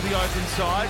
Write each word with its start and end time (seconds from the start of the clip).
to 0.00 0.08
the 0.08 0.16
open 0.16 0.46
side. 0.56 0.88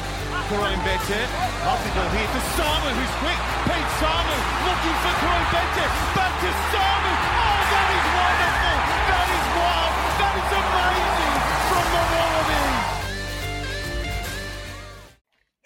Karim 0.48 0.78
Bete. 0.86 1.22
Ball 1.64 1.78
here 2.14 2.30
to 2.30 2.40
Samu, 2.54 2.90
who's 2.94 3.14
quick. 3.18 3.40
Pete 3.66 3.90
Samu 3.98 4.36
looking 4.66 4.96
for 5.02 5.14
Karim 5.20 5.46
Bete. 5.50 5.86
Back 6.14 6.32
to 6.40 6.50
Samu. 6.70 7.29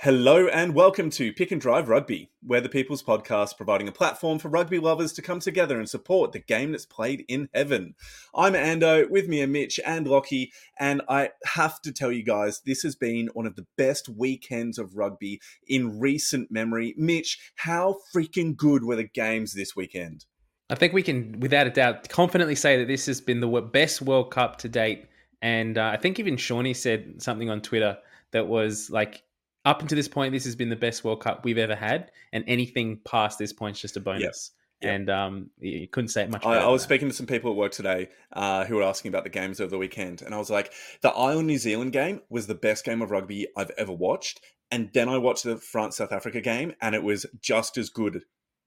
Hello 0.04 0.48
and 0.48 0.74
welcome 0.74 1.08
to 1.08 1.32
Pick 1.32 1.50
and 1.50 1.58
Drive 1.58 1.88
Rugby, 1.88 2.28
where 2.42 2.60
the 2.60 2.68
People's 2.68 3.02
Podcast 3.02 3.56
providing 3.56 3.88
a 3.88 3.92
platform 3.92 4.38
for 4.38 4.50
rugby 4.50 4.78
lovers 4.78 5.14
to 5.14 5.22
come 5.22 5.40
together 5.40 5.78
and 5.78 5.88
support 5.88 6.32
the 6.32 6.40
game 6.40 6.72
that's 6.72 6.84
played 6.84 7.24
in 7.26 7.48
heaven. 7.54 7.94
I'm 8.34 8.52
Ando, 8.52 9.08
with 9.08 9.28
me 9.28 9.42
are 9.42 9.46
Mitch 9.46 9.80
and 9.82 10.06
Lockie, 10.06 10.52
and 10.78 11.00
I 11.08 11.30
have 11.46 11.80
to 11.80 11.90
tell 11.90 12.12
you 12.12 12.22
guys, 12.22 12.60
this 12.66 12.82
has 12.82 12.94
been 12.94 13.30
one 13.32 13.46
of 13.46 13.56
the 13.56 13.64
best 13.78 14.10
weekends 14.10 14.76
of 14.76 14.94
rugby 14.94 15.40
in 15.66 15.98
recent 15.98 16.50
memory. 16.50 16.92
Mitch, 16.98 17.38
how 17.54 17.96
freaking 18.14 18.54
good 18.54 18.84
were 18.84 18.96
the 18.96 19.04
games 19.04 19.54
this 19.54 19.74
weekend? 19.74 20.26
I 20.68 20.74
think 20.74 20.92
we 20.92 21.02
can, 21.02 21.40
without 21.40 21.66
a 21.66 21.70
doubt, 21.70 22.10
confidently 22.10 22.56
say 22.56 22.76
that 22.76 22.88
this 22.88 23.06
has 23.06 23.22
been 23.22 23.40
the 23.40 23.48
best 23.48 24.02
World 24.02 24.30
Cup 24.30 24.58
to 24.58 24.68
date. 24.68 25.06
And 25.40 25.78
uh, 25.78 25.86
I 25.94 25.96
think 25.96 26.20
even 26.20 26.36
Shawnee 26.36 26.74
said 26.74 27.22
something 27.22 27.48
on 27.48 27.62
Twitter 27.62 27.96
that 28.32 28.48
was 28.48 28.90
like, 28.90 29.22
up 29.64 29.80
until 29.80 29.96
this 29.96 30.08
point, 30.08 30.32
this 30.32 30.44
has 30.44 30.56
been 30.56 30.68
the 30.68 30.76
best 30.76 31.04
World 31.04 31.20
Cup 31.20 31.44
we've 31.44 31.58
ever 31.58 31.74
had, 31.74 32.10
and 32.32 32.44
anything 32.46 33.00
past 33.04 33.38
this 33.38 33.52
point 33.52 33.76
is 33.76 33.82
just 33.82 33.96
a 33.96 34.00
bonus. 34.00 34.50
Yep. 34.52 34.60
Yep. 34.82 34.94
And 34.94 35.10
um, 35.10 35.50
you 35.60 35.88
couldn't 35.88 36.08
say 36.08 36.24
it 36.24 36.30
much. 36.30 36.44
I, 36.44 36.58
I, 36.58 36.68
was 36.68 36.82
speaking 36.82 37.08
to 37.08 37.14
some 37.14 37.26
people 37.26 37.52
at 37.52 37.56
work 37.56 37.72
today 37.72 38.08
uh, 38.32 38.64
who 38.64 38.76
were 38.76 38.82
asking 38.82 39.08
about 39.08 39.24
the 39.24 39.30
games 39.30 39.60
over 39.60 39.70
the 39.70 39.78
weekend, 39.78 40.20
and 40.20 40.34
I 40.34 40.38
was 40.38 40.50
like, 40.50 40.72
the 41.00 41.10
Ireland 41.10 41.46
New 41.46 41.58
Zealand 41.58 41.92
game 41.92 42.20
was 42.28 42.46
the 42.46 42.54
best 42.54 42.84
game 42.84 43.00
of 43.00 43.10
rugby 43.10 43.46
I've 43.56 43.70
ever 43.78 43.92
watched, 43.92 44.40
and 44.70 44.90
then 44.92 45.08
I 45.08 45.16
watched 45.16 45.44
the 45.44 45.56
France 45.56 45.96
South 45.96 46.12
Africa 46.12 46.40
game, 46.40 46.74
and 46.82 46.94
it 46.94 47.02
was 47.02 47.24
just 47.40 47.78
as 47.78 47.88
good. 47.88 48.22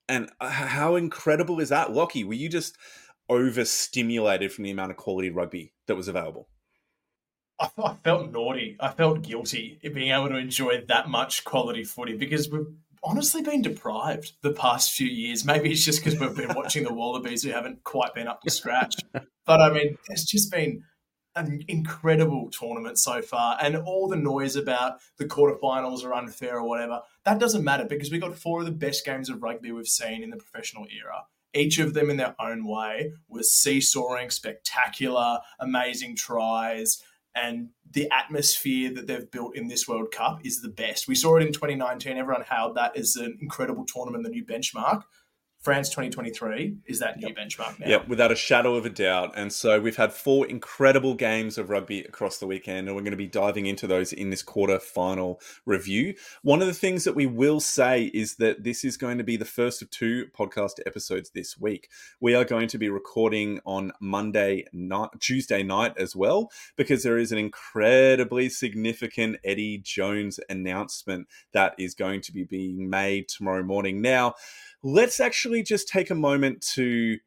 And 0.10 0.32
uh, 0.40 0.50
how 0.50 0.96
incredible 0.96 1.60
is 1.60 1.70
that, 1.70 1.92
Lockie? 1.92 2.24
Were 2.24 2.34
you 2.34 2.50
just 2.50 2.78
overstimulated 3.30 4.52
from 4.52 4.64
the 4.64 4.72
amount 4.72 4.92
of 4.92 4.98
quality 4.98 5.30
rugby 5.30 5.74
that 5.86 5.96
was 5.96 6.08
available? 6.08 6.48
I, 7.60 7.70
I 7.84 7.94
felt 8.04 8.32
naughty. 8.32 8.78
I 8.80 8.90
felt 8.90 9.22
guilty 9.22 9.80
in 9.82 9.94
being 9.94 10.12
able 10.12 10.30
to 10.30 10.38
enjoy 10.38 10.84
that 10.88 11.10
much 11.10 11.44
quality 11.44 11.84
footy 11.84 12.16
because 12.16 12.50
we've 12.50 12.68
honestly 13.04 13.42
been 13.42 13.62
deprived 13.62 14.34
the 14.42 14.52
past 14.52 14.94
few 14.94 15.08
years. 15.08 15.46
Maybe 15.46 15.72
it's 15.72 15.86
just 15.86 16.04
because 16.04 16.20
we've 16.20 16.36
been 16.36 16.56
watching 16.56 16.84
the 16.84 16.94
Wallabies 16.94 17.44
who 17.44 17.52
haven't 17.52 17.84
quite 17.84 18.14
been 18.14 18.28
up 18.28 18.42
to 18.42 18.50
scratch. 18.50 18.96
But 19.46 19.62
I 19.62 19.72
mean, 19.72 19.98
it's 20.10 20.26
just 20.26 20.52
been 20.52 20.84
an 21.36 21.64
incredible 21.68 22.50
tournament 22.50 22.98
so 22.98 23.22
far, 23.22 23.58
and 23.62 23.78
all 23.78 24.08
the 24.08 24.16
noise 24.16 24.56
about 24.56 25.00
the 25.18 25.26
quarterfinals 25.26 26.04
are 26.04 26.14
unfair 26.16 26.58
or 26.58 26.68
whatever 26.68 27.02
that 27.26 27.40
doesn't 27.40 27.64
matter 27.64 27.86
because 27.86 28.10
we 28.10 28.20
got 28.20 28.38
four 28.38 28.62
of 28.62 28.66
the 28.66 28.72
best 28.72 29.06
games 29.06 29.30
of 29.30 29.44
rugby 29.44 29.72
we've 29.72 29.88
seen 29.88 30.24
in 30.24 30.30
the 30.30 30.38
professional 30.38 30.88
era. 30.90 31.26
Each 31.54 31.78
of 31.80 31.94
them, 31.94 32.10
in 32.10 32.18
their 32.18 32.36
own 32.40 32.66
way, 32.68 33.14
was 33.28 33.52
seesawing, 33.54 34.30
spectacular, 34.30 35.40
amazing 35.60 36.16
tries 36.16 37.02
and 37.42 37.70
the 37.92 38.10
atmosphere 38.12 38.94
that 38.94 39.08
they've 39.08 39.30
built 39.32 39.56
in 39.56 39.68
this 39.68 39.88
World 39.88 40.12
Cup 40.12 40.46
is 40.46 40.62
the 40.62 40.70
best. 40.70 41.08
We 41.08 41.16
saw 41.16 41.38
it 41.38 41.44
in 41.44 41.54
2019. 41.54 42.18
Everyone 42.18 42.44
hailed 42.44 42.76
that 42.76 42.98
as 42.98 43.16
an 43.16 43.38
incredible 43.42 43.86
tournament, 43.86 44.24
the 44.24 44.30
new 44.30 44.46
benchmark. 44.46 45.04
France 45.60 45.90
2023 45.90 46.78
is 46.86 47.00
that 47.00 47.18
new 47.18 47.28
yep. 47.28 47.36
benchmark 47.36 47.80
now. 47.80 47.88
Yep, 47.88 48.08
without 48.08 48.32
a 48.32 48.36
shadow 48.36 48.76
of 48.76 48.86
a 48.86 48.90
doubt. 48.90 49.34
And 49.36 49.52
so 49.52 49.82
we've 49.82 49.98
had 49.98 50.14
four 50.14 50.46
incredible 50.46 51.16
games 51.16 51.58
of 51.58 51.70
rugby 51.70 52.02
across 52.02 52.38
the 52.38 52.48
weekend, 52.48 52.88
and 52.88 52.96
we're 52.96 53.02
going 53.02 53.12
to 53.12 53.18
be 53.18 53.28
diving 53.28 53.66
into 53.66 53.88
those 53.88 54.14
in 54.14 54.30
this 54.30 54.44
quarter 54.44 54.80
final 54.80 55.42
review. 55.66 56.14
One 56.44 56.62
of 56.62 56.68
the 56.68 56.74
things 56.74 57.04
that 57.04 57.16
we 57.16 57.26
will 57.26 57.60
say 57.60 58.06
is 58.14 58.36
that 58.36 58.64
this 58.64 58.86
is 58.86 58.98
going 58.98 59.18
to 59.18 59.24
be 59.24 59.36
the 59.36 59.46
first 59.46 59.82
of 59.82 59.90
two 59.90 60.28
podcast 60.38 60.80
episodes 60.86 61.32
this 61.32 61.58
week. 61.58 61.90
We 62.22 62.36
are 62.36 62.46
going 62.46 62.68
to 62.70 62.78
be 62.78 62.90
recording 62.90 63.60
on 63.66 63.92
Monday 64.00 64.66
night, 64.72 65.10
Tuesday 65.20 65.64
night 65.64 65.94
as 65.98 66.16
well, 66.16 66.52
because 66.76 67.04
there 67.04 67.18
is 67.18 67.32
an 67.32 67.40
incredibly 67.40 68.48
significant 68.50 69.38
Eddie 69.44 69.80
Jones 69.80 70.40
announcement 70.50 71.28
that 71.52 71.74
is 71.80 71.96
going 71.96 72.22
to 72.22 72.32
be 72.32 72.44
being 72.44 72.90
made 72.90 73.28
tomorrow 73.28 73.64
morning. 73.64 74.02
Now, 74.02 74.36
let's 74.88 75.20
actually 75.20 75.62
just 75.64 75.90
take 75.90 76.10
a 76.10 76.16
moment 76.16 76.62
to 76.62 77.18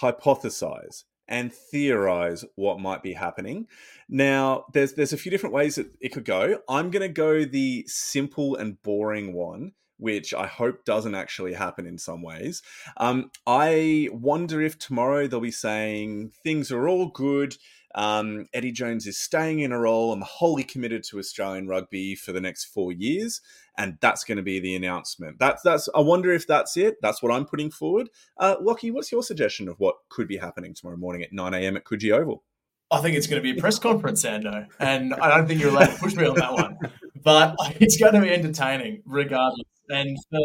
hypothesize 0.00 1.04
and 1.26 1.50
theorize 1.50 2.44
what 2.54 2.80
might 2.80 3.02
be 3.02 3.14
happening. 3.14 3.66
Now, 4.10 4.66
there's 4.74 4.92
there's 4.92 5.14
a 5.14 5.16
few 5.16 5.30
different 5.30 5.54
ways 5.54 5.76
that 5.76 5.86
it 6.00 6.10
could 6.10 6.26
go. 6.26 6.58
I'm 6.68 6.90
going 6.90 7.08
to 7.08 7.08
go 7.08 7.46
the 7.46 7.84
simple 7.88 8.56
and 8.56 8.80
boring 8.82 9.32
one, 9.32 9.72
which 9.96 10.34
I 10.34 10.46
hope 10.46 10.84
doesn't 10.84 11.14
actually 11.14 11.54
happen 11.54 11.86
in 11.86 11.96
some 11.96 12.20
ways. 12.20 12.60
Um, 12.98 13.30
I 13.46 14.10
wonder 14.12 14.60
if 14.60 14.78
tomorrow 14.78 15.26
they'll 15.26 15.40
be 15.40 15.50
saying 15.50 16.32
things 16.44 16.70
are 16.70 16.86
all 16.88 17.06
good. 17.06 17.56
Um, 17.94 18.48
Eddie 18.52 18.72
Jones 18.72 19.06
is 19.06 19.18
staying 19.18 19.60
in 19.60 19.72
a 19.72 19.78
role. 19.78 20.12
I'm 20.12 20.22
wholly 20.22 20.64
committed 20.64 21.04
to 21.04 21.18
Australian 21.18 21.68
rugby 21.68 22.14
for 22.14 22.32
the 22.32 22.40
next 22.40 22.66
four 22.66 22.92
years, 22.92 23.40
and 23.78 23.96
that's 24.00 24.24
going 24.24 24.36
to 24.36 24.42
be 24.42 24.60
the 24.60 24.74
announcement. 24.76 25.38
That's 25.38 25.62
that's. 25.62 25.88
I 25.94 26.00
wonder 26.00 26.32
if 26.32 26.46
that's 26.46 26.76
it. 26.76 26.96
That's 27.02 27.22
what 27.22 27.32
I'm 27.32 27.44
putting 27.44 27.70
forward. 27.70 28.10
Uh, 28.38 28.56
Lockie, 28.60 28.90
what's 28.90 29.10
your 29.10 29.22
suggestion 29.22 29.68
of 29.68 29.78
what 29.80 29.96
could 30.08 30.28
be 30.28 30.36
happening 30.36 30.74
tomorrow 30.74 30.96
morning 30.96 31.22
at 31.22 31.32
9 31.32 31.54
a.m. 31.54 31.76
at 31.76 31.84
Coogee 31.84 32.12
Oval? 32.12 32.42
I 32.90 33.00
think 33.00 33.16
it's 33.16 33.26
going 33.26 33.42
to 33.42 33.52
be 33.52 33.58
a 33.58 33.60
press 33.60 33.78
conference, 33.78 34.22
Ando, 34.24 34.66
and 34.78 35.14
I 35.14 35.34
don't 35.34 35.48
think 35.48 35.60
you're 35.60 35.70
allowed 35.70 35.86
to 35.86 35.98
push 35.98 36.14
me 36.14 36.26
on 36.26 36.34
that 36.36 36.52
one. 36.52 36.78
But 37.24 37.54
it's 37.80 37.96
going 37.98 38.14
to 38.14 38.20
be 38.20 38.30
entertaining, 38.30 39.02
regardless. 39.06 39.68
And 39.88 40.18
for 40.28 40.40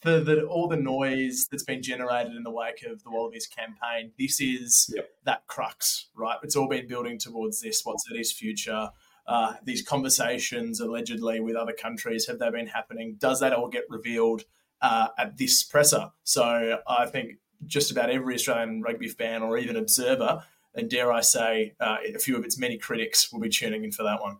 for 0.00 0.20
the, 0.20 0.44
all 0.44 0.66
the 0.66 0.76
noise 0.76 1.46
that's 1.50 1.64
been 1.64 1.82
generated 1.82 2.34
in 2.34 2.42
the 2.42 2.50
wake 2.50 2.84
of 2.88 3.02
the 3.02 3.10
Wallabies 3.10 3.46
campaign, 3.46 4.12
this 4.18 4.40
is 4.40 4.92
yep. 4.94 5.10
that 5.24 5.46
crux, 5.46 6.08
right? 6.16 6.38
It's 6.42 6.56
all 6.56 6.68
been 6.68 6.88
building 6.88 7.18
towards 7.18 7.60
this. 7.60 7.82
What's 7.84 8.04
Eddie's 8.10 8.32
future? 8.32 8.90
Uh, 9.30 9.54
these 9.62 9.80
conversations 9.80 10.80
allegedly 10.80 11.38
with 11.38 11.54
other 11.54 11.72
countries 11.72 12.26
have 12.26 12.40
they 12.40 12.50
been 12.50 12.66
happening? 12.66 13.14
Does 13.16 13.38
that 13.38 13.52
all 13.52 13.68
get 13.68 13.84
revealed 13.88 14.42
uh, 14.82 15.06
at 15.16 15.38
this 15.38 15.62
presser? 15.62 16.10
So 16.24 16.80
I 16.84 17.06
think 17.06 17.36
just 17.64 17.92
about 17.92 18.10
every 18.10 18.34
Australian 18.34 18.82
rugby 18.82 19.06
fan 19.06 19.42
or 19.42 19.56
even 19.56 19.76
observer, 19.76 20.42
and 20.74 20.90
dare 20.90 21.12
I 21.12 21.20
say, 21.20 21.74
uh, 21.78 21.98
a 22.12 22.18
few 22.18 22.36
of 22.36 22.44
its 22.44 22.58
many 22.58 22.76
critics 22.76 23.32
will 23.32 23.38
be 23.38 23.48
tuning 23.48 23.84
in 23.84 23.92
for 23.92 24.02
that 24.02 24.20
one. 24.20 24.38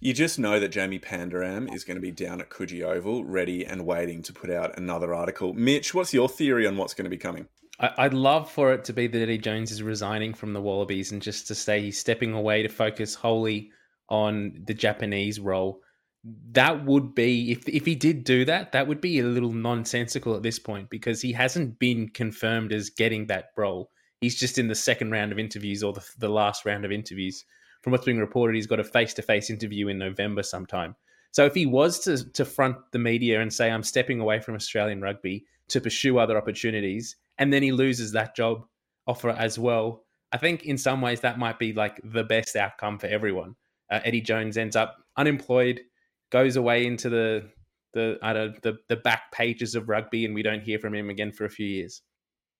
You 0.00 0.14
just 0.14 0.38
know 0.38 0.58
that 0.58 0.70
Jamie 0.70 0.98
Pandaram 0.98 1.70
is 1.74 1.84
going 1.84 1.96
to 1.96 2.00
be 2.00 2.10
down 2.10 2.40
at 2.40 2.48
Coogee 2.48 2.82
Oval, 2.82 3.22
ready 3.22 3.66
and 3.66 3.84
waiting 3.84 4.22
to 4.22 4.32
put 4.32 4.48
out 4.48 4.78
another 4.78 5.12
article. 5.12 5.52
Mitch, 5.52 5.92
what's 5.92 6.14
your 6.14 6.30
theory 6.30 6.66
on 6.66 6.78
what's 6.78 6.94
going 6.94 7.04
to 7.04 7.10
be 7.10 7.18
coming? 7.18 7.46
I'd 7.78 8.14
love 8.14 8.50
for 8.50 8.72
it 8.72 8.84
to 8.84 8.94
be 8.94 9.06
that 9.06 9.20
Eddie 9.20 9.36
Jones 9.36 9.70
is 9.70 9.82
resigning 9.82 10.32
from 10.32 10.54
the 10.54 10.62
Wallabies 10.62 11.12
and 11.12 11.20
just 11.20 11.46
to 11.48 11.54
say 11.54 11.82
he's 11.82 11.98
stepping 11.98 12.32
away 12.32 12.62
to 12.62 12.70
focus 12.70 13.14
wholly 13.14 13.72
on 14.10 14.62
the 14.66 14.74
Japanese 14.74 15.40
role. 15.40 15.80
That 16.52 16.84
would 16.84 17.14
be 17.14 17.50
if 17.52 17.66
if 17.68 17.86
he 17.86 17.94
did 17.94 18.24
do 18.24 18.44
that, 18.44 18.72
that 18.72 18.86
would 18.86 19.00
be 19.00 19.20
a 19.20 19.24
little 19.24 19.52
nonsensical 19.52 20.36
at 20.36 20.42
this 20.42 20.58
point 20.58 20.90
because 20.90 21.22
he 21.22 21.32
hasn't 21.32 21.78
been 21.78 22.08
confirmed 22.10 22.72
as 22.72 22.90
getting 22.90 23.26
that 23.28 23.52
role. 23.56 23.90
He's 24.20 24.38
just 24.38 24.58
in 24.58 24.68
the 24.68 24.74
second 24.74 25.12
round 25.12 25.32
of 25.32 25.38
interviews 25.38 25.82
or 25.82 25.94
the, 25.94 26.04
the 26.18 26.28
last 26.28 26.66
round 26.66 26.84
of 26.84 26.92
interviews 26.92 27.44
from 27.82 27.92
what's 27.92 28.04
being 28.04 28.18
reported, 28.18 28.54
he's 28.54 28.66
got 28.66 28.80
a 28.80 28.84
face 28.84 29.14
to 29.14 29.22
face 29.22 29.50
interview 29.50 29.88
in 29.88 29.98
November 29.98 30.42
sometime. 30.42 30.94
So 31.32 31.46
if 31.46 31.54
he 31.54 31.66
was 31.66 32.00
to, 32.00 32.30
to 32.32 32.44
front 32.44 32.76
the 32.92 32.98
media 32.98 33.40
and 33.40 33.52
say, 33.52 33.70
I'm 33.70 33.82
stepping 33.82 34.20
away 34.20 34.40
from 34.40 34.54
Australian 34.54 35.00
rugby 35.00 35.44
to 35.68 35.80
pursue 35.80 36.18
other 36.18 36.36
opportunities, 36.36 37.16
and 37.38 37.52
then 37.52 37.62
he 37.62 37.72
loses 37.72 38.12
that 38.12 38.36
job 38.36 38.66
offer 39.06 39.30
as 39.30 39.58
well, 39.58 40.04
I 40.32 40.36
think 40.36 40.64
in 40.64 40.76
some 40.76 41.00
ways 41.00 41.20
that 41.20 41.38
might 41.38 41.58
be 41.58 41.72
like 41.72 42.00
the 42.04 42.24
best 42.24 42.56
outcome 42.56 42.98
for 42.98 43.06
everyone. 43.06 43.56
Uh, 43.90 44.00
Eddie 44.04 44.20
Jones 44.20 44.56
ends 44.56 44.76
up 44.76 44.96
unemployed, 45.16 45.80
goes 46.30 46.56
away 46.56 46.86
into 46.86 47.08
the 47.08 47.50
the 47.92 48.18
I 48.22 48.32
don't 48.32 48.62
the, 48.62 48.78
the 48.88 48.96
back 48.96 49.32
pages 49.32 49.74
of 49.74 49.88
rugby, 49.88 50.24
and 50.24 50.34
we 50.34 50.42
don't 50.42 50.62
hear 50.62 50.78
from 50.78 50.94
him 50.94 51.10
again 51.10 51.32
for 51.32 51.44
a 51.44 51.50
few 51.50 51.66
years. 51.66 52.02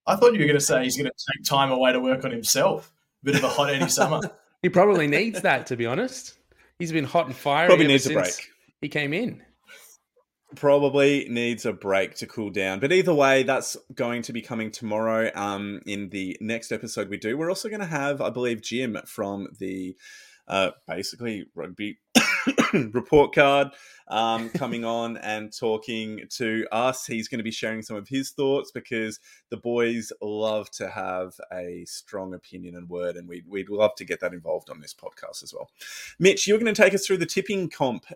I 0.07 0.17
thought 0.17 0.33
you 0.33 0.41
were 0.41 0.47
going 0.47 0.59
to 0.59 0.61
say 0.61 0.83
he's 0.83 0.97
going 0.97 1.11
to 1.11 1.13
take 1.33 1.45
time 1.45 1.71
away 1.71 1.93
to 1.93 2.01
work 2.01 2.25
on 2.25 2.31
himself. 2.31 2.93
Bit 3.23 3.37
of 3.37 3.45
a 3.45 3.49
hot 3.49 3.71
Eddie 3.71 3.89
summer. 3.89 4.21
He 4.63 4.69
probably 4.69 5.07
needs 5.07 5.41
that, 5.41 5.69
to 5.69 5.77
be 5.77 5.87
honest. 5.87 6.37
He's 6.79 6.93
been 6.93 7.05
hot 7.05 7.25
and 7.25 7.35
fiery. 7.35 7.69
Probably 7.69 7.87
needs 7.87 8.05
a 8.05 8.13
break. 8.13 8.51
He 8.83 8.91
came 8.91 9.15
in. 9.15 9.43
Probably 10.55 11.27
needs 11.31 11.65
a 11.65 11.73
break 11.73 12.17
to 12.17 12.27
cool 12.27 12.51
down. 12.51 12.79
But 12.79 12.93
either 12.93 13.15
way, 13.15 13.43
that's 13.45 13.79
going 13.95 14.21
to 14.23 14.35
be 14.35 14.43
coming 14.43 14.71
tomorrow 14.71 15.31
um, 15.35 15.81
in 15.87 16.11
the 16.11 16.37
next 16.43 16.73
episode 16.73 17.09
we 17.09 17.17
do. 17.17 17.39
We're 17.39 17.49
also 17.49 17.71
going 17.71 17.81
to 17.81 17.87
have, 17.87 18.21
I 18.21 18.29
believe, 18.29 18.61
Jim 18.61 18.99
from 19.07 19.49
the 19.59 19.97
uh, 20.51 20.73
basically 20.87 21.47
rugby 21.55 21.99
report 22.73 23.33
card 23.33 23.69
um, 24.09 24.49
coming 24.55 24.85
on 24.85 25.17
and 25.19 25.57
talking 25.57 26.23
to 26.31 26.67
us. 26.73 27.07
He's 27.07 27.29
going 27.29 27.39
to 27.39 27.45
be 27.45 27.53
sharing 27.53 27.83
some 27.83 27.97
of 27.97 28.09
his 28.09 28.33
thoughts 28.33 28.73
because 28.73 29.21
the 29.51 29.57
boys 29.57 30.13
love 30.21 30.69
to 30.73 30.89
have 30.89 31.35
a 31.53 31.85
strong 31.87 32.35
opinion 32.35 32.75
and 32.75 32.89
word, 32.89 33.17
and 33.17 33.29
we'd, 33.29 33.45
we'd 33.47 33.71
love 33.71 33.95
to 33.97 34.05
get 34.05 34.21
that 34.21 34.35
involved 34.35 34.71
on 34.71 34.81
this 34.81 34.93
podcast 34.95 35.43
as 35.45 35.55
well. 35.55 35.71
Mitch, 36.19 36.47
you're 36.47 36.59
going 36.59 36.75
to 36.75 36.83
take 36.83 36.95
us 36.95 37.07
through 37.07 37.19
the 37.19 37.27
tipping 37.27 37.71
comp 37.71 38.07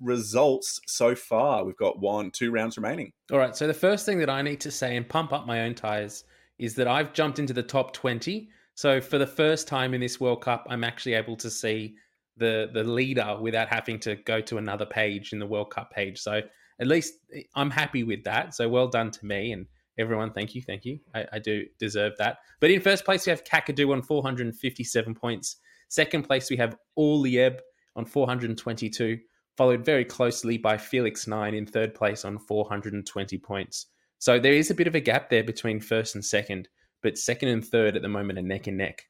results 0.00 0.80
so 0.86 1.14
far. 1.14 1.64
We've 1.64 1.76
got 1.76 2.00
one, 2.00 2.32
two 2.32 2.50
rounds 2.50 2.76
remaining. 2.76 3.12
All 3.30 3.38
right. 3.38 3.56
So 3.56 3.68
the 3.68 3.74
first 3.74 4.04
thing 4.04 4.18
that 4.18 4.30
I 4.30 4.42
need 4.42 4.60
to 4.60 4.70
say 4.70 4.96
and 4.96 5.08
pump 5.08 5.32
up 5.32 5.46
my 5.46 5.62
own 5.62 5.74
tires 5.74 6.24
is 6.58 6.74
that 6.74 6.88
I've 6.88 7.12
jumped 7.12 7.38
into 7.38 7.52
the 7.52 7.62
top 7.62 7.92
20. 7.92 8.48
So 8.74 9.00
for 9.00 9.18
the 9.18 9.26
first 9.26 9.68
time 9.68 9.94
in 9.94 10.00
this 10.00 10.20
World 10.20 10.42
Cup, 10.42 10.66
I'm 10.68 10.84
actually 10.84 11.14
able 11.14 11.36
to 11.36 11.50
see 11.50 11.94
the 12.36 12.70
the 12.72 12.82
leader 12.82 13.38
without 13.40 13.68
having 13.68 13.98
to 14.00 14.16
go 14.16 14.40
to 14.40 14.58
another 14.58 14.86
page 14.86 15.32
in 15.32 15.38
the 15.38 15.46
World 15.46 15.70
Cup 15.70 15.92
page. 15.92 16.18
So 16.20 16.40
at 16.80 16.86
least 16.86 17.14
eh, 17.34 17.42
I'm 17.54 17.70
happy 17.70 18.02
with 18.02 18.24
that. 18.24 18.54
So 18.54 18.68
well 18.68 18.88
done 18.88 19.10
to 19.12 19.26
me 19.26 19.52
and 19.52 19.66
everyone. 19.98 20.32
Thank 20.32 20.54
you, 20.54 20.62
thank 20.62 20.84
you. 20.84 20.98
I, 21.14 21.26
I 21.34 21.38
do 21.38 21.64
deserve 21.78 22.14
that. 22.18 22.38
But 22.60 22.70
in 22.70 22.80
first 22.80 23.04
place 23.04 23.26
we 23.26 23.30
have 23.30 23.44
Kakadu 23.44 23.92
on 23.92 24.02
457 24.02 25.14
points. 25.14 25.56
Second 25.88 26.24
place 26.24 26.50
we 26.50 26.56
have 26.56 26.76
Olieb 26.98 27.60
on 27.94 28.04
422, 28.04 29.18
followed 29.56 29.84
very 29.84 30.04
closely 30.04 30.58
by 30.58 30.76
Felix 30.76 31.28
Nine 31.28 31.54
in 31.54 31.66
third 31.66 31.94
place 31.94 32.24
on 32.24 32.38
420 32.38 33.38
points. 33.38 33.86
So 34.18 34.40
there 34.40 34.54
is 34.54 34.70
a 34.70 34.74
bit 34.74 34.88
of 34.88 34.96
a 34.96 35.00
gap 35.00 35.30
there 35.30 35.44
between 35.44 35.80
first 35.80 36.16
and 36.16 36.24
second, 36.24 36.68
but 37.04 37.18
second 37.18 37.50
and 37.50 37.62
third 37.62 37.96
at 37.96 38.02
the 38.02 38.08
moment 38.08 38.38
are 38.38 38.42
neck 38.42 38.66
and 38.66 38.78
neck. 38.78 39.04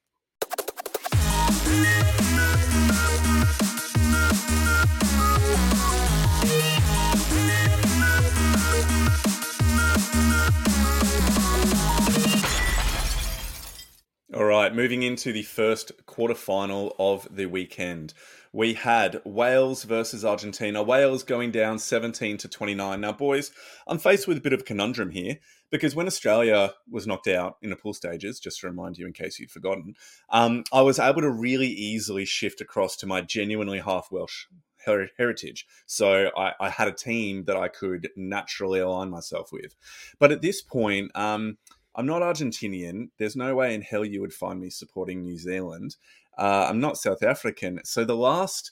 All 14.35 14.45
right, 14.45 14.75
moving 14.75 15.05
into 15.05 15.33
the 15.33 15.45
first 15.45 15.93
quarterfinal 16.07 16.97
of 16.99 17.29
the 17.31 17.47
weekend. 17.47 18.13
We 18.53 18.75
had 18.75 19.21
Wales 19.25 19.85
versus 19.85 20.25
Argentina. 20.25 20.83
Wales 20.83 21.23
going 21.23 21.53
down 21.53 21.79
17 21.79 22.39
to 22.39 22.49
29. 22.49 23.01
Now, 23.01 23.13
boys, 23.13 23.53
I'm 23.87 23.99
faced 23.99 24.27
with 24.27 24.39
a 24.39 24.41
bit 24.41 24.53
of 24.53 24.61
a 24.61 24.65
conundrum 24.65 25.11
here 25.11 25.39
because 25.75 25.97
when 25.97 26.07
Australia 26.07 26.73
was 26.89 27.05
knocked 27.05 27.27
out 27.27 27.57
in 27.61 27.71
the 27.71 27.75
pool 27.75 27.93
stages, 27.93 28.39
just 28.39 28.61
to 28.61 28.69
remind 28.69 28.97
you 28.97 29.09
in 29.09 29.13
case 29.13 29.41
you'd 29.41 29.51
forgotten, 29.51 29.97
um, 30.31 30.63
I 30.73 30.83
was 30.83 31.01
able 31.01 31.21
to 31.23 31.29
really 31.29 31.67
easily 31.67 32.25
shift 32.25 32.61
across 32.61 32.95
to 32.99 33.09
my 33.09 33.23
genuinely 33.23 33.81
half 33.81 34.07
Welsh 34.13 34.47
heritage. 35.17 35.67
So 35.87 36.31
I, 36.37 36.53
I, 36.61 36.69
had 36.69 36.87
a 36.87 36.93
team 36.93 37.47
that 37.47 37.57
I 37.57 37.67
could 37.67 38.11
naturally 38.15 38.79
align 38.79 39.11
myself 39.11 39.51
with. 39.51 39.75
But 40.21 40.31
at 40.31 40.43
this 40.43 40.63
point, 40.63 41.11
um, 41.17 41.59
I'm 41.97 42.07
not 42.07 42.23
Argentinian. 42.23 43.09
There's 43.19 43.35
no 43.35 43.57
way 43.57 43.75
in 43.75 43.83
hell 43.83 44.05
you 44.05 44.21
would 44.21 44.33
find 44.33 44.61
me 44.61 44.71
supporting 44.71 45.23
New 45.23 45.39
Zealand. 45.39 45.97
Uh, 46.39 46.67
I'm 46.69 46.79
not 46.79 46.99
South 46.99 47.25
African. 47.25 47.81
So 47.83 48.05
the 48.05 48.15
last 48.15 48.71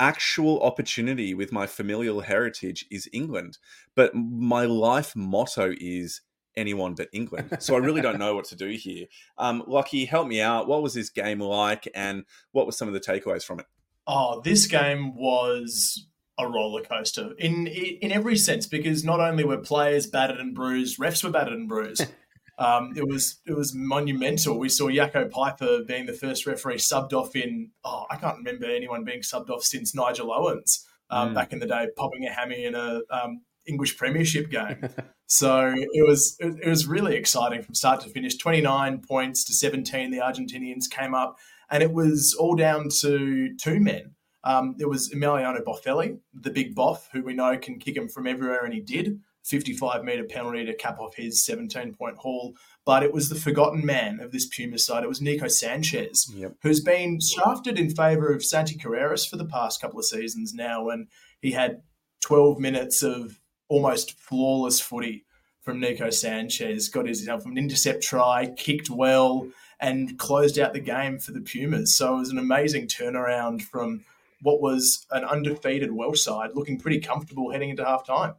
actual 0.00 0.60
opportunity 0.62 1.32
with 1.32 1.52
my 1.52 1.68
familial 1.68 2.22
heritage 2.22 2.86
is 2.90 3.08
England. 3.12 3.58
But 3.94 4.16
my 4.16 4.64
life 4.64 5.14
motto 5.14 5.74
is 5.78 6.22
anyone 6.56 6.94
but 6.94 7.08
England. 7.12 7.50
So 7.60 7.74
I 7.74 7.78
really 7.78 8.00
don't 8.00 8.18
know 8.18 8.34
what 8.34 8.46
to 8.46 8.56
do 8.56 8.68
here. 8.68 9.06
Um, 9.38 9.62
Lockie, 9.66 10.04
help 10.04 10.26
me 10.26 10.40
out. 10.40 10.66
What 10.66 10.82
was 10.82 10.94
this 10.94 11.10
game 11.10 11.40
like 11.40 11.88
and 11.94 12.24
what 12.52 12.66
were 12.66 12.72
some 12.72 12.88
of 12.88 12.94
the 12.94 13.00
takeaways 13.00 13.44
from 13.44 13.60
it? 13.60 13.66
Oh, 14.06 14.40
this 14.40 14.66
game 14.66 15.14
was 15.14 16.06
a 16.38 16.48
roller 16.48 16.82
coaster 16.82 17.32
in 17.38 17.66
in 17.66 18.10
every 18.10 18.36
sense 18.36 18.66
because 18.66 19.04
not 19.04 19.20
only 19.20 19.44
were 19.44 19.58
players 19.58 20.06
battered 20.06 20.38
and 20.38 20.54
bruised, 20.54 20.98
refs 20.98 21.22
were 21.22 21.30
battered 21.30 21.54
and 21.54 21.68
bruised. 21.68 22.06
Um, 22.60 22.92
it 22.94 23.08
was 23.08 23.40
it 23.46 23.56
was 23.56 23.74
monumental. 23.74 24.58
We 24.58 24.68
saw 24.68 24.88
Jaco 24.88 25.30
Peyper 25.30 25.86
being 25.86 26.04
the 26.04 26.12
first 26.12 26.46
referee 26.46 26.76
subbed 26.76 27.14
off 27.14 27.34
in 27.34 27.70
oh 27.84 28.04
I 28.10 28.16
can't 28.16 28.36
remember 28.36 28.66
anyone 28.66 29.02
being 29.02 29.22
subbed 29.22 29.48
off 29.48 29.64
since 29.64 29.94
Nigel 29.94 30.30
Owens 30.30 30.86
um, 31.08 31.30
mm. 31.30 31.34
back 31.34 31.54
in 31.54 31.58
the 31.58 31.66
day, 31.66 31.88
popping 31.96 32.26
a 32.26 32.30
hammy 32.30 32.66
in 32.66 32.74
a 32.74 33.00
um, 33.10 33.40
English 33.66 33.96
Premiership 33.96 34.50
game. 34.50 34.88
so 35.26 35.74
it 35.76 36.06
was 36.06 36.36
it, 36.40 36.54
it 36.62 36.68
was 36.68 36.86
really 36.86 37.16
exciting 37.16 37.62
from 37.62 37.74
start 37.74 38.00
to 38.02 38.10
finish. 38.10 38.36
Twenty 38.36 38.60
nine 38.60 39.00
points 39.00 39.44
to 39.44 39.54
seventeen, 39.54 40.10
the 40.10 40.18
Argentinians 40.18 40.90
came 40.90 41.14
up, 41.14 41.36
and 41.70 41.82
it 41.82 41.92
was 41.92 42.34
all 42.38 42.54
down 42.54 42.88
to 43.00 43.54
two 43.56 43.80
men. 43.80 44.14
Um, 44.42 44.74
there 44.78 44.88
was 44.88 45.10
Emiliano 45.10 45.62
Boffelli, 45.62 46.18
the 46.32 46.50
big 46.50 46.74
boff, 46.74 47.08
who 47.12 47.22
we 47.22 47.34
know 47.34 47.56
can 47.58 47.78
kick 47.78 47.96
him 47.96 48.08
from 48.08 48.26
everywhere, 48.26 48.64
and 48.64 48.72
he 48.72 48.80
did. 48.80 49.20
55 49.44 50.04
metre 50.04 50.24
penalty 50.24 50.66
to 50.66 50.74
cap 50.74 50.98
off 51.00 51.16
his 51.16 51.44
17 51.44 51.94
point 51.94 52.18
haul. 52.18 52.54
But 52.84 53.02
it 53.02 53.12
was 53.12 53.28
the 53.28 53.34
forgotten 53.34 53.84
man 53.84 54.20
of 54.20 54.32
this 54.32 54.46
Puma 54.46 54.78
side. 54.78 55.02
It 55.02 55.08
was 55.08 55.20
Nico 55.20 55.48
Sanchez, 55.48 56.30
yep. 56.34 56.56
who's 56.62 56.80
been 56.80 57.20
shafted 57.20 57.78
in 57.78 57.90
favour 57.90 58.32
of 58.32 58.44
Santi 58.44 58.76
Carreras 58.76 59.28
for 59.28 59.36
the 59.36 59.44
past 59.44 59.80
couple 59.80 59.98
of 59.98 60.04
seasons 60.04 60.52
now. 60.54 60.88
And 60.88 61.08
he 61.40 61.52
had 61.52 61.82
12 62.20 62.58
minutes 62.58 63.02
of 63.02 63.39
almost 63.70 64.18
flawless 64.20 64.80
footy 64.80 65.24
from 65.62 65.80
Nico 65.80 66.10
Sanchez. 66.10 66.90
Got 66.90 67.08
his 67.08 67.24
from 67.24 67.52
an 67.52 67.58
intercept 67.58 68.02
try, 68.02 68.52
kicked 68.56 68.90
well, 68.90 69.48
and 69.80 70.18
closed 70.18 70.58
out 70.58 70.74
the 70.74 70.80
game 70.80 71.18
for 71.18 71.32
the 71.32 71.40
Pumas. 71.40 71.94
So 71.94 72.16
it 72.16 72.18
was 72.18 72.30
an 72.30 72.38
amazing 72.38 72.88
turnaround 72.88 73.62
from 73.62 74.04
what 74.42 74.60
was 74.60 75.06
an 75.10 75.24
undefeated 75.24 75.92
Welsh 75.92 76.20
side, 76.20 76.50
looking 76.54 76.78
pretty 76.78 77.00
comfortable 77.00 77.52
heading 77.52 77.70
into 77.70 77.84
half 77.84 78.06
time. 78.06 78.34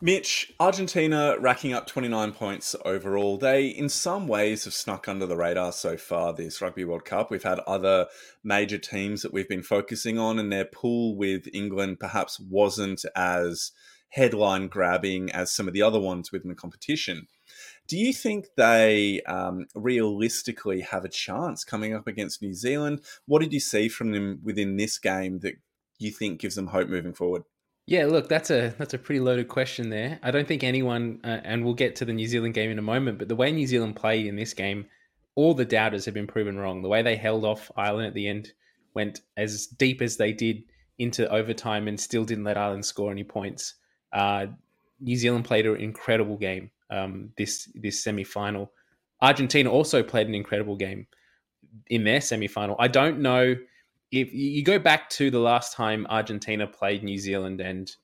Mitch, 0.00 0.52
Argentina 0.60 1.34
racking 1.40 1.72
up 1.72 1.88
29 1.88 2.30
points 2.30 2.76
overall. 2.84 3.36
They, 3.36 3.66
in 3.66 3.88
some 3.88 4.28
ways, 4.28 4.64
have 4.64 4.72
snuck 4.72 5.08
under 5.08 5.26
the 5.26 5.36
radar 5.36 5.72
so 5.72 5.96
far 5.96 6.32
this 6.32 6.60
Rugby 6.60 6.84
World 6.84 7.04
Cup. 7.04 7.32
We've 7.32 7.42
had 7.42 7.58
other 7.60 8.06
major 8.44 8.78
teams 8.78 9.22
that 9.22 9.32
we've 9.32 9.48
been 9.48 9.64
focusing 9.64 10.16
on, 10.16 10.38
and 10.38 10.52
their 10.52 10.66
pool 10.66 11.16
with 11.16 11.48
England 11.52 11.98
perhaps 11.98 12.38
wasn't 12.38 13.04
as 13.16 13.72
headline 14.10 14.68
grabbing 14.68 15.30
as 15.32 15.52
some 15.52 15.68
of 15.68 15.74
the 15.74 15.82
other 15.82 16.00
ones 16.00 16.32
within 16.32 16.48
the 16.48 16.54
competition. 16.54 17.26
Do 17.86 17.96
you 17.96 18.12
think 18.12 18.48
they 18.56 19.22
um, 19.22 19.66
realistically 19.74 20.82
have 20.82 21.04
a 21.04 21.08
chance 21.08 21.64
coming 21.64 21.94
up 21.94 22.06
against 22.06 22.42
New 22.42 22.54
Zealand? 22.54 23.00
What 23.26 23.40
did 23.40 23.52
you 23.52 23.60
see 23.60 23.88
from 23.88 24.12
them 24.12 24.40
within 24.42 24.76
this 24.76 24.98
game 24.98 25.40
that 25.40 25.54
you 25.98 26.10
think 26.10 26.40
gives 26.40 26.54
them 26.54 26.68
hope 26.68 26.88
moving 26.88 27.14
forward? 27.14 27.44
Yeah, 27.86 28.04
look, 28.04 28.28
that's 28.28 28.50
a 28.50 28.74
that's 28.76 28.92
a 28.92 28.98
pretty 28.98 29.20
loaded 29.20 29.48
question 29.48 29.88
there. 29.88 30.18
I 30.22 30.30
don't 30.30 30.46
think 30.46 30.62
anyone, 30.62 31.20
uh, 31.24 31.40
and 31.42 31.64
we'll 31.64 31.72
get 31.72 31.96
to 31.96 32.04
the 32.04 32.12
New 32.12 32.26
Zealand 32.26 32.52
game 32.52 32.70
in 32.70 32.78
a 32.78 32.82
moment, 32.82 33.18
but 33.18 33.28
the 33.28 33.36
way 33.36 33.50
New 33.50 33.66
Zealand 33.66 33.96
played 33.96 34.26
in 34.26 34.36
this 34.36 34.52
game, 34.52 34.84
all 35.34 35.54
the 35.54 35.64
doubters 35.64 36.04
have 36.04 36.12
been 36.12 36.26
proven 36.26 36.58
wrong. 36.58 36.82
The 36.82 36.88
way 36.90 37.00
they 37.00 37.16
held 37.16 37.46
off 37.46 37.70
Ireland 37.78 38.08
at 38.08 38.12
the 38.12 38.28
end, 38.28 38.52
went 38.92 39.22
as 39.38 39.66
deep 39.66 40.02
as 40.02 40.18
they 40.18 40.34
did 40.34 40.64
into 40.98 41.32
overtime, 41.32 41.88
and 41.88 41.98
still 41.98 42.26
didn't 42.26 42.44
let 42.44 42.58
Ireland 42.58 42.84
score 42.84 43.10
any 43.10 43.24
points. 43.24 43.76
Uh, 44.12 44.46
New 45.00 45.16
Zealand 45.16 45.44
played 45.44 45.66
an 45.66 45.76
incredible 45.76 46.36
game 46.36 46.70
um, 46.90 47.30
this 47.36 47.68
this 47.74 48.02
semi 48.02 48.24
final. 48.24 48.72
Argentina 49.20 49.70
also 49.70 50.02
played 50.02 50.28
an 50.28 50.34
incredible 50.34 50.76
game 50.76 51.06
in 51.88 52.04
their 52.04 52.20
semi 52.20 52.46
final. 52.46 52.76
I 52.78 52.88
don't 52.88 53.20
know 53.20 53.56
if 54.10 54.32
you 54.32 54.62
go 54.64 54.78
back 54.78 55.10
to 55.10 55.30
the 55.30 55.38
last 55.38 55.74
time 55.74 56.06
Argentina 56.08 56.66
played 56.66 57.02
New 57.02 57.18
Zealand 57.18 57.60
and 57.60 57.94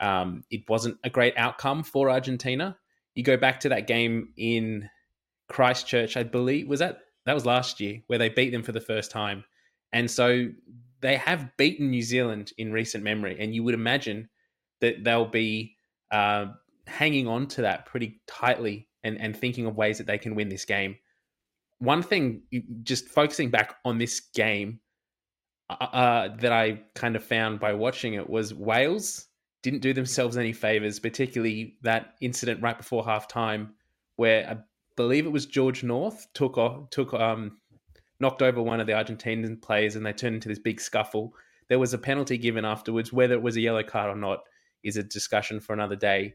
um, 0.00 0.44
it 0.50 0.68
wasn't 0.68 0.98
a 1.04 1.10
great 1.10 1.34
outcome 1.36 1.82
for 1.82 2.10
Argentina, 2.10 2.76
you 3.14 3.22
go 3.22 3.36
back 3.36 3.60
to 3.60 3.68
that 3.68 3.86
game 3.86 4.32
in 4.36 4.88
Christchurch, 5.48 6.16
I 6.16 6.22
believe 6.22 6.68
was 6.68 6.80
that 6.80 7.00
that 7.24 7.34
was 7.34 7.46
last 7.46 7.80
year 7.80 8.02
where 8.06 8.18
they 8.18 8.28
beat 8.28 8.50
them 8.50 8.62
for 8.62 8.72
the 8.72 8.80
first 8.80 9.10
time, 9.10 9.44
and 9.92 10.10
so 10.10 10.48
they 11.00 11.16
have 11.16 11.56
beaten 11.56 11.90
New 11.90 12.02
Zealand 12.02 12.52
in 12.58 12.72
recent 12.72 13.04
memory, 13.04 13.36
and 13.38 13.54
you 13.54 13.62
would 13.62 13.74
imagine 13.74 14.28
that 14.82 15.02
they'll 15.02 15.24
be 15.24 15.76
uh, 16.10 16.46
hanging 16.86 17.26
on 17.26 17.46
to 17.46 17.62
that 17.62 17.86
pretty 17.86 18.20
tightly 18.26 18.88
and 19.02 19.18
and 19.18 19.34
thinking 19.34 19.64
of 19.64 19.76
ways 19.76 19.96
that 19.98 20.06
they 20.06 20.18
can 20.18 20.34
win 20.34 20.50
this 20.50 20.66
game. 20.66 20.96
One 21.78 22.02
thing, 22.02 22.42
just 22.82 23.08
focusing 23.08 23.50
back 23.50 23.76
on 23.84 23.98
this 23.98 24.20
game 24.20 24.80
uh, 25.70 25.84
uh, 25.84 26.36
that 26.36 26.52
I 26.52 26.82
kind 26.94 27.16
of 27.16 27.24
found 27.24 27.58
by 27.58 27.72
watching 27.72 28.14
it 28.14 28.28
was 28.28 28.54
Wales 28.54 29.26
didn't 29.62 29.80
do 29.80 29.92
themselves 29.92 30.36
any 30.36 30.52
favors, 30.52 30.98
particularly 30.98 31.76
that 31.82 32.14
incident 32.20 32.60
right 32.62 32.76
before 32.76 33.04
half 33.04 33.26
time 33.28 33.74
where 34.16 34.48
I 34.48 34.56
believe 34.96 35.24
it 35.24 35.32
was 35.32 35.46
George 35.46 35.82
North 35.82 36.26
took 36.34 36.58
off, 36.58 36.90
took 36.90 37.14
um 37.14 37.58
knocked 38.20 38.42
over 38.42 38.62
one 38.62 38.80
of 38.80 38.86
the 38.86 38.92
Argentinian 38.92 39.60
players 39.60 39.96
and 39.96 40.04
they 40.06 40.12
turned 40.12 40.36
into 40.36 40.48
this 40.48 40.58
big 40.58 40.80
scuffle. 40.80 41.34
There 41.68 41.78
was 41.78 41.94
a 41.94 41.98
penalty 41.98 42.38
given 42.38 42.64
afterwards. 42.64 43.12
Whether 43.12 43.34
it 43.34 43.42
was 43.42 43.56
a 43.56 43.60
yellow 43.60 43.82
card 43.82 44.10
or 44.10 44.16
not 44.16 44.40
is 44.84 44.96
a 44.96 45.02
discussion 45.02 45.60
for 45.60 45.72
another 45.72 45.96
day. 45.96 46.34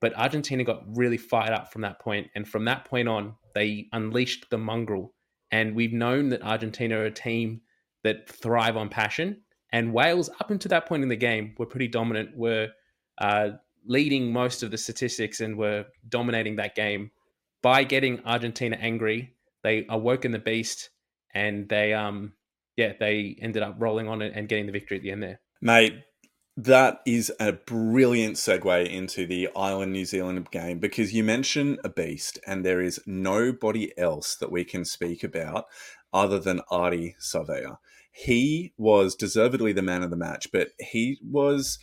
But 0.00 0.16
Argentina 0.18 0.64
got 0.64 0.82
really 0.96 1.16
fired 1.16 1.52
up 1.52 1.72
from 1.72 1.82
that 1.82 2.00
point, 2.00 2.28
and 2.34 2.46
from 2.46 2.64
that 2.66 2.84
point 2.84 3.08
on, 3.08 3.34
they 3.54 3.88
unleashed 3.92 4.46
the 4.50 4.58
mongrel. 4.58 5.14
And 5.50 5.74
we've 5.74 5.92
known 5.92 6.28
that 6.30 6.42
Argentina 6.42 6.98
are 6.98 7.04
a 7.04 7.10
team 7.10 7.62
that 8.02 8.28
thrive 8.28 8.76
on 8.76 8.88
passion 8.88 9.42
And 9.72 9.92
Wales, 9.92 10.30
up 10.40 10.50
until 10.50 10.68
that 10.70 10.86
point 10.86 11.02
in 11.02 11.08
the 11.08 11.16
game, 11.16 11.54
were 11.58 11.66
pretty 11.66 11.88
dominant, 11.88 12.36
were 12.36 12.68
uh, 13.18 13.50
leading 13.84 14.32
most 14.32 14.62
of 14.62 14.70
the 14.70 14.78
statistics 14.78 15.40
and 15.40 15.56
were 15.56 15.86
dominating 16.08 16.56
that 16.56 16.74
game. 16.74 17.10
By 17.62 17.84
getting 17.84 18.24
Argentina 18.24 18.76
angry, 18.76 19.34
they 19.62 19.86
awoken 19.88 20.30
the 20.30 20.38
beast 20.38 20.90
and 21.34 21.68
they, 21.68 21.92
um, 21.92 22.32
yeah, 22.76 22.92
they 22.98 23.36
ended 23.40 23.62
up 23.62 23.74
rolling 23.78 24.08
on 24.08 24.22
it 24.22 24.32
and 24.34 24.48
getting 24.48 24.66
the 24.66 24.72
victory 24.72 24.98
at 24.98 25.02
the 25.02 25.10
end 25.10 25.22
there. 25.22 25.40
Mate, 25.60 25.94
that 26.56 27.00
is 27.04 27.30
a 27.38 27.52
brilliant 27.52 28.36
segue 28.36 28.90
into 28.90 29.26
the 29.26 29.48
Ireland 29.54 29.92
New 29.92 30.06
Zealand 30.06 30.50
game 30.50 30.78
because 30.78 31.12
you 31.12 31.22
mentioned 31.22 31.78
a 31.84 31.90
beast, 31.90 32.38
and 32.46 32.64
there 32.64 32.80
is 32.80 33.00
nobody 33.06 33.96
else 33.98 34.36
that 34.36 34.50
we 34.50 34.64
can 34.64 34.84
speak 34.84 35.22
about 35.22 35.66
other 36.12 36.38
than 36.38 36.62
Ardie 36.70 37.14
Savea. 37.20 37.76
He 38.10 38.72
was 38.78 39.14
deservedly 39.14 39.72
the 39.72 39.82
man 39.82 40.02
of 40.02 40.08
the 40.10 40.16
match, 40.16 40.50
but 40.50 40.68
he 40.78 41.18
was 41.22 41.78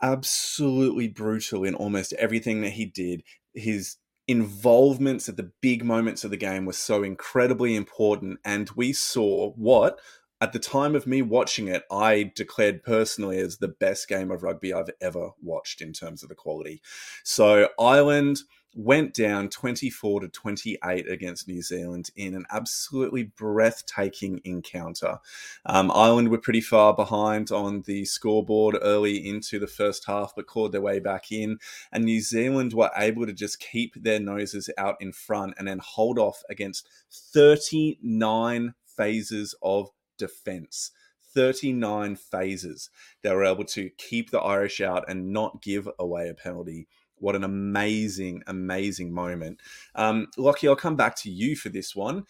absolutely 0.00 1.08
brutal 1.08 1.64
in 1.64 1.74
almost 1.74 2.12
everything 2.12 2.60
that 2.60 2.70
he 2.70 2.86
did. 2.86 3.24
His 3.52 3.96
involvements 4.28 5.28
at 5.28 5.36
the 5.36 5.50
big 5.60 5.84
moments 5.84 6.22
of 6.22 6.30
the 6.30 6.36
game 6.36 6.66
were 6.66 6.72
so 6.72 7.02
incredibly 7.02 7.74
important, 7.74 8.38
and 8.44 8.70
we 8.76 8.92
saw 8.92 9.50
what 9.54 9.98
at 10.40 10.52
the 10.52 10.58
time 10.58 10.94
of 10.94 11.06
me 11.06 11.22
watching 11.22 11.68
it, 11.68 11.82
I 11.90 12.32
declared 12.34 12.82
personally 12.82 13.38
as 13.38 13.58
the 13.58 13.68
best 13.68 14.08
game 14.08 14.30
of 14.30 14.42
rugby 14.42 14.72
I've 14.72 14.90
ever 15.00 15.30
watched 15.42 15.80
in 15.80 15.92
terms 15.92 16.22
of 16.22 16.28
the 16.28 16.34
quality. 16.34 16.80
So 17.24 17.68
Ireland 17.78 18.40
went 18.74 19.14
down 19.14 19.48
24 19.48 20.20
to 20.20 20.28
28 20.28 21.08
against 21.08 21.48
New 21.48 21.62
Zealand 21.62 22.10
in 22.14 22.34
an 22.34 22.44
absolutely 22.50 23.24
breathtaking 23.24 24.40
encounter. 24.44 25.18
Um, 25.66 25.90
Ireland 25.90 26.28
were 26.28 26.38
pretty 26.38 26.60
far 26.60 26.94
behind 26.94 27.50
on 27.50 27.82
the 27.82 28.04
scoreboard 28.04 28.76
early 28.80 29.26
into 29.28 29.58
the 29.58 29.66
first 29.66 30.04
half, 30.06 30.34
but 30.36 30.46
clawed 30.46 30.72
their 30.72 30.80
way 30.80 31.00
back 31.00 31.32
in. 31.32 31.58
And 31.90 32.04
New 32.04 32.20
Zealand 32.20 32.72
were 32.72 32.90
able 32.96 33.26
to 33.26 33.32
just 33.32 33.58
keep 33.58 33.94
their 33.96 34.20
noses 34.20 34.70
out 34.78 34.96
in 35.00 35.12
front 35.12 35.54
and 35.58 35.66
then 35.66 35.80
hold 35.82 36.18
off 36.18 36.42
against 36.48 36.88
39 37.10 38.74
phases 38.86 39.54
of 39.62 39.90
defense. 40.18 40.90
39 41.34 42.16
phases. 42.16 42.90
They 43.22 43.32
were 43.34 43.44
able 43.44 43.64
to 43.66 43.90
keep 43.90 44.30
the 44.30 44.40
Irish 44.40 44.80
out 44.80 45.04
and 45.08 45.32
not 45.32 45.62
give 45.62 45.88
away 45.98 46.28
a 46.28 46.34
penalty. 46.34 46.88
What 47.16 47.36
an 47.36 47.44
amazing, 47.44 48.42
amazing 48.46 49.12
moment. 49.12 49.60
Um, 49.94 50.28
Lockie, 50.36 50.68
I'll 50.68 50.76
come 50.76 50.96
back 50.96 51.16
to 51.16 51.30
you 51.30 51.56
for 51.56 51.68
this 51.68 51.94
one. 51.94 52.24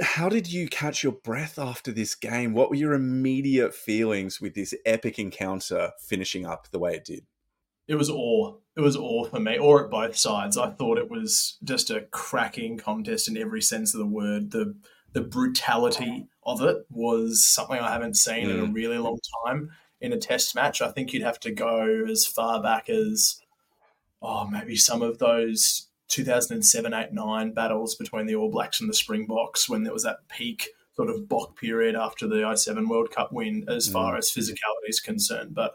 How 0.00 0.28
did 0.28 0.52
you 0.52 0.68
catch 0.68 1.02
your 1.02 1.12
breath 1.12 1.58
after 1.58 1.90
this 1.90 2.14
game? 2.14 2.52
What 2.52 2.70
were 2.70 2.76
your 2.76 2.92
immediate 2.92 3.74
feelings 3.74 4.40
with 4.40 4.54
this 4.54 4.74
epic 4.86 5.18
encounter 5.18 5.92
finishing 6.00 6.46
up 6.46 6.68
the 6.70 6.78
way 6.78 6.94
it 6.94 7.04
did? 7.04 7.26
It 7.88 7.96
was 7.96 8.10
awe. 8.10 8.56
It 8.76 8.80
was 8.80 8.96
awe 8.96 9.24
for 9.24 9.40
me, 9.40 9.58
or 9.58 9.84
at 9.84 9.90
both 9.90 10.16
sides. 10.16 10.56
I 10.56 10.70
thought 10.70 10.98
it 10.98 11.10
was 11.10 11.58
just 11.64 11.90
a 11.90 12.02
cracking 12.02 12.76
contest 12.76 13.28
in 13.28 13.36
every 13.36 13.62
sense 13.62 13.94
of 13.94 13.98
the 13.98 14.06
word. 14.06 14.52
The 14.52 14.76
the 15.14 15.22
brutality 15.22 16.28
of 16.48 16.62
it 16.62 16.86
was 16.90 17.44
something 17.44 17.78
I 17.78 17.92
haven't 17.92 18.16
seen 18.16 18.46
mm. 18.46 18.50
in 18.50 18.60
a 18.60 18.66
mm. 18.66 18.74
really 18.74 18.98
long 18.98 19.18
time 19.46 19.70
in 20.00 20.12
a 20.12 20.18
test 20.18 20.54
match. 20.54 20.80
I 20.80 20.90
think 20.90 21.12
you'd 21.12 21.22
have 21.22 21.40
to 21.40 21.50
go 21.50 22.06
as 22.08 22.26
far 22.26 22.62
back 22.62 22.88
as 22.88 23.40
oh, 24.22 24.46
maybe 24.46 24.76
some 24.76 25.02
of 25.02 25.18
those 25.18 25.88
2007, 26.08 26.94
8, 26.94 27.12
9 27.12 27.52
battles 27.52 27.94
between 27.94 28.26
the 28.26 28.34
All 28.34 28.50
Blacks 28.50 28.80
and 28.80 28.88
the 28.88 28.94
Springboks 28.94 29.68
when 29.68 29.84
there 29.84 29.92
was 29.92 30.04
that 30.04 30.28
peak 30.28 30.70
sort 30.96 31.10
of 31.10 31.28
Bok 31.28 31.56
period 31.56 31.94
after 31.94 32.26
the 32.26 32.36
I7 32.36 32.88
World 32.88 33.10
Cup 33.10 33.32
win 33.32 33.64
as 33.68 33.88
mm. 33.88 33.92
far 33.92 34.16
as 34.16 34.30
physicality 34.30 34.88
is 34.88 35.00
concerned. 35.00 35.54
But 35.54 35.74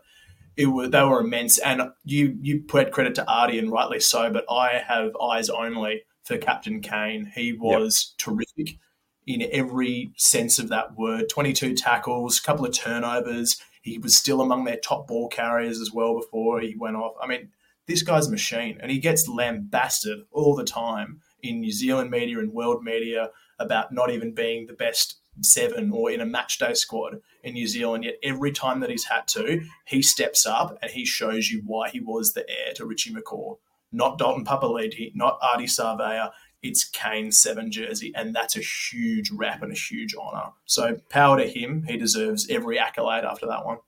it 0.58 0.68
was, 0.68 0.89
they 0.89 1.01
were 1.03 1.22
immense. 1.22 1.60
And 1.60 1.92
you, 2.03 2.38
you 2.42 2.62
put 2.62 2.92
credit 2.92 3.15
to 3.15 3.25
Ardie 3.25 3.60
and 3.60 3.72
rightly 3.72 4.00
so, 4.00 4.30
but 4.32 4.46
I 4.51 4.82
have 4.86 5.15
eyes 5.15 5.50
only 5.50 6.03
for 6.24 6.38
Captain 6.38 6.82
Cane. 6.82 7.32
He 7.34 7.53
was 7.53 8.13
yep. 8.13 8.25
terrific 8.25 8.77
in 9.25 9.48
every 9.51 10.13
sense 10.18 10.60
of 10.60 10.70
that 10.70 10.98
word 10.98 11.30
22 11.30 11.75
tackles, 11.75 12.39
a 12.39 12.44
couple 12.44 12.65
of 12.65 12.74
turnovers. 12.74 13.58
He 13.82 13.98
was 13.98 14.15
still 14.15 14.42
among 14.42 14.63
their 14.63 14.77
top 14.77 15.08
ball 15.08 15.27
carriers 15.27 15.80
as 15.80 15.92
well 15.92 16.15
before 16.15 16.62
he 16.62 16.75
went 16.77 16.96
off. 16.96 17.15
I 17.22 17.27
mean, 17.27 17.50
this 17.88 18.01
guy's 18.01 18.27
a 18.27 18.32
machine, 18.32 18.77
and 18.82 18.89
he 18.89 19.00
gets 19.00 19.27
lambasted 19.27 20.20
all 20.32 20.56
the 20.56 20.63
time 20.63 21.20
in 21.42 21.60
New 21.60 21.72
Zealand 21.72 22.10
media 22.10 22.39
and 22.39 22.53
world 22.53 22.84
media 22.84 23.30
about 23.60 23.92
not 23.92 24.10
even 24.10 24.34
being 24.34 24.68
the 24.68 24.74
best 24.74 25.18
seven 25.42 25.92
or 25.92 26.12
in 26.12 26.22
a 26.22 26.25
match 26.25 26.60
day 26.60 26.74
squad 26.74 27.20
in 27.44 27.53
New 27.53 27.68
Zealand. 27.68 28.03
Yet 28.03 28.20
every 28.24 28.51
time 28.51 28.80
that 28.80 28.89
he's 28.89 29.06
had 29.06 29.27
to, 29.30 29.62
he 29.86 30.01
steps 30.01 30.46
up 30.46 30.77
and 30.82 30.92
he 30.92 31.06
shows 31.06 31.50
you 31.50 31.62
why 31.65 31.89
he 31.89 32.00
was 32.00 32.34
the 32.34 32.50
heir 32.50 32.74
to 32.75 32.86
Richie 32.86 33.13
McCaw. 33.13 33.58
Not 33.92 34.18
Dalton 34.18 34.46
Papali'i, 34.46 35.12
not 35.13 35.39
Ardie 35.42 35.65
Savea. 35.65 36.32
It's 36.63 36.84
Cane's 36.86 37.39
seven 37.39 37.72
jersey, 37.72 38.13
and 38.15 38.34
that's 38.34 38.55
a 38.55 38.62
huge 38.62 39.29
rap 39.32 39.62
and 39.62 39.72
a 39.72 39.75
huge 39.75 40.15
honour. 40.15 40.53
So 40.65 40.98
power 41.10 41.38
to 41.38 41.48
him. 41.48 41.84
He 41.88 41.98
deserves 41.98 42.50
every 42.50 42.79
accolade 42.79 43.25
after 43.25 43.46
that 43.48 43.65
one. 43.65 43.79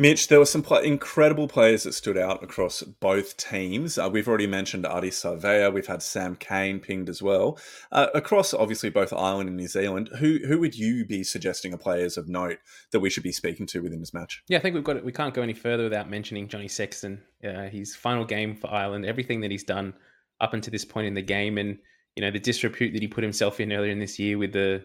Mitch, 0.00 0.28
there 0.28 0.38
were 0.38 0.46
some 0.46 0.62
play- 0.62 0.86
incredible 0.86 1.48
players 1.48 1.82
that 1.82 1.92
stood 1.92 2.16
out 2.16 2.40
across 2.40 2.82
both 2.82 3.36
teams. 3.36 3.98
Uh, 3.98 4.08
we've 4.08 4.28
already 4.28 4.46
mentioned 4.46 4.84
Ardie 4.84 5.10
Savea. 5.10 5.74
We've 5.74 5.88
had 5.88 6.04
Sam 6.04 6.36
Cane 6.36 6.78
pinged 6.78 7.08
as 7.08 7.20
well. 7.20 7.58
Uh, 7.90 8.06
across, 8.14 8.54
obviously, 8.54 8.90
both 8.90 9.12
Ireland 9.12 9.48
and 9.48 9.56
New 9.56 9.66
Zealand, 9.66 10.08
who 10.20 10.38
who 10.46 10.60
would 10.60 10.76
you 10.76 11.04
be 11.04 11.24
suggesting 11.24 11.74
are 11.74 11.78
players 11.78 12.16
of 12.16 12.28
note 12.28 12.58
that 12.92 13.00
we 13.00 13.10
should 13.10 13.24
be 13.24 13.32
speaking 13.32 13.66
to 13.66 13.82
within 13.82 13.98
this 13.98 14.14
match? 14.14 14.40
Yeah, 14.46 14.58
I 14.58 14.60
think 14.60 14.76
we've 14.76 14.84
got 14.84 14.98
it. 14.98 15.04
We 15.04 15.10
can't 15.10 15.34
go 15.34 15.42
any 15.42 15.52
further 15.52 15.82
without 15.82 16.08
mentioning 16.08 16.46
Johnny 16.46 16.68
Sexton. 16.68 17.20
Uh, 17.42 17.64
his 17.64 17.96
final 17.96 18.24
game 18.24 18.54
for 18.54 18.72
Ireland, 18.72 19.04
everything 19.04 19.40
that 19.40 19.50
he's 19.50 19.64
done 19.64 19.94
up 20.40 20.54
until 20.54 20.72
this 20.72 20.84
point 20.84 21.06
in 21.06 21.14
the 21.14 21.22
game, 21.22 21.58
and 21.58 21.78
you 22.16 22.22
know 22.22 22.30
the 22.30 22.38
disrepute 22.38 22.92
that 22.92 23.02
he 23.02 23.08
put 23.08 23.24
himself 23.24 23.60
in 23.60 23.72
earlier 23.72 23.92
in 23.92 23.98
this 23.98 24.18
year 24.18 24.38
with 24.38 24.52
the 24.52 24.84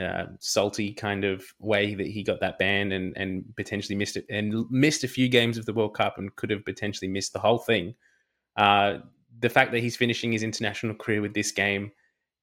uh, 0.00 0.26
salty 0.40 0.92
kind 0.92 1.24
of 1.24 1.42
way 1.58 1.94
that 1.94 2.06
he 2.06 2.22
got 2.22 2.40
that 2.40 2.58
ban 2.58 2.92
and 2.92 3.16
and 3.16 3.44
potentially 3.56 3.96
missed 3.96 4.16
it 4.16 4.26
and 4.28 4.68
missed 4.70 5.04
a 5.04 5.08
few 5.08 5.28
games 5.28 5.58
of 5.58 5.66
the 5.66 5.72
World 5.72 5.94
Cup 5.94 6.18
and 6.18 6.34
could 6.36 6.50
have 6.50 6.64
potentially 6.64 7.08
missed 7.08 7.32
the 7.32 7.38
whole 7.38 7.58
thing. 7.58 7.94
Uh, 8.56 8.98
the 9.38 9.48
fact 9.48 9.72
that 9.72 9.80
he's 9.80 9.96
finishing 9.96 10.32
his 10.32 10.42
international 10.42 10.94
career 10.94 11.20
with 11.20 11.34
this 11.34 11.52
game, 11.52 11.90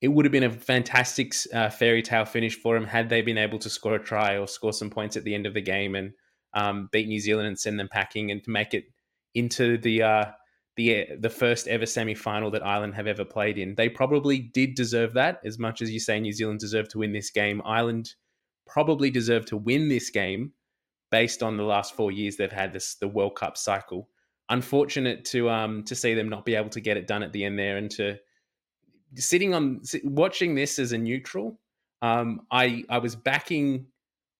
it 0.01 0.09
would 0.09 0.25
have 0.25 0.31
been 0.31 0.43
a 0.43 0.51
fantastic 0.51 1.33
uh, 1.53 1.69
fairy 1.69 2.01
tale 2.01 2.25
finish 2.25 2.55
for 2.55 2.75
him 2.75 2.85
had 2.85 3.09
they 3.09 3.21
been 3.21 3.37
able 3.37 3.57
to 3.59 3.69
score 3.69 3.95
a 3.95 4.03
try 4.03 4.37
or 4.37 4.47
score 4.47 4.73
some 4.73 4.89
points 4.89 5.17
at 5.17 5.23
the 5.23 5.33
end 5.33 5.45
of 5.45 5.53
the 5.53 5.61
game 5.61 5.95
and 5.95 6.11
um, 6.53 6.89
beat 6.91 7.07
New 7.07 7.19
Zealand 7.19 7.47
and 7.47 7.59
send 7.59 7.79
them 7.79 7.89
packing 7.89 8.31
and 8.31 8.43
to 8.43 8.49
make 8.49 8.73
it 8.73 8.85
into 9.33 9.77
the 9.77 10.03
uh, 10.03 10.25
the 10.75 11.05
the 11.19 11.29
first 11.29 11.67
ever 11.67 11.85
semi 11.85 12.15
final 12.15 12.49
that 12.51 12.65
Ireland 12.65 12.95
have 12.95 13.07
ever 13.07 13.25
played 13.25 13.57
in. 13.57 13.75
They 13.75 13.89
probably 13.89 14.39
did 14.39 14.75
deserve 14.75 15.13
that 15.13 15.39
as 15.45 15.59
much 15.59 15.81
as 15.81 15.91
you 15.91 15.99
say 15.99 16.19
New 16.19 16.33
Zealand 16.33 16.59
deserved 16.59 16.91
to 16.91 16.99
win 16.99 17.13
this 17.13 17.29
game. 17.29 17.61
Ireland 17.65 18.15
probably 18.65 19.11
deserved 19.11 19.47
to 19.49 19.57
win 19.57 19.89
this 19.89 20.09
game 20.09 20.53
based 21.11 21.43
on 21.43 21.57
the 21.57 21.63
last 21.63 21.95
four 21.95 22.11
years 22.11 22.37
they've 22.37 22.51
had 22.51 22.73
this 22.73 22.95
the 22.95 23.07
World 23.07 23.35
Cup 23.35 23.57
cycle. 23.57 24.09
Unfortunate 24.49 25.25
to 25.25 25.49
um 25.49 25.83
to 25.83 25.95
see 25.95 26.13
them 26.13 26.29
not 26.29 26.45
be 26.45 26.55
able 26.55 26.69
to 26.69 26.81
get 26.81 26.97
it 26.97 27.07
done 27.07 27.23
at 27.23 27.33
the 27.33 27.43
end 27.45 27.59
there 27.59 27.77
and 27.77 27.91
to 27.91 28.17
sitting 29.15 29.53
on 29.53 29.81
watching 30.03 30.55
this 30.55 30.79
as 30.79 30.91
a 30.91 30.97
neutral. 30.97 31.59
Um, 32.01 32.41
I 32.51 32.83
I 32.89 32.97
was 32.97 33.15
backing 33.15 33.87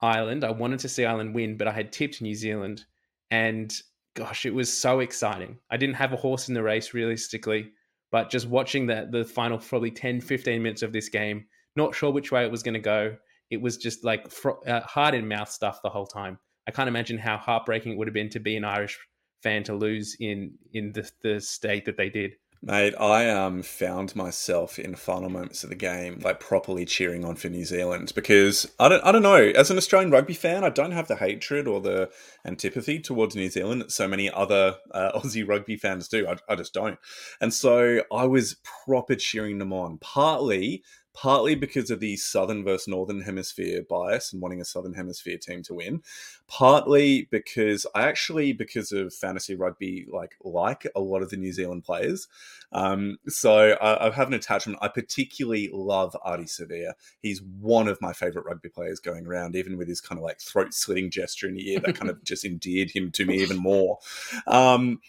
Ireland. 0.01 0.43
I 0.43 0.51
wanted 0.51 0.79
to 0.79 0.89
see 0.89 1.05
Ireland 1.05 1.33
win, 1.33 1.57
but 1.57 1.67
I 1.67 1.71
had 1.71 1.91
tipped 1.91 2.21
New 2.21 2.35
Zealand, 2.35 2.85
and 3.31 3.73
gosh, 4.15 4.45
it 4.45 4.53
was 4.53 4.75
so 4.75 4.99
exciting. 4.99 5.57
I 5.69 5.77
didn't 5.77 5.95
have 5.95 6.13
a 6.13 6.17
horse 6.17 6.47
in 6.47 6.53
the 6.53 6.63
race 6.63 6.93
realistically, 6.93 7.71
but 8.11 8.29
just 8.29 8.47
watching 8.47 8.87
that 8.87 9.11
the 9.11 9.25
final 9.25 9.57
probably 9.57 9.91
10, 9.91 10.21
15 10.21 10.61
minutes 10.61 10.83
of 10.83 10.93
this 10.93 11.09
game, 11.09 11.45
not 11.75 11.95
sure 11.95 12.11
which 12.11 12.31
way 12.31 12.45
it 12.45 12.51
was 12.51 12.63
going 12.63 12.75
to 12.75 12.79
go. 12.79 13.15
It 13.49 13.61
was 13.61 13.77
just 13.77 14.03
like 14.03 14.29
fr- 14.31 14.67
uh, 14.67 14.81
heart 14.81 15.15
in 15.15 15.27
mouth 15.27 15.49
stuff 15.49 15.81
the 15.83 15.89
whole 15.89 16.05
time. 16.05 16.37
I 16.67 16.71
can't 16.71 16.87
imagine 16.87 17.17
how 17.17 17.37
heartbreaking 17.37 17.93
it 17.93 17.97
would 17.97 18.07
have 18.07 18.13
been 18.13 18.29
to 18.29 18.39
be 18.39 18.55
an 18.55 18.63
Irish 18.63 18.97
fan 19.41 19.63
to 19.63 19.75
lose 19.75 20.15
in 20.19 20.53
in 20.73 20.93
the, 20.93 21.09
the 21.21 21.41
state 21.41 21.85
that 21.85 21.97
they 21.97 22.09
did. 22.09 22.33
Mate, 22.65 22.93
I 22.97 23.29
um 23.29 23.61
found 23.61 24.15
myself 24.15 24.79
in 24.79 24.95
final 24.95 25.29
moments 25.29 25.65
of 25.65 25.69
the 25.69 25.75
game 25.75 26.21
like 26.23 26.39
properly 26.39 26.85
cheering 26.85 27.25
on 27.25 27.35
for 27.35 27.49
New 27.49 27.65
Zealand 27.65 28.13
because 28.15 28.71
I 28.79 28.87
don't 28.87 29.03
I 29.03 29.11
don't 29.11 29.21
know 29.21 29.35
as 29.35 29.69
an 29.69 29.75
Australian 29.75 30.11
rugby 30.11 30.33
fan 30.33 30.63
I 30.63 30.69
don't 30.69 30.93
have 30.93 31.09
the 31.09 31.17
hatred 31.17 31.67
or 31.67 31.81
the 31.81 32.09
antipathy 32.45 32.99
towards 32.99 33.35
New 33.35 33.49
Zealand 33.49 33.81
that 33.81 33.91
so 33.91 34.07
many 34.07 34.31
other 34.31 34.77
uh, 34.91 35.11
Aussie 35.15 35.45
rugby 35.45 35.75
fans 35.75 36.07
do. 36.07 36.25
I, 36.25 36.37
I 36.47 36.55
just 36.55 36.73
don't. 36.73 36.97
And 37.41 37.53
so 37.53 38.01
I 38.09 38.27
was 38.27 38.55
proper 38.85 39.15
cheering 39.15 39.57
them 39.57 39.73
on 39.73 39.97
partly 39.97 40.85
partly 41.13 41.53
because 41.53 41.91
of 41.91 41.99
the 41.99 42.15
southern 42.15 42.63
versus 42.63 42.87
northern 42.87 43.21
hemisphere 43.21 43.83
bias 43.87 44.33
and 44.33 44.41
wanting 44.41 44.59
a 44.59 44.65
southern 44.65 44.93
hemisphere 44.93 45.37
team 45.37 45.61
to 45.63 45.75
win, 45.75 46.01
partly 46.47 47.27
because 47.31 47.85
I 47.93 48.03
actually, 48.03 48.53
because 48.53 48.91
of 48.91 49.13
fantasy 49.13 49.55
rugby, 49.55 50.07
like 50.11 50.35
like 50.43 50.87
a 50.95 50.99
lot 50.99 51.21
of 51.21 51.29
the 51.29 51.37
New 51.37 51.53
Zealand 51.53 51.83
players. 51.83 52.27
Um, 52.71 53.17
so 53.27 53.73
I, 53.73 54.07
I, 54.07 54.11
have 54.11 54.27
an 54.27 54.33
attachment. 54.33 54.79
I 54.81 54.87
particularly 54.87 55.69
love 55.71 56.15
Ardie 56.25 56.45
Savea. 56.45 56.93
He's 57.21 57.41
one 57.41 57.87
of 57.87 58.01
my 58.01 58.13
favorite 58.13 58.45
rugby 58.45 58.69
players 58.69 58.99
going 58.99 59.27
around, 59.27 59.55
even 59.55 59.77
with 59.77 59.87
his 59.87 60.01
kind 60.01 60.17
of 60.17 60.23
like 60.23 60.39
throat 60.39 60.73
slitting 60.73 61.11
gesture 61.11 61.47
in 61.47 61.53
the 61.53 61.71
ear 61.71 61.79
that 61.81 61.95
kind 61.95 62.09
of 62.09 62.23
just 62.25 62.45
endeared 62.45 62.89
him 62.91 63.11
to 63.11 63.25
me 63.25 63.37
even 63.37 63.57
more. 63.57 63.99
Um, 64.47 64.99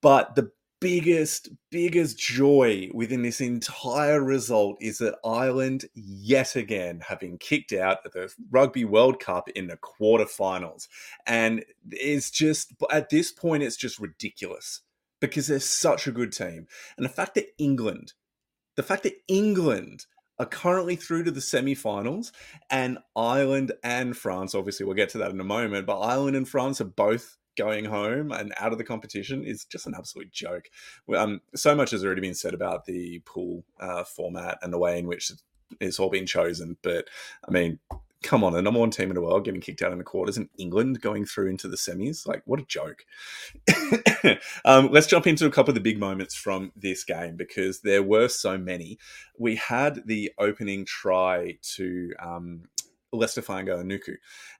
but 0.00 0.34
the 0.34 0.50
biggest, 0.80 1.50
biggest 1.70 2.18
joy 2.18 2.90
within 2.92 3.22
this 3.22 3.40
entire 3.40 4.22
result 4.22 4.76
is 4.80 4.98
that 4.98 5.18
Ireland, 5.24 5.84
yet 5.94 6.56
again, 6.56 7.00
have 7.08 7.20
been 7.20 7.38
kicked 7.38 7.72
out 7.72 8.04
of 8.04 8.12
the 8.12 8.32
Rugby 8.50 8.84
World 8.84 9.20
Cup 9.20 9.48
in 9.50 9.68
the 9.68 9.76
quarterfinals. 9.76 10.88
And 11.26 11.64
it's 11.90 12.30
just, 12.30 12.72
at 12.90 13.10
this 13.10 13.30
point, 13.30 13.62
it's 13.62 13.76
just 13.76 13.98
ridiculous 13.98 14.80
because 15.20 15.46
they're 15.46 15.60
such 15.60 16.06
a 16.06 16.12
good 16.12 16.32
team. 16.32 16.66
And 16.96 17.04
the 17.04 17.10
fact 17.10 17.34
that 17.34 17.54
England, 17.58 18.14
the 18.76 18.82
fact 18.82 19.02
that 19.02 19.20
England 19.28 20.06
are 20.38 20.46
currently 20.46 20.96
through 20.96 21.22
to 21.24 21.30
the 21.30 21.40
semi-finals 21.40 22.32
and 22.70 22.96
Ireland 23.14 23.72
and 23.84 24.16
France 24.16 24.54
obviously 24.54 24.86
we'll 24.86 24.96
get 24.96 25.10
to 25.10 25.18
that 25.18 25.30
in 25.30 25.38
a 25.38 25.44
moment 25.44 25.84
but 25.84 26.00
Ireland 26.00 26.34
and 26.34 26.48
France 26.48 26.80
are 26.80 26.84
both 26.84 27.36
going 27.56 27.84
home 27.84 28.32
and 28.32 28.52
out 28.58 28.72
of 28.72 28.78
the 28.78 28.84
competition 28.84 29.44
is 29.44 29.64
just 29.64 29.86
an 29.86 29.94
absolute 29.96 30.32
joke. 30.32 30.70
Um, 31.14 31.40
so 31.54 31.74
much 31.74 31.90
has 31.90 32.04
already 32.04 32.20
been 32.20 32.34
said 32.34 32.54
about 32.54 32.84
the 32.84 33.20
pool 33.24 33.64
uh, 33.78 34.04
format 34.04 34.58
and 34.62 34.72
the 34.72 34.78
way 34.78 34.98
in 34.98 35.06
which 35.06 35.32
it's 35.80 36.00
all 36.00 36.10
been 36.10 36.26
chosen. 36.26 36.76
But 36.82 37.08
I 37.46 37.50
mean, 37.50 37.78
come 38.22 38.44
on, 38.44 38.52
the 38.52 38.62
number 38.62 38.80
one 38.80 38.90
team 38.90 39.08
in 39.08 39.14
the 39.14 39.20
world 39.20 39.44
getting 39.44 39.60
kicked 39.60 39.82
out 39.82 39.92
in 39.92 39.98
the 39.98 40.04
quarters 40.04 40.36
and 40.36 40.48
England 40.58 41.00
going 41.00 41.24
through 41.24 41.48
into 41.48 41.68
the 41.68 41.76
semis. 41.76 42.26
Like, 42.26 42.42
what 42.44 42.60
a 42.60 42.64
joke. 42.64 43.04
um, 44.64 44.90
let's 44.90 45.06
jump 45.06 45.26
into 45.26 45.46
a 45.46 45.50
couple 45.50 45.70
of 45.70 45.74
the 45.74 45.80
big 45.80 45.98
moments 45.98 46.34
from 46.34 46.72
this 46.76 47.04
game 47.04 47.36
because 47.36 47.80
there 47.80 48.02
were 48.02 48.28
so 48.28 48.58
many. 48.58 48.98
We 49.38 49.56
had 49.56 50.06
the 50.06 50.32
opening 50.38 50.84
try 50.84 51.58
to 51.76 52.12
um, 52.20 52.64
Leicester 53.12 53.42
Fainga'anuku. 53.42 54.14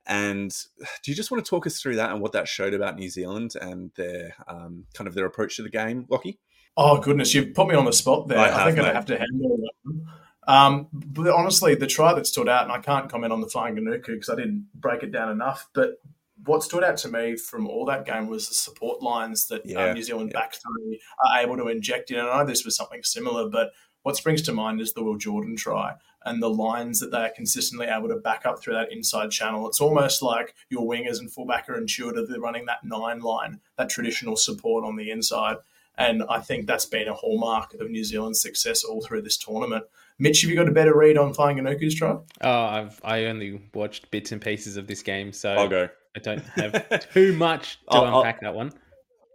And 0.07 0.50
do 1.02 1.11
you 1.11 1.14
just 1.14 1.30
want 1.30 1.45
to 1.45 1.49
talk 1.49 1.66
us 1.66 1.80
through 1.80 1.97
that 1.97 2.12
and 2.12 2.21
what 2.21 2.33
that 2.33 2.49
showed 2.49 2.75
about 2.75 2.97
New 2.97 3.11
Zealand 3.11 3.54
and 3.61 3.90
their 3.97 4.35
um, 4.49 4.85
kind 4.95 5.09
of 5.09 5.14
their 5.14 5.26
approach 5.26 5.57
to 5.57 5.62
the 5.62 5.71
game, 5.71 6.07
Lockie? 6.09 6.38
Oh 6.76 6.99
goodness, 6.99 7.35
you've 7.35 7.54
put 7.54 7.69
me 7.69 7.75
on 7.75 7.85
the 7.85 7.92
spot 7.92 8.28
there. 8.28 8.38
I, 8.38 8.49
have, 8.49 8.57
I 8.57 8.64
think 8.66 8.76
mate. 8.78 8.87
I 8.87 8.92
have 8.92 9.07
to 9.07 9.19
handle 9.19 9.59
that. 9.59 10.52
Um, 10.52 10.88
but 10.92 11.28
honestly, 11.28 11.75
the 11.75 11.87
try 11.87 12.14
that 12.14 12.26
stood 12.26 12.49
out, 12.49 12.64
and 12.64 12.73
I 12.73 12.78
can't 12.78 13.11
comment 13.11 13.33
on 13.33 13.40
the 13.40 13.47
Fainga'anuku 13.47 14.07
because 14.07 14.28
I 14.28 14.37
didn't 14.37 14.69
break 14.75 15.02
it 15.02 15.12
down 15.12 15.30
enough. 15.30 15.69
But 15.75 16.00
what 16.45 16.62
stood 16.62 16.83
out 16.83 16.97
to 16.99 17.09
me 17.09 17.37
from 17.37 17.69
all 17.69 17.85
that 17.87 18.07
game 18.07 18.28
was 18.28 18.49
the 18.49 18.54
support 18.54 19.02
lines 19.02 19.47
that 19.49 19.61
uh, 19.61 19.64
yeah, 19.64 19.92
New 19.92 20.02
Zealand 20.02 20.33
yeah. 20.33 20.40
back 20.40 20.54
three 20.54 21.00
are 21.25 21.40
able 21.40 21.57
to 21.57 21.69
inject 21.69 22.11
in. 22.11 22.19
And 22.19 22.28
I 22.28 22.38
know 22.38 22.47
this 22.47 22.64
was 22.64 22.76
something 22.76 23.02
similar, 23.02 23.49
but 23.49 23.71
what 24.02 24.16
springs 24.16 24.42
to 24.42 24.52
mind 24.52 24.80
is 24.80 24.92
the 24.92 25.02
Will 25.02 25.16
Jordan 25.16 25.57
try 25.57 25.95
and 26.25 26.42
the 26.42 26.50
lines 26.50 27.00
that 27.00 27.11
they 27.11 27.19
are 27.19 27.30
consistently 27.30 27.87
able 27.87 28.09
to 28.09 28.16
back 28.16 28.45
up 28.45 28.61
through 28.61 28.75
that 28.75 28.92
inside 28.92 29.30
channel. 29.30 29.66
It's 29.66 29.80
almost 29.80 30.23
like 30.23 30.54
your 30.69 30.87
wingers 30.87 31.19
and 31.19 31.33
fullback 31.33 31.69
are 31.69 31.78
intuitively 31.78 32.38
running 32.38 32.66
that 32.66 32.85
nine 32.85 33.21
line, 33.21 33.61
that 33.78 33.88
traditional 33.88 34.37
support 34.37 34.85
on 34.85 34.97
the 34.97 35.11
inside. 35.11 35.57
And 35.97 36.23
I 36.28 36.40
think 36.40 36.66
that's 36.66 36.87
been 36.87 37.09
a 37.09 37.14
hallmark 37.14 37.75
of 37.75 37.90
New 37.90 38.04
Zealand's 38.04 38.40
success 38.40 38.85
all 38.85 39.02
through 39.02 39.23
this 39.23 39.37
tournament. 39.37 39.85
Mitch, 40.19 40.42
have 40.42 40.50
you 40.50 40.57
got 40.57 40.69
a 40.69 40.73
better 40.73 40.97
read 40.97 41.16
on 41.16 41.33
Fainga'anuku's 41.33 41.95
try? 41.95 42.19
Oh, 42.42 42.64
I've 42.64 43.00
I 43.02 43.25
only 43.25 43.62
watched 43.73 44.11
bits 44.11 44.33
and 44.33 44.40
pieces 44.40 44.76
of 44.76 44.87
this 44.87 45.02
game, 45.02 45.33
so 45.33 45.52
I'll 45.52 45.69
go. 45.69 45.88
I 46.14 46.19
don't 46.19 46.42
have 46.42 47.11
too 47.12 47.33
much 47.35 47.78
to 47.90 47.97
I'll, 47.97 48.19
unpack 48.19 48.37
I'll, 48.42 48.52
that 48.52 48.54
one. 48.54 48.73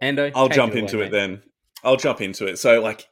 And 0.00 0.20
I'll 0.20 0.48
jump 0.48 0.74
into 0.74 1.00
it 1.00 1.10
then. 1.10 1.42
I'll 1.82 1.96
jump 1.96 2.20
into 2.20 2.46
it. 2.46 2.58
So, 2.58 2.80
like, 2.80 3.08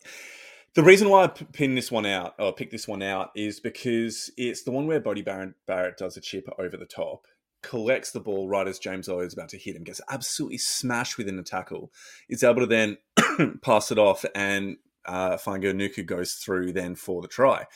the 0.74 0.82
reason 0.82 1.08
why 1.08 1.24
I 1.24 1.26
pin 1.28 1.74
this 1.74 1.92
one 1.92 2.06
out 2.06 2.34
or 2.38 2.52
pick 2.52 2.70
this 2.70 2.88
one 2.88 3.02
out 3.02 3.30
is 3.36 3.60
because 3.60 4.30
it's 4.36 4.62
the 4.62 4.72
one 4.72 4.86
where 4.86 5.00
Beauden 5.00 5.24
Barrett, 5.24 5.54
Barrett 5.66 5.96
does 5.96 6.16
a 6.16 6.20
chip 6.20 6.48
over 6.58 6.76
the 6.76 6.84
top, 6.84 7.26
collects 7.62 8.10
the 8.10 8.20
ball 8.20 8.48
right 8.48 8.66
as 8.66 8.80
James 8.80 9.08
Elliott 9.08 9.28
is 9.28 9.34
about 9.34 9.48
to 9.50 9.58
hit 9.58 9.76
him, 9.76 9.84
gets 9.84 10.00
absolutely 10.10 10.58
smashed 10.58 11.16
within 11.16 11.36
the 11.36 11.42
tackle, 11.42 11.92
is 12.28 12.42
able 12.42 12.60
to 12.60 12.66
then 12.66 12.98
pass 13.62 13.92
it 13.92 13.98
off, 13.98 14.24
and 14.34 14.76
uh, 15.06 15.36
Fainga'anuku 15.36 16.04
goes 16.04 16.34
through 16.34 16.72
then 16.72 16.96
for 16.96 17.22
the 17.22 17.28
try. 17.28 17.66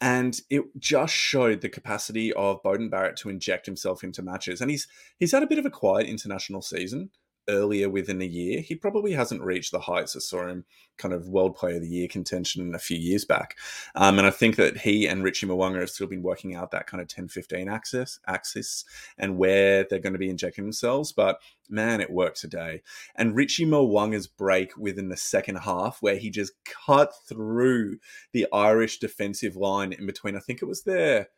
And 0.00 0.40
it 0.50 0.62
just 0.78 1.14
showed 1.14 1.60
the 1.60 1.68
capacity 1.68 2.32
of 2.32 2.62
Beauden 2.62 2.90
Barrett 2.90 3.16
to 3.18 3.28
inject 3.28 3.66
himself 3.66 4.02
into 4.02 4.22
matches. 4.22 4.60
And 4.60 4.70
he's 4.70 4.88
he's 5.18 5.32
had 5.32 5.42
a 5.42 5.46
bit 5.46 5.58
of 5.58 5.66
a 5.66 5.70
quiet 5.70 6.06
international 6.06 6.62
season 6.62 7.10
earlier 7.50 7.88
within 7.88 8.18
the 8.18 8.28
year, 8.28 8.60
he 8.60 8.74
probably 8.74 9.12
hasn't 9.12 9.42
reached 9.42 9.72
the 9.72 9.80
heights 9.80 10.16
I 10.16 10.20
saw 10.20 10.46
him 10.46 10.64
kind 10.98 11.14
of 11.14 11.28
World 11.28 11.56
Player 11.56 11.76
of 11.76 11.82
the 11.82 11.88
Year 11.88 12.08
contention 12.08 12.74
a 12.74 12.78
few 12.78 12.98
years 12.98 13.24
back. 13.24 13.56
Um, 13.94 14.18
and 14.18 14.26
I 14.26 14.30
think 14.30 14.56
that 14.56 14.78
he 14.78 15.06
and 15.06 15.24
Richie 15.24 15.46
Mo'unga 15.46 15.80
have 15.80 15.90
still 15.90 16.06
been 16.06 16.22
working 16.22 16.54
out 16.54 16.70
that 16.70 16.86
kind 16.86 17.00
of 17.00 17.08
10 17.08 17.28
15 17.28 17.68
axis, 17.68 18.20
axis 18.26 18.84
and 19.18 19.36
where 19.36 19.84
they're 19.88 19.98
going 19.98 20.12
to 20.12 20.18
be 20.18 20.30
injecting 20.30 20.64
themselves. 20.64 21.12
But 21.12 21.40
man, 21.68 22.00
it 22.00 22.10
worked 22.10 22.40
today. 22.40 22.82
And 23.16 23.34
Richie 23.34 23.66
Mo'unga's 23.66 24.26
break 24.26 24.76
within 24.76 25.08
the 25.08 25.16
second 25.16 25.56
half, 25.56 25.98
where 26.00 26.16
he 26.16 26.30
just 26.30 26.52
cut 26.86 27.12
through 27.28 27.98
the 28.32 28.46
Irish 28.52 28.98
defensive 28.98 29.56
line 29.56 29.92
in 29.92 30.06
between, 30.06 30.36
I 30.36 30.40
think 30.40 30.62
it 30.62 30.66
was 30.66 30.82
their 30.82 31.28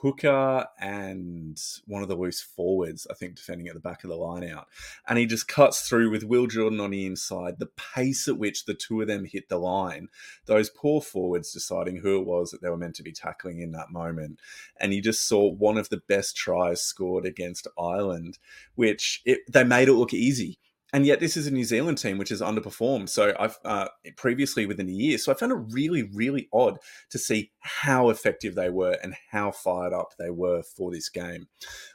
hooker 0.00 0.66
and 0.78 1.60
one 1.86 2.02
of 2.02 2.08
the 2.08 2.16
loose 2.16 2.40
forwards, 2.40 3.06
I 3.10 3.14
think, 3.14 3.36
defending 3.36 3.68
at 3.68 3.74
the 3.74 3.80
back 3.80 4.04
of 4.04 4.10
the 4.10 4.16
line 4.16 4.44
out. 4.44 4.68
And 5.08 5.18
he 5.18 5.26
just 5.26 5.48
cuts 5.48 5.88
through 5.88 6.10
with 6.10 6.24
Will 6.24 6.46
Jordan 6.46 6.80
on 6.80 6.90
the 6.90 7.06
inside. 7.06 7.58
The 7.58 7.66
pace 7.66 8.28
at 8.28 8.38
which 8.38 8.64
the 8.64 8.74
two 8.74 9.00
of 9.00 9.08
them 9.08 9.24
hit 9.24 9.48
the 9.48 9.58
line, 9.58 10.08
those 10.46 10.70
poor 10.70 11.00
forwards 11.00 11.52
deciding 11.52 11.98
who 11.98 12.20
it 12.20 12.26
was 12.26 12.50
that 12.50 12.62
they 12.62 12.68
were 12.68 12.76
meant 12.76 12.96
to 12.96 13.02
be 13.02 13.12
tackling 13.12 13.60
in 13.60 13.72
that 13.72 13.90
moment. 13.90 14.38
And 14.78 14.92
you 14.92 15.00
just 15.00 15.26
saw 15.26 15.50
one 15.50 15.78
of 15.78 15.88
the 15.88 16.02
best 16.08 16.36
tries 16.36 16.82
scored 16.82 17.24
against 17.24 17.66
Ireland, 17.78 18.38
which 18.74 19.22
it, 19.24 19.40
they 19.50 19.64
made 19.64 19.88
it 19.88 19.94
look 19.94 20.12
easy 20.12 20.58
and 20.96 21.04
yet 21.04 21.20
this 21.20 21.36
is 21.36 21.46
a 21.46 21.50
New 21.50 21.64
Zealand 21.64 21.98
team 21.98 22.16
which 22.16 22.30
has 22.30 22.40
underperformed. 22.40 23.10
So 23.10 23.34
I've 23.38 23.58
uh, 23.66 23.88
previously 24.16 24.64
within 24.64 24.88
a 24.88 24.92
year. 24.92 25.18
So 25.18 25.30
I 25.30 25.34
found 25.34 25.52
it 25.52 25.74
really, 25.74 26.04
really 26.04 26.48
odd 26.54 26.78
to 27.10 27.18
see 27.18 27.52
how 27.58 28.08
effective 28.08 28.54
they 28.54 28.70
were 28.70 28.96
and 29.02 29.14
how 29.30 29.50
fired 29.50 29.92
up 29.92 30.14
they 30.18 30.30
were 30.30 30.62
for 30.62 30.90
this 30.90 31.10
game. 31.10 31.48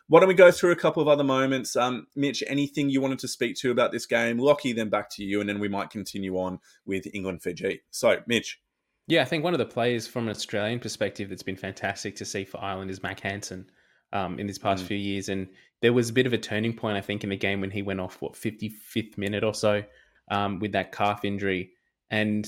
Why 0.07 0.19
don't 0.19 0.29
we 0.29 0.35
go 0.35 0.51
through 0.51 0.73
a 0.73 0.75
couple 0.75 1.01
of 1.01 1.07
other 1.07 1.23
moments? 1.23 1.75
Um, 1.75 2.05
Mitch, 2.15 2.43
anything 2.45 2.91
you 2.91 3.01
wanted 3.01 3.17
to 3.19 3.27
speak 3.27 3.55
to 3.61 3.71
about 3.71 3.91
this 3.91 4.05
game? 4.05 4.37
Lockie, 4.37 4.71
then 4.71 4.89
back 4.89 5.09
to 5.13 5.23
you, 5.23 5.39
and 5.39 5.49
then 5.49 5.59
we 5.59 5.67
might 5.67 5.89
continue 5.89 6.37
on 6.37 6.59
with 6.85 7.07
England 7.11 7.41
Fiji. 7.41 7.81
So, 7.89 8.17
Mitch. 8.27 8.61
Yeah, 9.07 9.23
I 9.23 9.25
think 9.25 9.43
one 9.43 9.55
of 9.55 9.57
the 9.57 9.65
players 9.65 10.05
from 10.05 10.25
an 10.25 10.29
Australian 10.29 10.79
perspective 10.79 11.27
that's 11.27 11.41
been 11.41 11.55
fantastic 11.55 12.15
to 12.17 12.25
see 12.25 12.45
for 12.45 12.61
Ireland 12.61 12.91
is 12.91 13.01
Mack 13.01 13.21
Hansen 13.21 13.65
um, 14.13 14.39
in 14.39 14.47
these 14.47 14.59
past 14.59 14.83
mm. 14.83 14.87
few 14.87 14.97
years. 14.97 15.29
And 15.29 15.47
there 15.81 15.93
was 15.93 16.09
a 16.09 16.13
bit 16.13 16.25
of 16.25 16.33
a 16.33 16.37
turning 16.37 16.73
point, 16.73 16.97
I 16.97 17.01
think, 17.01 17.23
in 17.23 17.29
the 17.29 17.37
game 17.37 17.61
when 17.61 17.71
he 17.71 17.81
went 17.81 17.99
off, 17.99 18.21
what, 18.21 18.33
55th 18.33 19.17
minute 19.17 19.43
or 19.43 19.53
so 19.53 19.83
um, 20.29 20.59
with 20.59 20.71
that 20.73 20.91
calf 20.91 21.25
injury. 21.25 21.71
And 22.09 22.47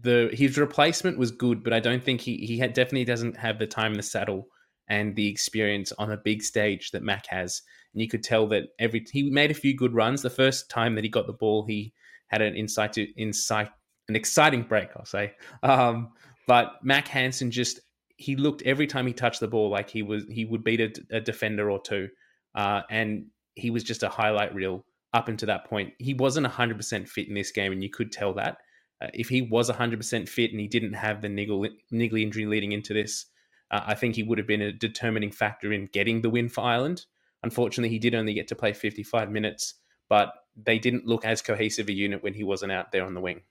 the 0.00 0.30
his 0.32 0.58
replacement 0.58 1.18
was 1.18 1.30
good, 1.30 1.62
but 1.62 1.72
I 1.72 1.80
don't 1.80 2.02
think 2.02 2.20
he, 2.20 2.36
he 2.38 2.58
had, 2.58 2.74
definitely 2.74 3.04
doesn't 3.04 3.36
have 3.36 3.58
the 3.58 3.66
time 3.66 3.92
in 3.92 3.96
the 3.96 4.02
saddle 4.02 4.48
and 4.88 5.16
the 5.16 5.28
experience 5.28 5.92
on 5.98 6.12
a 6.12 6.16
big 6.16 6.42
stage 6.42 6.90
that 6.90 7.02
Mack 7.02 7.26
has. 7.28 7.62
And 7.94 8.02
you 8.02 8.08
could 8.08 8.22
tell 8.22 8.46
that 8.48 8.64
every 8.78 9.04
he 9.10 9.30
made 9.30 9.50
a 9.50 9.54
few 9.54 9.74
good 9.76 9.94
runs. 9.94 10.22
The 10.22 10.30
first 10.30 10.68
time 10.68 10.94
that 10.96 11.04
he 11.04 11.10
got 11.10 11.26
the 11.26 11.32
ball, 11.32 11.64
he 11.66 11.92
had 12.28 12.42
an 12.42 12.54
insight 12.54 12.92
to 12.94 13.06
insight 13.20 13.70
an 14.08 14.16
exciting 14.16 14.62
break, 14.62 14.88
I'll 14.96 15.04
say. 15.04 15.32
Um, 15.62 16.12
but 16.46 16.74
Mack 16.82 17.08
Hansen 17.08 17.50
just 17.50 17.80
he 18.16 18.36
looked 18.36 18.62
every 18.62 18.86
time 18.86 19.06
he 19.06 19.12
touched 19.12 19.40
the 19.40 19.48
ball 19.48 19.70
like 19.70 19.90
he 19.90 20.02
was 20.02 20.24
he 20.30 20.44
would 20.44 20.64
beat 20.64 20.80
a, 20.80 21.16
a 21.16 21.20
defender 21.20 21.70
or 21.70 21.80
two, 21.80 22.08
uh, 22.54 22.82
and 22.90 23.26
he 23.54 23.70
was 23.70 23.84
just 23.84 24.02
a 24.02 24.08
highlight 24.08 24.54
reel 24.54 24.84
up 25.12 25.28
until 25.28 25.46
that 25.46 25.66
point. 25.66 25.92
He 25.98 26.14
wasn't 26.14 26.46
hundred 26.46 26.76
percent 26.76 27.08
fit 27.08 27.28
in 27.28 27.34
this 27.34 27.52
game, 27.52 27.72
and 27.72 27.82
you 27.82 27.90
could 27.90 28.12
tell 28.12 28.34
that. 28.34 28.58
Uh, 29.02 29.08
if 29.12 29.28
he 29.28 29.42
was 29.42 29.68
hundred 29.68 29.98
percent 29.98 30.28
fit 30.28 30.50
and 30.50 30.60
he 30.60 30.68
didn't 30.68 30.94
have 30.94 31.20
the 31.20 31.28
niggle 31.28 31.66
niggly 31.92 32.22
injury 32.22 32.46
leading 32.46 32.72
into 32.72 32.94
this, 32.94 33.26
uh, 33.70 33.82
I 33.86 33.94
think 33.94 34.14
he 34.14 34.22
would 34.22 34.38
have 34.38 34.46
been 34.46 34.62
a 34.62 34.72
determining 34.72 35.30
factor 35.30 35.72
in 35.72 35.86
getting 35.92 36.22
the 36.22 36.30
win 36.30 36.48
for 36.48 36.64
Ireland. 36.64 37.04
Unfortunately, 37.42 37.90
he 37.90 37.98
did 37.98 38.14
only 38.14 38.32
get 38.32 38.48
to 38.48 38.56
play 38.56 38.72
fifty 38.72 39.02
five 39.02 39.30
minutes, 39.30 39.74
but 40.08 40.32
they 40.56 40.78
didn't 40.78 41.06
look 41.06 41.26
as 41.26 41.42
cohesive 41.42 41.88
a 41.88 41.92
unit 41.92 42.22
when 42.22 42.32
he 42.32 42.44
wasn't 42.44 42.72
out 42.72 42.92
there 42.92 43.04
on 43.04 43.12
the 43.12 43.20
wing. 43.20 43.42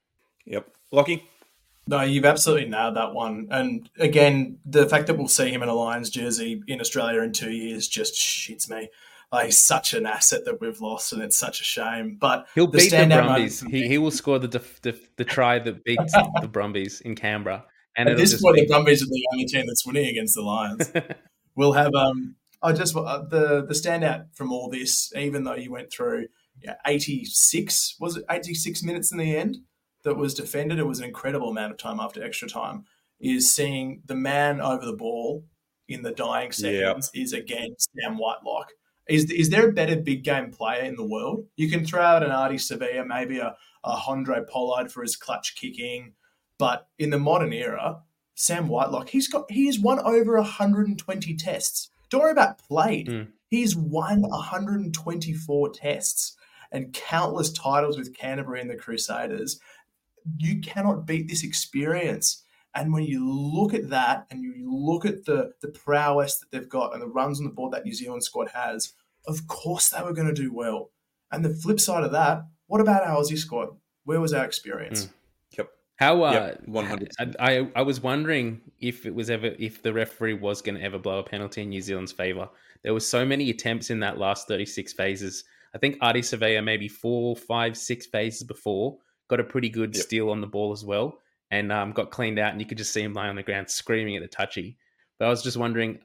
Yep, 0.45 0.67
Lockie. 0.91 1.29
No, 1.87 2.01
you've 2.01 2.25
absolutely 2.25 2.69
nailed 2.69 2.95
that 2.95 3.13
one. 3.13 3.47
And 3.51 3.89
again, 3.99 4.57
the 4.65 4.87
fact 4.87 5.07
that 5.07 5.17
we'll 5.17 5.27
see 5.27 5.51
him 5.51 5.61
in 5.61 5.69
a 5.69 5.73
Lions 5.73 6.09
jersey 6.09 6.61
in 6.67 6.81
Australia 6.81 7.21
in 7.21 7.31
two 7.31 7.51
years 7.51 7.87
just 7.87 8.15
shits 8.15 8.69
me. 8.69 8.89
Like, 9.31 9.45
he's 9.45 9.65
such 9.65 9.93
an 9.93 10.05
asset 10.05 10.45
that 10.45 10.61
we've 10.61 10.79
lost, 10.79 11.13
and 11.13 11.21
it's 11.21 11.37
such 11.37 11.61
a 11.61 11.63
shame. 11.63 12.17
But 12.19 12.47
he'll 12.55 12.67
the 12.67 12.77
beat 12.77 12.91
the 12.91 13.05
Brumbies. 13.07 13.61
He, 13.61 13.87
he 13.87 13.97
will 13.97 14.11
score 14.11 14.39
the, 14.39 14.47
the 14.81 14.97
the 15.17 15.25
try 15.25 15.59
that 15.59 15.83
beats 15.83 16.13
the 16.41 16.47
Brumbies 16.47 17.01
in 17.01 17.15
Canberra, 17.15 17.65
And 17.95 18.09
At 18.09 18.17
this 18.17 18.39
point, 18.41 18.55
be... 18.55 18.61
the 18.61 18.67
Brumbies 18.67 19.03
are 19.03 19.07
the 19.07 19.27
only 19.33 19.45
team 19.45 19.65
that's 19.67 19.85
winning 19.85 20.07
against 20.07 20.35
the 20.35 20.41
Lions. 20.41 20.91
we'll 21.55 21.73
have 21.73 21.93
um, 21.93 22.35
I 22.61 22.71
just 22.73 22.95
uh, 22.95 23.23
the 23.29 23.65
the 23.67 23.73
standout 23.73 24.27
from 24.35 24.51
all 24.51 24.69
this, 24.69 25.11
even 25.15 25.43
though 25.43 25.55
you 25.55 25.71
went 25.71 25.91
through 25.91 26.27
yeah, 26.63 26.75
86 26.85 27.97
was 27.99 28.17
it 28.17 28.25
86 28.29 28.83
minutes 28.83 29.11
in 29.11 29.17
the 29.17 29.35
end 29.35 29.57
that 30.05 30.15
was 30.15 30.33
defended. 30.33 30.79
It 30.79 30.87
was 30.87 30.99
an 30.99 31.05
incredible 31.05 31.49
amount 31.49 31.71
of 31.71 31.77
time 31.77 31.99
after 31.99 32.23
extra 32.23 32.47
time. 32.47 32.85
Is 33.19 33.53
seeing 33.53 34.01
the 34.05 34.15
man 34.15 34.61
over 34.61 34.85
the 34.85 34.95
ball 34.95 35.45
in 35.87 36.03
the 36.03 36.11
dying 36.11 36.51
seconds 36.51 37.11
is 37.13 37.33
again 37.33 37.75
Sam 37.77 38.17
Whitelock. 38.17 38.71
Is 39.07 39.29
is 39.31 39.49
there 39.49 39.69
a 39.69 39.73
better 39.73 39.95
big 39.95 40.23
game 40.23 40.51
player 40.51 40.83
in 40.83 40.95
the 40.95 41.05
world? 41.05 41.45
You 41.55 41.69
can 41.69 41.85
throw 41.85 42.01
out 42.01 42.23
an 42.23 42.31
Ardie 42.31 42.55
Savea, 42.55 43.05
maybe 43.05 43.39
a, 43.39 43.55
a 43.83 43.95
Handré 43.95 44.47
Pollard 44.47 44.91
for 44.91 45.01
his 45.01 45.15
clutch 45.15 45.55
kicking, 45.55 46.13
but 46.57 46.87
in 46.97 47.09
the 47.09 47.19
modern 47.19 47.53
era, 47.53 48.01
Sam 48.35 48.67
Whitelock, 48.67 49.09
he's 49.09 49.27
got 49.27 49.49
he 49.49 49.67
has 49.67 49.79
won 49.79 49.99
over 49.99 50.35
120 50.35 51.35
tests. 51.35 51.89
Don't 52.09 52.21
worry 52.21 52.31
about 52.31 52.59
played. 52.59 53.07
Mm. 53.07 53.27
He's 53.47 53.75
won 53.75 54.23
124 54.23 55.69
tests 55.69 56.35
and 56.71 56.93
countless 56.93 57.51
titles 57.51 57.97
with 57.97 58.15
Canterbury 58.15 58.59
and 58.59 58.69
the 58.69 58.75
Crusaders. 58.75 59.59
You 60.37 60.59
cannot 60.61 61.05
beat 61.05 61.27
this 61.27 61.43
experience. 61.43 62.43
And 62.73 62.91
when 62.91 63.03
you 63.03 63.29
look 63.29 63.73
at 63.73 63.89
that 63.89 64.27
and 64.29 64.43
you 64.43 64.53
look 64.69 65.05
at 65.05 65.25
the, 65.25 65.53
the 65.61 65.69
prowess 65.69 66.39
that 66.39 66.51
they've 66.51 66.69
got 66.69 66.93
and 66.93 67.01
the 67.01 67.07
runs 67.07 67.39
on 67.39 67.45
the 67.45 67.51
board 67.51 67.71
that 67.71 67.85
New 67.85 67.93
Zealand 67.93 68.23
squad 68.23 68.49
has, 68.49 68.93
of 69.27 69.47
course 69.47 69.89
they 69.89 70.01
were 70.03 70.13
going 70.13 70.27
to 70.27 70.33
do 70.33 70.53
well. 70.53 70.91
And 71.31 71.43
the 71.43 71.53
flip 71.53 71.79
side 71.79 72.03
of 72.03 72.11
that, 72.11 72.45
what 72.67 72.81
about 72.81 73.03
our 73.03 73.17
Aussie 73.17 73.37
squad? 73.37 73.69
Where 74.03 74.19
was 74.19 74.33
our 74.33 74.45
experience? 74.45 75.05
Mm. 75.05 75.09
Yep. 75.57 75.69
How 75.95 76.23
uh, 76.23 76.31
yep, 76.31 76.67
100 76.67 77.11
I, 77.39 77.69
I 77.75 77.81
was 77.81 78.01
wondering 78.01 78.59
if 78.79 79.05
it 79.05 79.15
was 79.15 79.29
ever 79.29 79.55
if 79.57 79.81
the 79.81 79.93
referee 79.93 80.33
was 80.33 80.61
going 80.61 80.75
to 80.75 80.83
ever 80.83 80.99
blow 80.99 81.19
a 81.19 81.23
penalty 81.23 81.61
in 81.61 81.69
New 81.69 81.81
Zealand's 81.81 82.11
favor. 82.11 82.49
There 82.83 82.93
were 82.93 82.99
so 82.99 83.25
many 83.25 83.49
attempts 83.49 83.89
in 83.89 84.01
that 84.01 84.17
last 84.17 84.47
36 84.47 84.93
phases. 84.93 85.45
I 85.73 85.77
think 85.77 85.97
Ardie 85.99 86.19
Savea 86.19 86.63
maybe 86.63 86.87
four, 86.87 87.35
five, 87.35 87.77
six 87.77 88.05
phases 88.05 88.43
before 88.43 88.97
got 89.27 89.39
a 89.39 89.43
pretty 89.43 89.69
good 89.69 89.95
yep. 89.95 90.03
steal 90.03 90.29
on 90.29 90.41
the 90.41 90.47
ball 90.47 90.71
as 90.71 90.83
well 90.83 91.19
and 91.51 91.71
um, 91.71 91.91
got 91.91 92.11
cleaned 92.11 92.39
out, 92.39 92.51
and 92.51 92.59
you 92.59 92.67
could 92.67 92.77
just 92.77 92.93
see 92.93 93.01
him 93.01 93.13
lie 93.13 93.27
on 93.27 93.35
the 93.35 93.43
ground 93.43 93.69
screaming 93.69 94.15
at 94.15 94.21
the 94.21 94.27
touchy. 94.27 94.77
But 95.19 95.25
I 95.25 95.29
was 95.29 95.43
just 95.43 95.57
wondering 95.57 95.99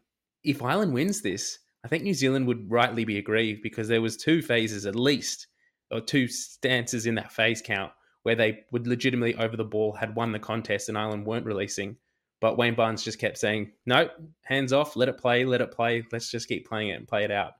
if 0.44 0.62
Ireland 0.62 0.92
wins 0.92 1.22
this, 1.22 1.58
I 1.84 1.88
think 1.88 2.02
New 2.02 2.14
Zealand 2.14 2.46
would 2.46 2.70
rightly 2.70 3.04
be 3.04 3.18
aggrieved 3.18 3.62
because 3.62 3.88
there 3.88 4.02
was 4.02 4.16
two 4.16 4.42
phases 4.42 4.86
at 4.86 4.94
least, 4.94 5.46
or 5.90 6.00
two 6.00 6.28
stances 6.28 7.06
in 7.06 7.14
that 7.16 7.32
phase 7.32 7.62
count 7.62 7.92
where 8.22 8.34
they 8.34 8.60
would 8.70 8.86
legitimately 8.86 9.34
over 9.36 9.56
the 9.56 9.64
ball 9.64 9.92
had 9.92 10.14
won 10.14 10.30
the 10.30 10.38
contest 10.38 10.88
and 10.88 10.98
Ireland 10.98 11.24
weren't 11.24 11.46
releasing. 11.46 11.96
But 12.40 12.58
Wayne 12.58 12.74
Barnes 12.74 13.02
just 13.02 13.18
kept 13.18 13.38
saying, 13.38 13.72
"No, 13.86 14.08
hands 14.44 14.72
off, 14.72 14.96
let 14.96 15.08
it 15.08 15.18
play, 15.18 15.44
let 15.44 15.60
it 15.60 15.72
play. 15.72 16.04
Let's 16.12 16.30
just 16.30 16.48
keep 16.48 16.66
playing 16.68 16.88
it 16.88 16.98
and 16.98 17.08
play 17.08 17.24
it 17.24 17.30
out." 17.30 17.54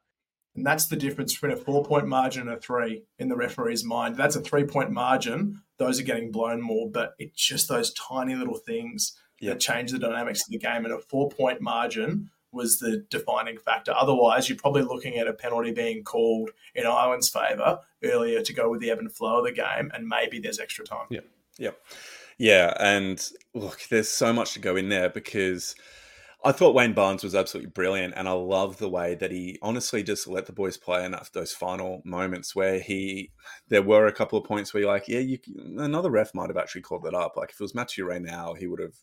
And 0.54 0.66
that's 0.66 0.86
the 0.86 0.96
difference 0.96 1.34
between 1.34 1.52
a 1.52 1.56
four 1.56 1.84
point 1.84 2.06
margin 2.06 2.48
and 2.48 2.56
a 2.56 2.60
three 2.60 3.04
in 3.18 3.28
the 3.28 3.36
referee's 3.36 3.84
mind. 3.84 4.16
That's 4.16 4.36
a 4.36 4.40
three 4.40 4.64
point 4.64 4.90
margin. 4.90 5.62
Those 5.78 6.00
are 6.00 6.04
getting 6.04 6.30
blown 6.30 6.60
more, 6.60 6.90
but 6.90 7.14
it's 7.18 7.42
just 7.42 7.68
those 7.68 7.92
tiny 7.94 8.34
little 8.34 8.56
things 8.56 9.16
yep. 9.40 9.54
that 9.54 9.60
change 9.60 9.92
the 9.92 9.98
dynamics 9.98 10.42
of 10.42 10.50
the 10.50 10.58
game. 10.58 10.84
And 10.84 10.92
a 10.92 10.98
four 10.98 11.28
point 11.28 11.60
margin 11.60 12.30
was 12.52 12.78
the 12.78 13.04
defining 13.10 13.58
factor. 13.58 13.92
Otherwise, 13.96 14.48
you're 14.48 14.58
probably 14.58 14.82
looking 14.82 15.18
at 15.18 15.28
a 15.28 15.32
penalty 15.32 15.72
being 15.72 16.02
called 16.02 16.50
in 16.74 16.86
Ireland's 16.86 17.28
favour 17.28 17.78
earlier 18.02 18.42
to 18.42 18.52
go 18.52 18.68
with 18.68 18.80
the 18.80 18.90
ebb 18.90 18.98
and 18.98 19.12
flow 19.12 19.38
of 19.38 19.44
the 19.44 19.52
game, 19.52 19.90
and 19.94 20.08
maybe 20.08 20.40
there's 20.40 20.58
extra 20.58 20.84
time. 20.84 21.06
Yeah. 21.10 21.20
Yep. 21.58 21.78
Yeah. 22.38 22.74
And 22.80 23.30
look, 23.54 23.82
there's 23.88 24.08
so 24.08 24.32
much 24.32 24.54
to 24.54 24.58
go 24.58 24.76
in 24.76 24.88
there 24.88 25.10
because 25.10 25.74
I 26.42 26.52
thought 26.52 26.74
Wayne 26.74 26.94
Barnes 26.94 27.22
was 27.22 27.34
absolutely 27.34 27.70
brilliant, 27.70 28.14
and 28.16 28.26
I 28.26 28.32
love 28.32 28.78
the 28.78 28.88
way 28.88 29.14
that 29.16 29.30
he 29.30 29.58
honestly 29.60 30.02
just 30.02 30.26
let 30.26 30.46
the 30.46 30.52
boys 30.52 30.78
play 30.78 31.04
enough 31.04 31.30
those 31.32 31.52
final 31.52 32.00
moments 32.04 32.54
where 32.54 32.80
he. 32.80 33.30
There 33.68 33.82
were 33.82 34.06
a 34.06 34.12
couple 34.12 34.38
of 34.38 34.44
points 34.44 34.72
where 34.72 34.82
you're 34.82 34.92
like, 34.92 35.06
yeah, 35.06 35.18
you, 35.18 35.38
another 35.76 36.10
ref 36.10 36.34
might 36.34 36.48
have 36.48 36.56
actually 36.56 36.80
called 36.80 37.02
that 37.04 37.14
up. 37.14 37.36
Like 37.36 37.50
if 37.50 37.60
it 37.60 37.62
was 37.62 37.74
Mathieu 37.74 38.06
Raynal, 38.06 38.54
he 38.54 38.66
would 38.66 38.80
have 38.80 38.94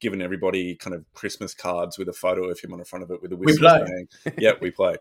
given 0.00 0.20
everybody 0.20 0.76
kind 0.76 0.94
of 0.94 1.04
Christmas 1.14 1.54
cards 1.54 1.98
with 1.98 2.08
a 2.08 2.12
photo 2.12 2.44
of 2.50 2.60
him 2.60 2.72
on 2.72 2.78
the 2.78 2.84
front 2.84 3.04
of 3.04 3.10
it 3.10 3.22
with 3.22 3.32
a 3.32 3.36
whistle 3.36 3.68
saying, 3.68 4.08
"Yeah, 4.38 4.52
we 4.60 4.70
play." 4.70 4.96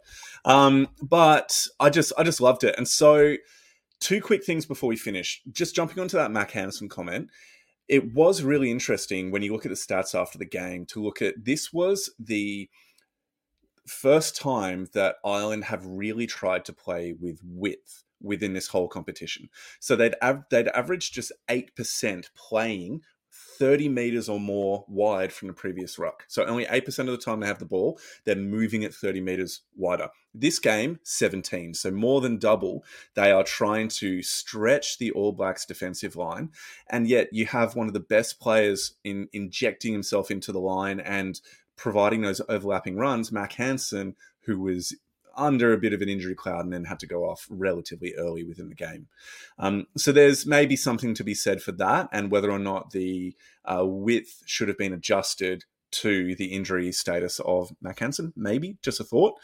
Um, 0.45 0.88
but 1.01 1.67
I 1.80 1.89
just, 1.89 2.13
I 2.17 2.23
just 2.23 2.41
loved 2.41 2.63
it, 2.63 2.75
and 2.77 2.88
so. 2.88 3.36
Two 3.99 4.19
quick 4.19 4.43
things 4.43 4.65
before 4.65 4.89
we 4.89 4.95
finish. 4.95 5.43
Just 5.51 5.75
jumping 5.75 5.99
onto 5.99 6.17
that 6.17 6.32
Mack 6.32 6.49
Hansen 6.49 6.89
comment 6.89 7.27
it 7.88 8.13
was 8.13 8.44
really 8.44 8.72
interesting 8.72 9.32
when 9.32 9.41
you 9.41 9.52
look 9.52 9.65
at 9.65 9.70
the 9.70 9.76
stats 9.76 10.20
after 10.20 10.38
the 10.38 10.46
game 10.46 10.86
to 10.88 11.04
look 11.04 11.22
at 11.22 11.36
this 11.44 11.74
was 11.74 12.10
the 12.20 12.70
first 13.88 14.36
time 14.36 14.88
that 14.94 15.15
Ireland 15.26 15.65
have 15.65 15.86
really 15.86 16.28
tried 16.28 16.65
to 16.65 16.74
play 16.74 17.13
with 17.20 17.39
width 17.44 18.04
within 18.22 18.54
this 18.54 18.67
whole 18.67 18.88
competition. 18.88 19.50
So 19.80 19.96
they'd 19.96 20.15
av- 20.22 20.46
they'd 20.50 20.67
averaged 20.70 21.13
just 21.13 21.32
eight 21.50 21.76
percent 21.76 22.30
playing 22.36 23.02
30 23.32 23.89
meters 23.89 24.28
or 24.28 24.39
more 24.39 24.86
wide 24.88 25.32
from 25.32 25.48
the 25.48 25.54
previous 25.54 25.98
ruck. 25.98 26.26
So 26.28 26.46
only 26.46 26.65
8% 26.65 27.00
of 27.00 27.08
the 27.08 27.17
time 27.17 27.39
they 27.39 27.48
have 27.48 27.60
the 27.60 27.65
ball, 27.65 28.00
they're 28.26 28.36
moving 28.36 28.84
it 28.84 28.94
30 28.94 29.22
meters 29.22 29.62
wider. 29.76 30.10
This 30.34 30.60
game, 30.60 31.00
17. 31.04 31.74
So 31.74 31.91
more 31.91 32.22
than 32.22 32.38
double. 32.38 32.84
They 33.15 33.32
are 33.32 33.44
trying 33.44 33.89
to 33.89 34.22
stretch 34.22 34.98
the 34.98 35.12
All 35.12 35.32
Blacks 35.32 35.65
defensive 35.65 36.15
line. 36.15 36.50
And 36.89 37.08
yet 37.08 37.30
you 37.32 37.46
have 37.48 37.76
one 37.76 37.88
of 37.88 37.94
the 37.94 38.00
best 38.00 38.39
players 38.39 38.94
in 39.04 39.28
injecting 39.34 39.94
himself 39.94 40.32
into 40.32 40.52
the 40.52 40.60
line 40.60 41.00
and 41.00 41.39
providing 41.76 42.22
those 42.22 42.41
overlapping 42.48 42.96
runs, 42.96 43.32
Mack 43.32 43.54
Hansen, 43.54 44.15
who 44.46 44.60
was 44.60 44.96
under 45.41 45.73
a 45.73 45.77
bit 45.77 45.93
of 45.93 46.01
an 46.01 46.10
injury 46.10 46.36
cloud 46.36 46.63
and 46.63 46.73
then 46.73 46.86
had 46.86 46.99
to 46.99 47.08
go 47.08 47.23
off 47.23 47.47
relatively 47.49 48.13
early 48.15 48.43
within 48.43 48.69
the 48.69 48.75
game. 48.75 49.08
Um, 49.58 49.88
so 49.97 50.12
there's 50.12 50.45
maybe 50.45 50.75
something 50.75 51.13
to 51.15 51.23
be 51.23 51.34
said 51.34 51.62
for 51.62 51.71
that, 51.73 52.10
and 52.12 52.32
whether 52.32 52.51
or 52.51 52.60
not 52.60 52.91
the 52.91 53.36
uh, 53.65 53.86
width 53.86 54.43
should 54.45 54.67
have 54.67 54.77
been 54.77 54.93
adjusted 54.93 55.65
to 55.91 56.36
the 56.36 56.47
injury 56.47 56.91
status 56.91 57.39
of 57.41 57.71
Mack 57.82 57.99
Hansen. 57.99 58.34
Maybe 58.36 58.77
just 58.82 58.99
a 58.99 59.04
thought. 59.04 59.39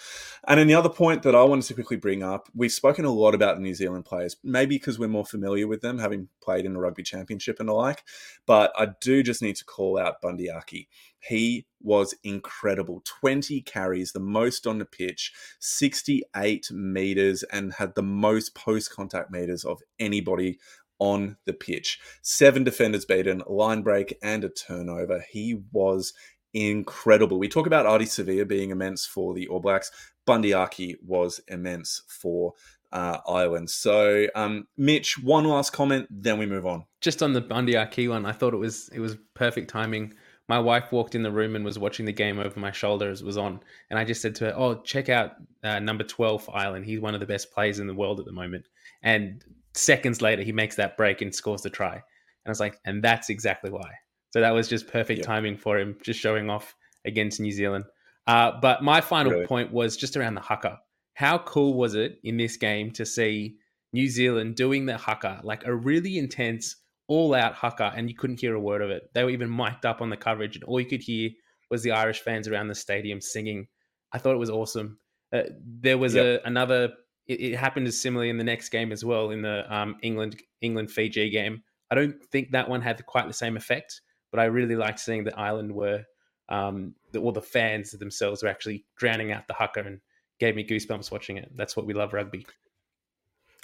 And 0.48 0.60
then 0.60 0.68
the 0.68 0.76
other 0.76 0.90
point 0.90 1.24
that 1.24 1.36
I 1.36 1.44
wanted 1.44 1.66
to 1.68 1.74
quickly 1.74 1.98
bring 1.98 2.24
up, 2.24 2.50
we've 2.56 2.72
spoken 2.72 3.06
a 3.06 3.12
lot 3.12 3.36
about 3.36 3.56
the 3.56 3.62
New 3.62 3.74
Zealand 3.74 4.06
players, 4.06 4.38
maybe 4.44 4.76
because 4.76 4.98
we're 4.98 5.08
more 5.08 5.26
familiar 5.26 5.68
with 5.68 5.82
them, 5.82 6.00
having 6.00 6.30
played 6.42 6.66
in 6.66 6.74
the 6.74 6.80
rugby 6.80 7.04
championship 7.04 7.60
and 7.60 7.70
the 7.70 7.74
like. 7.74 8.04
But 8.46 8.72
I 8.78 8.90
do 9.02 9.24
just 9.24 9.42
need 9.42 9.56
to 9.58 9.66
call 9.66 10.00
out 10.00 10.22
Bundee 10.22 10.50
Aki. 10.50 10.88
He 11.20 11.66
was 11.82 12.16
incredible. 12.24 13.02
20 13.06 13.62
carries, 13.62 14.12
the 14.12 14.20
most 14.20 14.66
on 14.66 14.80
the 14.80 14.86
pitch, 14.86 15.34
68 15.60 16.72
meters, 16.72 17.44
and 17.44 17.74
had 17.74 17.96
the 17.96 18.04
most 18.04 18.56
post 18.56 18.92
contact 18.94 19.32
meters 19.32 19.66
of 19.66 19.82
anybody 20.00 20.58
on 21.00 21.38
the 21.46 21.54
pitch. 21.54 22.00
Seven 22.22 22.64
defenders 22.64 23.06
beaten, 23.06 23.44
line 23.48 23.82
break, 23.82 24.18
and 24.22 24.44
a 24.44 24.50
turnover. 24.50 25.24
He 25.30 25.60
was 25.72 26.14
incredible. 26.58 27.40
We 27.40 27.48
talk 27.48 27.68
about 27.68 27.86
Ardie 27.86 28.04
Savea 28.04 28.48
being 28.48 28.70
immense 28.70 29.06
for 29.06 29.34
the 29.34 29.48
All 29.48 29.60
Blacks. 29.60 29.92
Bundee 30.26 30.54
Aki 30.54 30.98
was 31.06 31.40
immense 31.48 32.02
for 32.08 32.54
uh, 32.92 33.18
Ireland. 33.28 33.70
So, 33.70 34.28
um, 34.36 34.68
Mitch, 34.78 35.18
one 35.18 35.46
last 35.46 35.72
comment, 35.72 36.08
then 36.10 36.38
we 36.38 36.46
move 36.46 36.66
on. 36.66 36.86
Just 37.02 37.22
on 37.22 37.34
the 37.34 37.42
Bundee 37.42 37.76
Aki 37.76 38.08
one, 38.08 38.26
I 38.26 38.32
thought 38.32 38.54
it 38.54 38.58
was 38.58 38.90
it 38.90 39.00
was 39.00 39.18
perfect 39.34 39.70
timing. 39.70 40.14
My 40.50 40.60
wife 40.60 40.94
walked 40.94 41.14
in 41.14 41.24
the 41.24 41.32
room 41.32 41.58
and 41.58 41.66
was 41.66 41.78
watching 41.78 42.06
the 42.06 42.14
game 42.14 42.40
over 42.40 42.58
my 42.58 42.72
shoulder 42.72 43.10
as 43.10 43.22
it 43.22 43.26
was 43.26 43.38
on, 43.38 43.60
and 43.90 44.00
I 44.00 44.06
just 44.06 44.22
said 44.22 44.36
to 44.36 44.46
her, 44.46 44.54
"Oh, 44.56 44.76
check 44.82 45.10
out 45.10 45.34
uh, 45.64 45.80
number 45.80 46.04
twelve 46.04 46.44
for 46.44 46.56
Ireland. 46.56 46.86
He's 46.86 47.02
one 47.02 47.14
of 47.14 47.20
the 47.20 47.26
best 47.26 47.52
players 47.52 47.80
in 47.80 47.88
the 47.88 47.94
world 47.94 48.20
at 48.20 48.26
the 48.26 48.32
moment." 48.32 48.66
And 49.04 49.44
seconds 49.74 50.22
later, 50.22 50.44
he 50.44 50.52
makes 50.52 50.76
that 50.78 50.98
break 50.98 51.22
and 51.22 51.36
scores 51.36 51.62
the 51.62 51.70
try. 51.70 51.94
And 51.94 52.02
I 52.46 52.50
was 52.50 52.60
like, 52.60 52.80
and 52.86 53.04
that's 53.04 53.30
exactly 53.30 53.70
why. 53.70 53.92
So 54.32 54.42
that 54.42 54.52
was 54.52 54.68
just 54.68 54.88
perfect 54.88 55.20
yep. 55.20 55.26
timing 55.26 55.58
for 55.58 55.78
him, 55.78 55.98
just 56.04 56.20
showing 56.20 56.50
off 56.50 56.76
against 57.06 57.40
New 57.40 57.52
Zealand. 57.52 57.86
Uh, 58.26 58.52
but 58.62 58.84
my 58.84 59.02
final 59.02 59.32
really? 59.32 59.48
point 59.48 59.72
was 59.72 59.96
just 59.96 60.18
around 60.18 60.36
the 60.36 60.42
haka. 60.42 60.80
How 61.14 61.38
cool 61.40 61.74
was 61.76 61.96
it 61.96 62.20
in 62.24 62.38
this 62.38 62.58
game 62.58 62.92
to 62.92 63.06
see 63.06 63.56
New 63.94 64.08
Zealand 64.08 64.56
doing 64.56 64.86
the 64.86 64.98
haka, 64.98 65.40
like 65.44 65.66
a 65.66 65.74
really 65.74 66.18
intense, 66.18 66.76
all 67.08 67.34
out 67.34 67.56
haka, 67.56 67.94
and 67.96 68.10
you 68.10 68.16
couldn't 68.16 68.42
hear 68.42 68.54
a 68.54 68.60
word 68.60 68.82
of 68.82 68.90
it? 68.90 69.10
They 69.14 69.24
were 69.24 69.30
even 69.30 69.50
mic'd 69.50 69.86
up 69.86 70.02
on 70.02 70.10
the 70.10 70.18
coverage, 70.18 70.56
and 70.56 70.64
all 70.66 70.80
you 70.80 70.86
could 70.86 71.02
hear 71.02 71.30
was 71.72 71.84
the 71.84 71.92
Irish 71.92 72.20
fans 72.20 72.48
around 72.48 72.68
the 72.68 72.76
stadium 72.76 73.22
singing. 73.22 73.68
I 74.12 74.18
thought 74.18 74.36
it 74.36 74.40
was 74.40 74.50
awesome. 74.50 75.00
Uh, 75.34 75.44
there 75.66 75.98
was 75.98 76.16
yep. 76.16 76.42
a, 76.44 76.48
another 76.48 76.94
it, 77.28 77.42
it 77.42 77.56
happened 77.56 77.94
similarly 77.94 78.30
in 78.30 78.38
the 78.38 78.44
next 78.44 78.70
game 78.70 78.92
as 78.92 79.04
well 79.04 79.32
in 79.32 79.42
the 79.42 79.74
um, 79.74 79.98
England 80.02 80.42
England 80.62 80.92
Fiji 80.92 81.30
game. 81.30 81.64
I 81.92 81.96
don't 81.96 82.16
think 82.32 82.52
that 82.52 82.70
one 82.70 82.82
had 82.82 83.06
quite 83.06 83.28
the 83.28 83.34
same 83.34 83.56
effect, 83.56 84.02
but 84.32 84.40
I 84.40 84.46
really 84.46 84.76
liked 84.76 85.00
seeing 85.00 85.24
the 85.24 85.38
island 85.38 85.72
were 85.72 86.04
um, 86.50 86.96
the, 87.12 87.20
all 87.20 87.32
the 87.32 87.42
fans 87.42 87.92
themselves 87.92 88.44
were 88.44 88.50
actually 88.50 88.86
drowning 88.98 89.32
out 89.32 89.48
the 89.48 89.54
haka 89.54 89.82
and 89.82 90.00
gave 90.40 90.56
me 90.56 90.66
goosebumps 90.66 91.12
watching 91.12 91.38
it. 91.38 91.52
That's 91.56 91.76
what 91.76 91.86
we 91.86 91.94
love 91.94 92.14
rugby. 92.14 92.46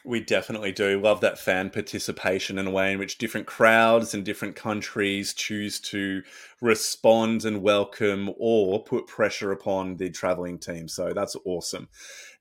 We 0.05 0.19
definitely 0.19 0.73
do. 0.73 0.99
Love 0.99 1.21
that 1.21 1.39
fan 1.39 1.69
participation 1.69 2.59
in 2.59 2.67
a 2.67 2.71
way 2.71 2.91
in 2.91 2.99
which 2.99 3.17
different 3.17 3.47
crowds 3.47 4.13
and 4.13 4.25
different 4.25 4.53
countries 4.53 5.33
choose 5.33 5.79
to 5.81 6.23
respond 6.59 7.45
and 7.45 7.61
welcome 7.61 8.29
or 8.37 8.83
put 8.83 9.07
pressure 9.07 9.53
upon 9.53 9.95
the 9.95 10.09
travelling 10.09 10.59
team. 10.59 10.89
So 10.89 11.13
that's 11.13 11.37
awesome. 11.45 11.87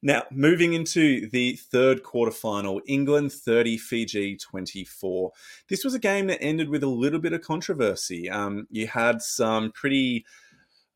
Now, 0.03 0.25
moving 0.33 0.75
into 0.75 1.29
the 1.31 1.55
third 1.55 2.03
quarterfinal, 2.03 2.81
England 2.87 3.33
30, 3.33 3.79
Fiji 3.79 4.37
24. 4.37 5.31
This 5.69 5.85
was 5.85 5.95
a 5.95 6.01
game 6.01 6.27
that 6.27 6.43
ended 6.43 6.69
with 6.69 6.83
a 6.83 6.89
little 6.89 7.21
bit 7.21 7.33
of 7.33 7.43
controversy. 7.43 8.29
Um, 8.29 8.67
you 8.71 8.89
had 8.89 9.23
some 9.23 9.71
pretty 9.71 10.25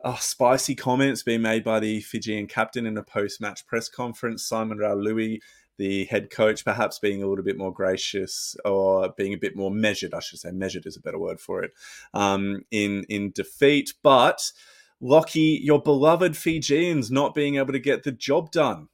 uh, 0.04 0.16
spicy 0.16 0.74
comments 0.74 1.22
being 1.22 1.42
made 1.42 1.62
by 1.62 1.78
the 1.78 2.00
Fijian 2.00 2.48
captain 2.48 2.84
in 2.84 2.98
a 2.98 3.02
post 3.02 3.40
match 3.40 3.64
press 3.66 3.88
conference. 3.88 4.44
Simon 4.44 4.78
Raiwalui 4.78 5.40
the 5.78 6.06
head 6.06 6.30
coach 6.30 6.64
perhaps 6.64 6.98
being 6.98 7.22
a 7.22 7.26
little 7.26 7.44
bit 7.44 7.58
more 7.58 7.72
gracious 7.72 8.56
or 8.64 9.10
being 9.16 9.34
a 9.34 9.38
bit 9.38 9.56
more 9.56 9.70
measured, 9.70 10.14
I 10.14 10.20
should 10.20 10.38
say, 10.38 10.50
measured 10.50 10.86
is 10.86 10.96
a 10.96 11.00
better 11.00 11.18
word 11.18 11.40
for 11.40 11.62
it, 11.62 11.72
um, 12.14 12.62
in 12.70 13.04
in 13.08 13.30
defeat. 13.32 13.94
But 14.02 14.52
Lockie, 15.00 15.60
your 15.62 15.80
beloved 15.80 16.36
Fijians 16.36 17.10
not 17.10 17.34
being 17.34 17.56
able 17.56 17.72
to 17.72 17.78
get 17.78 18.02
the 18.02 18.12
job 18.12 18.50
done. 18.50 18.88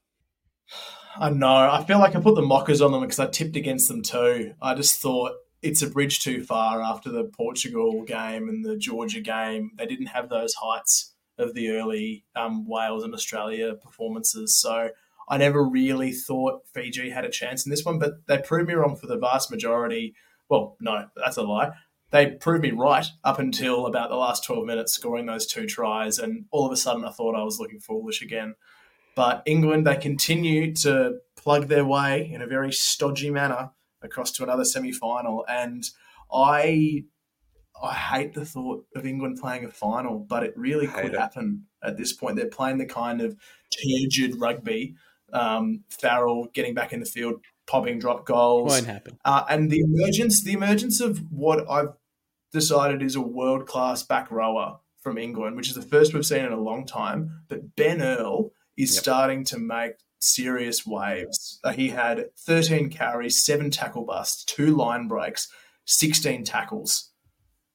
I 1.17 1.31
know. 1.31 1.71
I 1.71 1.85
feel 1.85 1.99
like 1.99 2.17
I 2.17 2.21
put 2.21 2.35
the 2.35 2.43
mockers 2.43 2.81
on 2.81 2.93
them 2.93 3.03
because 3.03 3.19
I 3.19 3.27
tipped 3.27 3.57
against 3.57 3.89
them 3.89 4.03
too. 4.03 4.55
I 4.63 4.75
just 4.75 5.01
thought 5.01 5.33
it's 5.61 5.83
a 5.83 5.87
bridge 5.87 6.21
too 6.21 6.43
far 6.43 6.83
after 6.83 7.11
the 7.11 7.25
Portugal 7.25 8.03
game 8.03 8.49
and 8.49 8.65
the 8.65 8.77
Georgia 8.77 9.21
game. 9.21 9.71
They 9.77 9.87
didn't 9.87 10.07
have 10.07 10.29
those 10.29 10.55
heights 10.55 11.15
of 11.39 11.55
the 11.55 11.71
early 11.71 12.25
um, 12.35 12.67
Wales 12.67 13.05
and 13.05 13.15
Australia 13.15 13.75
performances. 13.75 14.59
So 14.61 14.91
I 15.29 15.37
never 15.37 15.63
really 15.63 16.13
thought 16.13 16.63
Fiji 16.75 17.11
had 17.11 17.25
a 17.25 17.31
chance 17.31 17.65
in 17.65 17.71
this 17.71 17.85
one, 17.85 17.99
but 17.99 18.27
they 18.27 18.39
proved 18.39 18.69
me 18.69 18.75
wrong 18.75 18.97
for 18.97 19.07
the 19.07 19.19
vast 19.19 19.51
majority. 19.51 20.15
Well, 20.49 20.77
no, 20.81 21.07
that's 21.17 21.37
a 21.37 21.43
lie. 21.43 21.73
They 22.11 22.33
proved 22.33 22.63
me 22.63 22.73
right 22.73 23.07
up 23.25 23.39
until 23.39 23.87
about 23.87 24.11
the 24.11 24.17
last 24.17 24.45
12 24.45 24.67
minutes, 24.67 24.93
scoring 24.93 25.27
those 25.27 25.47
two 25.47 25.67
tries. 25.67 26.19
And 26.19 26.45
all 26.51 26.67
of 26.67 26.73
a 26.73 26.77
sudden, 26.77 27.05
I 27.05 27.11
thought 27.11 27.35
I 27.35 27.45
was 27.45 27.59
looking 27.59 27.81
foolish 27.81 28.21
again. 28.21 28.55
But 29.15 29.43
England, 29.47 29.87
they 29.87 29.97
continue 29.97 30.75
to 30.77 31.19
plug 31.37 31.69
their 31.69 31.85
way 31.85 32.31
in 32.33 32.43
a 32.43 32.47
very 32.47 32.73
stodgy 32.73 33.31
manner 33.31 33.71
across 34.01 34.33
to 34.33 34.43
another 34.43 34.65
semi 34.65 34.93
final. 34.93 35.45
And 35.49 35.85
I 36.33 37.05
I 37.83 37.95
hate 37.95 38.35
the 38.35 38.45
thought 38.45 38.85
of 38.95 39.07
England 39.07 39.39
playing 39.41 39.65
a 39.65 39.71
final, 39.71 40.19
but 40.19 40.45
it 40.45 40.55
really 40.57 40.87
could 40.87 41.15
it. 41.15 41.19
happen 41.19 41.67
at 41.83 41.97
this 41.97 42.13
point. 42.13 42.37
They're 42.37 42.47
playing 42.47 42.79
the 42.79 42.87
kind 42.87 43.21
of 43.21 43.37
turgid 43.71 44.41
rugby 44.41 44.95
um, 45.33 45.85
Farrell 45.89 46.49
getting 46.53 46.75
back 46.75 46.93
in 46.93 47.01
the 47.01 47.07
field, 47.07 47.41
popping 47.67 47.99
drop 47.99 48.27
goals. 48.27 48.71
Won't 48.71 48.87
happen. 48.87 49.19
Uh, 49.25 49.45
and 49.49 49.71
the 49.71 49.81
emergence, 49.81 50.43
the 50.43 50.53
emergence 50.53 51.01
of 51.01 51.23
what 51.31 51.69
I've 51.69 51.95
decided 52.53 53.03
is 53.03 53.17
a 53.17 53.21
world 53.21 53.67
class 53.67 54.03
back 54.03 54.31
rower 54.31 54.79
from 55.01 55.19
England, 55.19 55.57
which 55.57 55.69
is 55.69 55.75
the 55.75 55.83
first 55.83 56.15
we've 56.15 56.27
seen 56.27 56.45
in 56.45 56.53
a 56.53 56.61
long 56.61 56.87
time. 56.87 57.43
But 57.49 57.75
Ben 57.77 58.03
Earl 58.03 58.53
is 58.77 58.95
yep. 58.95 59.03
starting 59.03 59.45
to 59.45 59.59
make 59.59 59.95
serious 60.19 60.87
waves. 60.87 61.59
Uh, 61.65 61.73
he 61.73 61.89
had 61.89 62.27
13 62.39 62.91
carries, 62.91 63.43
seven 63.43 63.71
tackle 63.71 64.05
busts, 64.05 64.45
two 64.45 64.75
line 64.75 65.09
breaks, 65.09 65.49
16 65.87 66.45
tackles. 66.45 67.11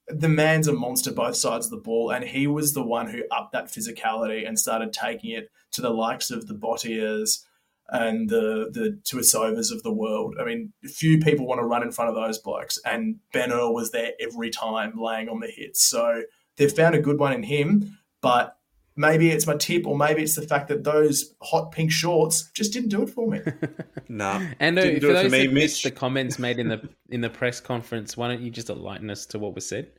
The 0.08 0.28
man's 0.28 0.68
a 0.68 0.72
monster 0.72 1.12
both 1.12 1.36
sides 1.36 1.66
of 1.66 1.70
the 1.70 1.76
ball, 1.76 2.10
and 2.10 2.24
he 2.24 2.46
was 2.46 2.72
the 2.72 2.82
one 2.82 3.10
who 3.10 3.24
upped 3.30 3.52
that 3.52 3.66
physicality 3.66 4.48
and 4.48 4.58
started 4.58 4.92
taking 4.92 5.30
it 5.30 5.50
to 5.72 5.82
the 5.82 5.90
likes 5.90 6.30
of 6.30 6.46
the 6.46 6.54
Bottiers, 6.54 7.44
and 7.90 8.28
the 8.28 8.70
the 8.72 8.98
Tuisovas 9.04 9.72
of 9.72 9.82
the 9.82 9.92
world. 9.92 10.36
I 10.40 10.44
mean, 10.44 10.72
few 10.84 11.18
people 11.18 11.46
want 11.46 11.60
to 11.60 11.66
run 11.66 11.82
in 11.82 11.92
front 11.92 12.10
of 12.10 12.16
those 12.16 12.38
blokes, 12.38 12.78
and 12.84 13.16
Ben 13.32 13.52
Earl 13.52 13.74
was 13.74 13.90
there 13.90 14.12
every 14.20 14.50
time, 14.50 14.98
laying 14.98 15.28
on 15.28 15.40
the 15.40 15.50
hits. 15.50 15.84
So 15.84 16.22
they've 16.56 16.72
found 16.72 16.94
a 16.94 17.00
good 17.00 17.18
one 17.18 17.32
in 17.32 17.42
him, 17.42 17.98
but 18.20 18.57
maybe 18.98 19.30
it's 19.30 19.46
my 19.46 19.56
tip, 19.56 19.86
or 19.86 19.96
maybe 19.96 20.22
it's 20.22 20.34
the 20.34 20.42
fact 20.42 20.68
that 20.68 20.84
those 20.84 21.34
hot 21.40 21.72
pink 21.72 21.90
shorts 21.90 22.50
just 22.52 22.72
didn't 22.72 22.90
do 22.90 23.02
it 23.02 23.10
for 23.10 23.28
me. 23.28 23.40
nah, 24.08 24.42
and 24.60 24.78
uh, 24.78 24.82
for 24.82 25.00
those 25.00 25.24
for 25.24 25.30
me, 25.30 25.46
that 25.46 25.52
missed 25.54 25.84
the 25.84 25.90
comments 25.90 26.38
made 26.38 26.58
in 26.58 26.68
the 26.68 26.86
in 27.08 27.22
the 27.22 27.30
press 27.30 27.60
conference, 27.60 28.16
why 28.16 28.28
don't 28.28 28.42
you 28.42 28.50
just 28.50 28.68
enlighten 28.68 29.08
us 29.08 29.24
to 29.26 29.38
what 29.38 29.54
was 29.54 29.66
said? 29.66 29.92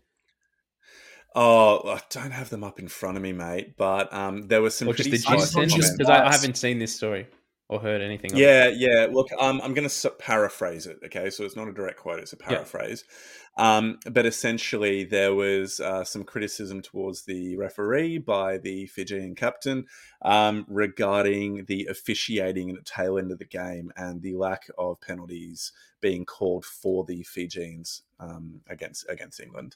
Oh, 1.33 1.89
I 1.89 2.01
don't 2.09 2.31
have 2.31 2.49
them 2.49 2.63
up 2.63 2.79
in 2.79 2.87
front 2.87 3.15
of 3.15 3.23
me, 3.23 3.33
mate. 3.33 3.77
But 3.77 4.11
um, 4.11 4.47
there 4.47 4.61
was 4.61 4.75
some 4.75 4.87
or 4.87 4.93
just 4.93 5.11
the 5.11 5.17
gist 5.17 5.97
because 5.97 6.09
I, 6.09 6.27
I 6.27 6.31
haven't 6.31 6.57
seen 6.57 6.79
this 6.79 6.95
story 6.95 7.27
or 7.69 7.79
heard 7.79 8.01
anything. 8.01 8.35
Yeah, 8.35 8.67
yeah. 8.67 9.07
Look, 9.09 9.27
um, 9.39 9.61
I'm 9.63 9.75
going 9.75 9.87
to 9.87 10.09
paraphrase 10.09 10.87
it. 10.87 10.97
Okay, 11.05 11.29
so 11.29 11.45
it's 11.45 11.55
not 11.55 11.67
a 11.67 11.71
direct 11.71 11.99
quote; 11.99 12.19
it's 12.19 12.33
a 12.33 12.37
paraphrase. 12.37 13.05
Um, 13.57 13.99
but 14.09 14.25
essentially, 14.25 15.03
there 15.03 15.35
was 15.35 15.79
uh, 15.79 16.03
some 16.03 16.23
criticism 16.23 16.81
towards 16.81 17.23
the 17.23 17.57
referee 17.57 18.17
by 18.17 18.57
the 18.57 18.87
Fijian 18.87 19.35
captain 19.35 19.85
um, 20.21 20.65
regarding 20.67 21.65
the 21.65 21.85
officiating 21.85 22.69
at 22.69 22.75
the 22.77 22.81
tail 22.81 23.17
end 23.17 23.31
of 23.31 23.37
the 23.37 23.45
game 23.45 23.91
and 23.95 24.21
the 24.21 24.35
lack 24.35 24.67
of 24.77 25.01
penalties 25.01 25.71
being 26.01 26.25
called 26.25 26.65
for 26.65 27.03
the 27.03 27.21
Fijians 27.23 28.03
um, 28.19 28.61
against 28.67 29.05
against 29.09 29.39
England. 29.39 29.75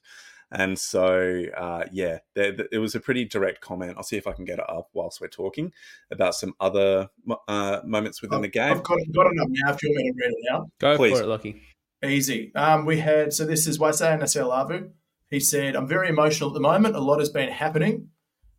And 0.55 0.77
so, 0.77 1.45
uh, 1.57 1.85
yeah, 1.91 2.19
there, 2.35 2.51
there, 2.51 2.67
it 2.71 2.77
was 2.77 2.93
a 2.93 2.99
pretty 2.99 3.25
direct 3.25 3.59
comment. 3.59 3.95
I'll 3.97 4.03
see 4.03 4.17
if 4.17 4.27
I 4.27 4.33
can 4.33 4.45
get 4.45 4.59
it 4.59 4.69
up 4.69 4.89
whilst 4.93 5.19
we're 5.19 5.27
talking 5.27 5.73
about 6.11 6.35
some 6.35 6.53
other 6.59 7.09
uh, 7.47 7.81
moments 7.83 8.21
within 8.21 8.41
the 8.41 8.47
game. 8.47 8.71
I've 8.71 8.83
got, 8.83 8.99
got 9.15 9.25
it 9.25 9.41
up 9.41 9.47
now 9.49 9.73
if 9.73 9.81
you 9.81 9.89
want 9.89 9.97
me 9.97 10.11
to 10.11 10.15
read 10.15 10.33
it 10.37 10.53
out. 10.53 10.69
Go 10.79 10.95
Please. 10.95 11.17
for 11.17 11.23
it, 11.23 11.27
Lockie. 11.27 11.61
Easy. 12.05 12.53
Um, 12.53 12.85
we 12.85 12.99
had, 12.99 13.33
so 13.33 13.45
this 13.45 13.65
is 13.65 13.79
Waisea 13.79 14.19
Nayacalevu. 14.19 14.91
He 15.31 15.39
said, 15.39 15.75
I'm 15.75 15.87
very 15.87 16.09
emotional 16.09 16.51
at 16.51 16.53
the 16.53 16.59
moment. 16.59 16.95
A 16.95 16.99
lot 16.99 17.17
has 17.17 17.29
been 17.29 17.49
happening 17.49 18.09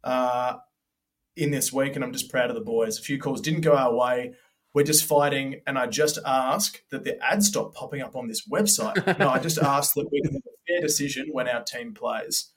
uh, 0.02 0.54
in 1.36 1.52
this 1.52 1.72
week, 1.72 1.94
and 1.94 2.04
I'm 2.04 2.12
just 2.12 2.28
proud 2.28 2.50
of 2.50 2.56
the 2.56 2.62
boys. 2.62 2.98
A 2.98 3.02
few 3.02 3.18
calls 3.20 3.40
didn't 3.40 3.60
go 3.60 3.76
our 3.76 3.94
way. 3.94 4.34
We're 4.74 4.82
just 4.82 5.04
fighting, 5.04 5.60
and 5.66 5.78
I 5.78 5.86
just 5.86 6.18
ask 6.26 6.82
that 6.90 7.04
the 7.04 7.24
ads 7.24 7.46
stop 7.46 7.74
popping 7.74 8.02
up 8.02 8.16
on 8.16 8.26
this 8.26 8.46
website. 8.48 9.18
no, 9.18 9.30
I 9.30 9.38
just 9.38 9.58
ask 9.58 9.94
that 9.94 10.10
we 10.10 10.20
can 10.20 10.32
have 10.34 10.42
a 10.46 10.66
fair 10.66 10.80
decision 10.80 11.28
when 11.30 11.48
our 11.48 11.62
team 11.62 11.94
plays. 11.94 12.50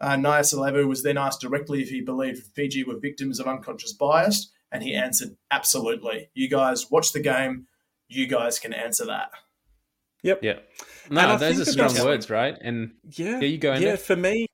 Uh, 0.00 0.16
Nayacalevu 0.16 0.88
was 0.88 1.04
then 1.04 1.16
asked 1.16 1.40
directly 1.40 1.80
if 1.80 1.88
he 1.88 2.00
believed 2.00 2.42
Fiji 2.54 2.82
were 2.82 2.98
victims 2.98 3.38
of 3.38 3.46
unconscious 3.46 3.92
bias, 3.92 4.50
and 4.72 4.82
he 4.82 4.94
answered, 4.94 5.36
absolutely. 5.52 6.28
You 6.34 6.48
guys 6.48 6.90
watch 6.90 7.12
the 7.12 7.20
game, 7.20 7.68
you 8.08 8.26
guys 8.26 8.58
can 8.58 8.72
answer 8.72 9.06
that. 9.06 9.30
Yep. 10.24 10.40
Yeah. 10.42 10.58
No, 11.10 11.36
those 11.36 11.60
are 11.60 11.64
strong 11.64 11.94
words, 12.04 12.30
right? 12.30 12.56
And 12.60 12.94
yeah, 13.10 13.40
yeah, 13.40 13.46
you 13.46 13.58
go. 13.58 13.74
Yeah, 13.74 13.96
for 13.96 14.16
me, 14.16 14.46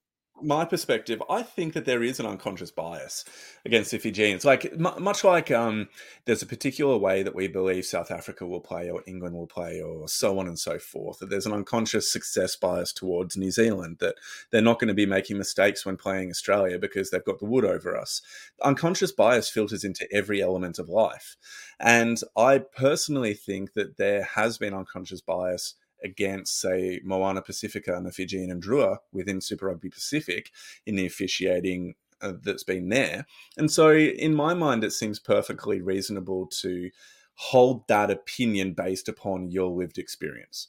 my 0.43 0.65
perspective, 0.65 1.23
I 1.29 1.43
think 1.43 1.75
that 1.75 1.85
there 1.85 2.03
is 2.03 2.21
an 2.21 2.27
unconscious 2.27 2.71
bias 2.71 3.25
against 3.65 3.91
Fijians. 3.91 4.45
Like 4.45 4.67
m- 4.67 5.03
much 5.03 5.25
like 5.25 5.51
um, 5.51 5.89
there's 6.25 6.43
a 6.43 6.47
particular 6.47 6.97
way 6.97 7.23
that 7.23 7.35
we 7.35 7.49
believe 7.49 7.85
South 7.85 8.11
Africa 8.11 8.47
will 8.47 8.61
play, 8.61 8.91
or 8.91 9.03
England 9.07 9.35
will 9.35 9.47
play, 9.47 9.81
or 9.81 10.09
so 10.09 10.39
on 10.39 10.47
and 10.47 10.59
so 10.59 10.79
forth. 10.79 11.19
That 11.19 11.31
there's 11.31 11.47
an 11.47 11.53
unconscious 11.53 12.11
success 12.11 12.57
bias 12.57 12.93
towards 12.93 13.37
New 13.37 13.51
Zealand. 13.51 13.99
That 14.01 14.17
they're 14.51 14.63
not 14.63 14.79
going 14.79 14.89
to 14.89 14.95
be 14.95 15.07
making 15.07 15.39
mistakes 15.39 15.85
when 15.85 15.97
playing 15.97 16.31
Australia 16.31 16.79
because 16.79 17.11
they've 17.11 17.25
got 17.25 17.39
the 17.39 17.47
wood 17.47 17.65
over 17.65 17.97
us. 17.97 18.23
Unconscious 18.63 19.13
bias 19.13 19.49
filters 19.49 19.85
into 19.85 20.07
every 20.13 20.43
element 20.43 20.79
of 20.79 20.89
life, 20.89 21.37
and 21.79 22.21
I 22.37 22.59
personally 22.59 23.35
think 23.35 23.75
that 23.75 23.97
there 23.97 24.23
has 24.23 24.59
been 24.59 24.75
unconscious 24.75 25.21
bias 25.21 25.75
against, 26.03 26.61
say, 26.61 27.01
Moana 27.05 27.43
Pacifica 27.43 27.95
and 27.95 28.07
the 28.07 28.13
Fijian 28.13 28.51
and 28.51 28.63
Drua 28.63 28.99
within 29.13 29.41
Super 29.41 29.67
Rugby 29.67 29.91
Pacific 29.91 30.51
in 30.87 30.97
the 30.97 31.07
officiating 31.07 31.95
uh, 32.23 32.33
that's 32.43 32.65
been 32.65 32.89
there. 32.89 33.27
And 33.57 33.71
so, 33.71 33.93
in 33.93 34.35
my 34.35 34.55
mind, 34.55 34.85
it 34.85 34.93
seems 34.93 35.19
perfectly 35.19 35.81
reasonable 35.81 36.47
to 36.61 36.91
hold 37.35 37.89
that 37.89 38.11
opinion 38.11 38.75
based 38.75 39.09
upon 39.09 39.51
your 39.51 39.71
lived 39.71 39.99
experience. 39.99 40.69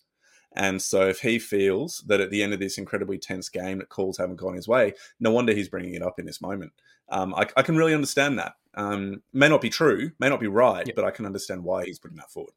And 0.54 0.82
so, 0.82 1.08
if 1.08 1.22
he 1.22 1.40
feels 1.40 2.04
that 2.08 2.22
at 2.22 2.30
the 2.30 2.44
end 2.44 2.54
of 2.54 2.60
this 2.60 2.78
incredibly 2.78 3.18
tense 3.18 3.50
game 3.50 3.80
that 3.80 3.90
calls 3.90 4.18
haven't 4.18 4.38
gone 4.38 4.56
his 4.56 4.68
way, 4.68 4.94
no 5.20 5.32
wonder 5.32 5.54
he's 5.54 5.70
bringing 5.70 5.94
it 5.94 6.02
up 6.02 6.20
in 6.20 6.26
this 6.26 6.42
moment. 6.42 6.74
Um, 7.10 7.36
I, 7.36 7.46
I, 7.58 7.62
can 7.62 7.76
really 7.76 7.94
understand 7.94 8.40
that. 8.40 8.54
Um, 8.74 9.22
may 9.34 9.50
not 9.50 9.60
be 9.60 9.70
true, 9.70 10.12
may 10.20 10.30
not 10.30 10.40
be 10.40 10.48
right, 10.48 10.88
yep. 10.88 10.96
but 10.96 11.04
I 11.04 11.12
can 11.12 11.26
understand 11.26 11.66
why 11.66 11.84
he's 11.84 12.00
putting 12.00 12.16
that 12.18 12.32
forward. 12.32 12.54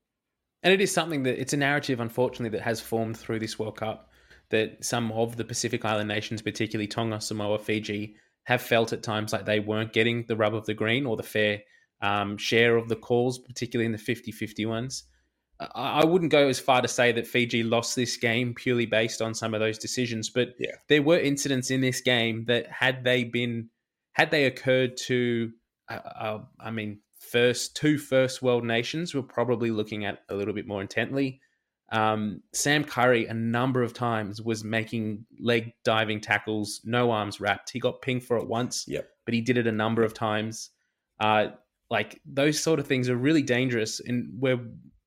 And 0.64 0.72
it 0.72 0.80
is 0.80 0.90
something 0.90 1.22
that 1.24 1.38
it's 1.38 1.52
a 1.52 1.58
narrative, 1.58 2.00
unfortunately, 2.00 2.58
that 2.58 2.64
has 2.64 2.80
formed 2.80 3.18
through 3.18 3.38
this 3.38 3.58
World 3.58 3.76
Cup 3.76 4.10
that 4.50 4.82
some 4.84 5.12
of 5.12 5.36
the 5.36 5.44
Pacific 5.44 5.84
Island 5.84 6.08
nations, 6.08 6.40
particularly 6.40 6.86
Tonga, 6.86 7.20
Samoa, 7.20 7.58
Fiji, 7.58 8.16
have 8.44 8.62
felt 8.62 8.92
at 8.92 9.02
times 9.02 9.32
like 9.32 9.44
they 9.44 9.60
weren't 9.60 9.92
getting 9.92 10.24
the 10.26 10.36
rub 10.36 10.54
of 10.54 10.64
the 10.66 10.74
green 10.74 11.06
or 11.06 11.16
the 11.16 11.22
fair 11.22 11.60
um, 12.00 12.36
share 12.38 12.76
of 12.76 12.88
the 12.88 12.96
calls, 12.96 13.38
particularly 13.38 13.86
in 13.86 13.92
the 13.92 13.98
50 13.98 14.32
50 14.32 14.66
ones. 14.66 15.04
I 15.60 16.04
wouldn't 16.04 16.32
go 16.32 16.48
as 16.48 16.58
far 16.58 16.82
to 16.82 16.88
say 16.88 17.12
that 17.12 17.28
Fiji 17.28 17.62
lost 17.62 17.94
this 17.94 18.16
game 18.16 18.54
purely 18.54 18.86
based 18.86 19.22
on 19.22 19.34
some 19.34 19.54
of 19.54 19.60
those 19.60 19.78
decisions, 19.78 20.28
but 20.28 20.48
yeah. 20.58 20.72
there 20.88 21.02
were 21.02 21.18
incidents 21.18 21.70
in 21.70 21.80
this 21.80 22.00
game 22.00 22.44
that 22.46 22.66
had 22.70 23.04
they 23.04 23.22
been, 23.24 23.70
had 24.12 24.32
they 24.32 24.46
occurred 24.46 24.96
to, 25.06 25.52
uh, 25.88 25.94
uh, 25.94 26.38
I 26.58 26.70
mean, 26.72 27.00
first 27.32 27.76
two 27.76 27.98
first 27.98 28.42
world 28.42 28.64
nations 28.64 29.14
we're 29.14 29.22
probably 29.22 29.70
looking 29.70 30.04
at 30.04 30.20
a 30.28 30.34
little 30.34 30.54
bit 30.54 30.66
more 30.66 30.80
intently. 30.80 31.40
Um, 31.92 32.40
Sam 32.52 32.82
Curry 32.84 33.26
a 33.26 33.34
number 33.34 33.82
of 33.82 33.92
times 33.94 34.40
was 34.42 34.64
making 34.64 35.26
leg 35.38 35.72
diving 35.84 36.20
tackles, 36.20 36.80
no 36.84 37.10
arms 37.10 37.40
wrapped. 37.40 37.70
He 37.70 37.78
got 37.78 38.02
pinged 38.02 38.24
for 38.24 38.36
it 38.38 38.48
once, 38.48 38.84
Yep. 38.88 39.08
but 39.24 39.34
he 39.34 39.40
did 39.40 39.58
it 39.58 39.66
a 39.66 39.72
number 39.72 40.02
of 40.02 40.14
times. 40.14 40.70
Uh, 41.20 41.48
like 41.90 42.20
those 42.24 42.60
sort 42.60 42.80
of 42.80 42.86
things 42.86 43.08
are 43.08 43.16
really 43.16 43.42
dangerous, 43.42 44.00
and 44.00 44.28
where 44.40 44.58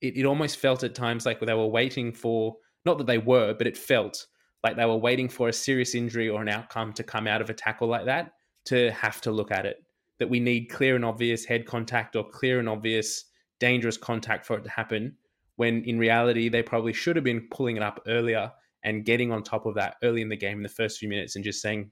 it, 0.01 0.17
it 0.17 0.25
almost 0.25 0.57
felt 0.57 0.83
at 0.83 0.95
times 0.95 1.25
like 1.25 1.39
they 1.39 1.53
were 1.53 1.67
waiting 1.67 2.13
for 2.13 2.55
not 2.85 2.97
that 2.99 3.07
they 3.07 3.17
were, 3.17 3.53
but 3.53 3.67
it 3.67 3.75
felt 3.77 4.25
like 4.63 4.75
they 4.77 4.85
were 4.85 4.95
waiting 4.95 5.27
for 5.27 5.49
a 5.49 5.53
serious 5.53 5.95
injury 5.95 6.29
or 6.29 6.41
an 6.41 6.47
outcome 6.49 6.93
to 6.93 7.03
come 7.03 7.27
out 7.27 7.41
of 7.41 7.49
a 7.49 7.53
tackle 7.53 7.87
like 7.87 8.05
that 8.05 8.31
to 8.65 8.91
have 8.91 9.19
to 9.21 9.31
look 9.31 9.51
at 9.51 9.65
it. 9.65 9.77
That 10.19 10.29
we 10.29 10.39
need 10.39 10.65
clear 10.65 10.95
and 10.95 11.05
obvious 11.05 11.45
head 11.45 11.65
contact 11.65 12.15
or 12.15 12.27
clear 12.27 12.59
and 12.59 12.67
obvious 12.67 13.25
dangerous 13.59 13.97
contact 13.97 14.45
for 14.45 14.57
it 14.57 14.63
to 14.63 14.69
happen. 14.69 15.15
When 15.55 15.83
in 15.83 15.97
reality, 15.99 16.49
they 16.49 16.63
probably 16.63 16.93
should 16.93 17.15
have 17.15 17.25
been 17.25 17.47
pulling 17.51 17.77
it 17.77 17.83
up 17.83 18.01
earlier 18.07 18.51
and 18.83 19.05
getting 19.05 19.31
on 19.31 19.43
top 19.43 19.65
of 19.65 19.75
that 19.75 19.95
early 20.03 20.21
in 20.21 20.29
the 20.29 20.37
game 20.37 20.57
in 20.57 20.63
the 20.63 20.69
first 20.69 20.99
few 20.99 21.09
minutes 21.09 21.35
and 21.35 21.43
just 21.43 21.61
saying, 21.61 21.91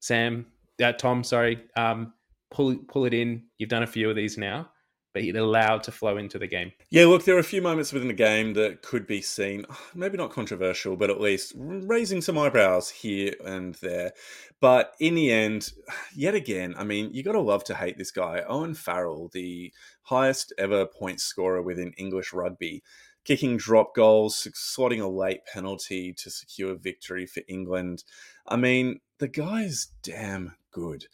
Sam, 0.00 0.46
uh, 0.82 0.92
Tom, 0.92 1.22
sorry, 1.22 1.62
um, 1.76 2.12
pull 2.50 2.76
pull 2.88 3.04
it 3.04 3.14
in. 3.14 3.44
You've 3.58 3.68
done 3.68 3.84
a 3.84 3.86
few 3.86 4.10
of 4.10 4.16
these 4.16 4.36
now, 4.36 4.70
but 5.12 5.22
it 5.22 5.36
allowed 5.36 5.82
to 5.84 5.92
flow 5.92 6.16
into 6.16 6.38
the 6.38 6.46
game. 6.46 6.72
Yeah, 6.90 7.06
look, 7.06 7.24
there 7.24 7.36
are 7.36 7.40
a 7.40 7.44
few 7.44 7.62
moments 7.62 7.92
within 7.92 8.08
the 8.08 8.14
game 8.14 8.54
that 8.54 8.82
could 8.82 9.06
be 9.06 9.20
seen, 9.20 9.66
maybe 9.94 10.16
not 10.16 10.30
controversial, 10.32 10.96
but 10.96 11.10
at 11.10 11.20
least 11.20 11.52
raising 11.56 12.20
some 12.20 12.38
eyebrows 12.38 12.90
here 12.90 13.34
and 13.44 13.74
there. 13.76 14.12
But 14.60 14.94
in 15.00 15.14
the 15.14 15.32
end, 15.32 15.72
yet 16.14 16.34
again, 16.34 16.74
I 16.76 16.84
mean, 16.84 17.10
you 17.12 17.22
got 17.22 17.32
to 17.32 17.40
love 17.40 17.64
to 17.64 17.74
hate 17.74 17.98
this 17.98 18.10
guy, 18.10 18.42
Owen 18.46 18.74
Farrell, 18.74 19.30
the 19.32 19.72
highest 20.02 20.52
ever 20.58 20.86
point 20.86 21.20
scorer 21.20 21.62
within 21.62 21.92
English 21.98 22.32
rugby, 22.32 22.82
kicking 23.24 23.56
drop 23.56 23.94
goals, 23.94 24.48
slotting 24.54 25.02
a 25.02 25.06
late 25.06 25.40
penalty 25.52 26.12
to 26.12 26.30
secure 26.30 26.74
victory 26.74 27.26
for 27.26 27.42
England. 27.48 28.04
I 28.46 28.56
mean, 28.56 29.00
the 29.18 29.28
guy 29.28 29.62
is 29.62 29.88
damn 30.02 30.54
good. 30.72 31.06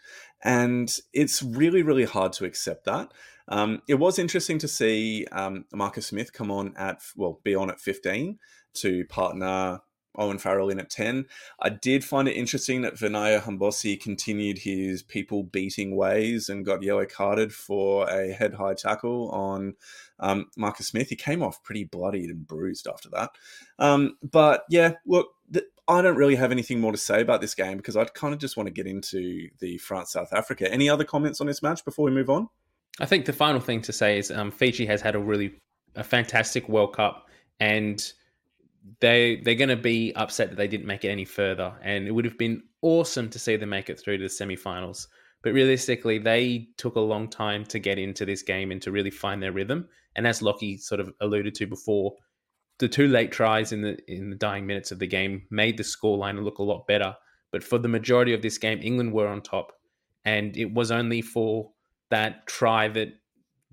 And 0.43 0.97
it's 1.13 1.43
really, 1.43 1.83
really 1.83 2.05
hard 2.05 2.33
to 2.35 2.45
accept 2.45 2.85
that. 2.85 3.13
Um, 3.49 3.83
it 3.89 3.95
was 3.95 4.19
interesting 4.19 4.59
to 4.59 4.69
see 4.69 5.27
um, 5.33 5.65
Marcus 5.73 6.07
Smith 6.07 6.33
come 6.33 6.51
on 6.51 6.75
at, 6.77 7.01
well, 7.17 7.41
be 7.43 7.55
on 7.55 7.71
at 7.71 7.81
15 7.81 8.39
to 8.75 9.05
partner 9.07 9.81
Owen 10.17 10.39
Farrell 10.39 10.69
in 10.69 10.81
at 10.81 10.91
10. 10.91 11.27
I 11.61 11.69
did 11.71 12.05
find 12.05 12.29
it 12.29 12.33
interesting 12.33 12.83
that 12.83 12.97
Vinaya 12.97 13.41
Habosi 13.41 14.01
continued 14.01 14.59
his 14.59 15.03
people 15.03 15.45
beating 15.45 15.97
ways 15.97 16.49
and 16.49 16.67
got 16.67 16.83
yellow 16.83 17.07
carded 17.07 17.53
for 17.53 18.09
a 18.11 18.33
head 18.33 18.55
high 18.55 18.75
tackle 18.75 19.31
on 19.31 19.75
um, 20.19 20.47
Marcus 20.57 20.89
Smith. 20.89 21.09
He 21.09 21.17
came 21.17 21.43
off 21.43 21.63
pretty 21.63 21.85
bloodied 21.85 22.31
and 22.31 22.47
bruised 22.47 22.89
after 22.89 23.09
that. 23.11 23.31
Um, 23.79 24.17
but 24.23 24.65
yeah, 24.69 24.95
look, 25.07 25.29
I 25.87 26.03
don't 26.03 26.17
really 26.17 26.37
have 26.37 26.53
anything 26.53 26.81
more 26.81 26.93
to 26.93 26.99
say 26.99 27.23
about 27.23 27.41
this 27.41 27.55
game 27.55 27.79
because 27.79 27.97
I 27.97 28.05
kind 28.05 28.35
of 28.35 28.41
just 28.41 28.57
want 28.57 28.67
to 28.67 28.73
get 28.73 28.87
into 28.87 29.49
the 29.61 29.79
France 29.79 30.13
South 30.13 30.33
Africa. 30.33 30.71
Any 30.71 30.91
other 30.91 31.05
comments 31.05 31.41
on 31.41 31.47
this 31.47 31.63
match 31.63 31.85
before 31.85 32.05
we 32.05 32.11
move 32.11 32.29
on? 32.29 32.49
I 33.01 33.07
think 33.07 33.27
the 33.27 33.33
final 33.33 33.61
thing 33.61 33.81
to 33.83 33.93
say 33.93 34.19
is 34.19 34.31
um, 34.31 34.51
Fiji 34.51 34.87
has 34.87 35.01
had 35.01 35.15
a 35.15 35.19
really 35.19 35.55
a 35.95 36.05
fantastic 36.05 36.69
World 36.69 36.95
Cup, 36.95 37.29
and 37.61 38.03
they 39.01 39.37
they're 39.45 39.55
going 39.55 39.69
to 39.69 39.77
be 39.77 40.13
upset 40.15 40.51
that 40.51 40.57
they 40.57 40.69
didn't 40.69 40.87
make 40.87 41.05
it 41.05 41.11
any 41.11 41.25
further. 41.25 41.75
And 41.83 42.07
it 42.07 42.13
would 42.13 42.25
have 42.25 42.39
been 42.39 42.63
awesome 42.83 43.29
to 43.31 43.39
see 43.39 43.57
them 43.57 43.71
make 43.71 43.91
it 43.91 44.01
through 44.01 44.19
to 44.19 44.25
the 44.25 44.29
semifinals. 44.29 45.07
But 45.43 45.53
realistically, 45.53 46.19
they 46.19 46.69
took 46.77 46.97
a 46.97 47.01
long 47.01 47.29
time 47.29 47.65
to 47.67 47.79
get 47.79 47.99
into 47.99 48.25
this 48.25 48.43
game 48.43 48.73
and 48.73 48.83
to 48.83 48.91
really 48.91 49.11
find 49.11 49.43
their 49.43 49.53
rhythm. 49.53 49.89
And 50.17 50.27
as 50.27 50.43
Lockie 50.43 50.79
sort 50.79 51.01
of 51.01 51.13
alluded 51.21 51.55
to 51.57 51.67
before, 51.67 52.17
the 52.79 52.89
two 52.89 53.07
late 53.07 53.31
tries 53.31 53.73
in 53.73 53.83
the 53.83 53.99
in 54.13 54.31
the 54.31 54.37
dying 54.37 54.67
minutes 54.67 54.91
of 54.91 54.99
the 54.99 55.07
game 55.07 55.43
made 55.51 55.77
the 55.77 55.85
scoreline 55.85 56.43
look 56.43 56.59
a 56.59 56.65
lot 56.65 56.87
better. 56.87 57.15
But 57.53 57.65
for 57.65 57.79
the 57.79 57.89
majority 57.89 58.35
of 58.35 58.43
this 58.43 58.59
game, 58.59 58.81
England 58.83 59.13
were 59.13 59.29
on 59.29 59.41
top, 59.43 59.73
and 60.25 60.57
it 60.57 60.73
was 60.73 60.91
only 60.91 61.23
for 61.23 61.71
that 62.11 62.47
try 62.47 62.89
that 62.89 63.09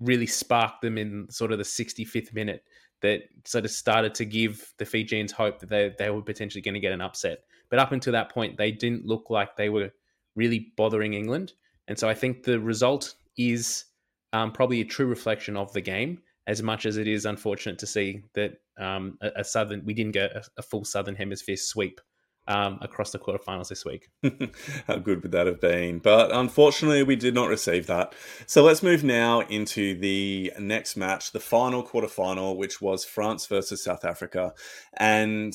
really 0.00 0.26
sparked 0.26 0.82
them 0.82 0.98
in 0.98 1.26
sort 1.30 1.52
of 1.52 1.58
the 1.58 1.64
65th 1.64 2.34
minute 2.34 2.62
that 3.02 3.22
sort 3.44 3.64
of 3.64 3.70
started 3.70 4.14
to 4.14 4.24
give 4.24 4.72
the 4.78 4.84
Fijians 4.84 5.32
hope 5.32 5.60
that 5.60 5.68
they, 5.68 5.94
they 5.98 6.10
were 6.10 6.22
potentially 6.22 6.62
going 6.62 6.74
to 6.74 6.80
get 6.80 6.92
an 6.92 7.00
upset. 7.00 7.44
But 7.68 7.78
up 7.78 7.92
until 7.92 8.12
that 8.12 8.30
point, 8.30 8.56
they 8.56 8.70
didn't 8.70 9.06
look 9.06 9.30
like 9.30 9.56
they 9.56 9.68
were 9.68 9.90
really 10.34 10.72
bothering 10.76 11.14
England. 11.14 11.52
And 11.88 11.98
so 11.98 12.08
I 12.08 12.14
think 12.14 12.42
the 12.42 12.60
result 12.60 13.14
is 13.36 13.84
um, 14.32 14.52
probably 14.52 14.80
a 14.80 14.84
true 14.84 15.06
reflection 15.06 15.56
of 15.56 15.72
the 15.72 15.80
game, 15.80 16.20
as 16.46 16.62
much 16.62 16.86
as 16.86 16.96
it 16.96 17.08
is 17.08 17.26
unfortunate 17.26 17.78
to 17.80 17.86
see 17.86 18.22
that 18.34 18.60
um, 18.78 19.18
a, 19.20 19.30
a, 19.36 19.44
southern 19.44 19.84
we 19.84 19.94
didn't 19.94 20.12
get 20.12 20.32
a, 20.32 20.44
a 20.58 20.62
full 20.62 20.84
southern 20.84 21.14
hemisphere 21.14 21.56
sweep 21.56 22.00
um, 22.48 22.78
across 22.80 23.10
the 23.10 23.18
quarterfinals 23.18 23.68
this 23.68 23.84
week. 23.84 24.08
How 24.86 24.96
good 24.96 25.22
would 25.22 25.32
that 25.32 25.46
have 25.46 25.60
been? 25.60 25.98
But 25.98 26.32
unfortunately, 26.32 27.02
we 27.02 27.16
did 27.16 27.34
not 27.34 27.48
receive 27.48 27.86
that. 27.86 28.14
So 28.46 28.62
let's 28.62 28.82
move 28.82 29.02
now 29.04 29.40
into 29.40 29.98
the 29.98 30.52
next 30.58 30.96
match, 30.96 31.32
the 31.32 31.40
final 31.40 31.84
quarterfinal, 31.84 32.56
which 32.56 32.80
was 32.80 33.04
France 33.04 33.46
versus 33.46 33.82
South 33.82 34.04
Africa. 34.04 34.52
And 34.96 35.54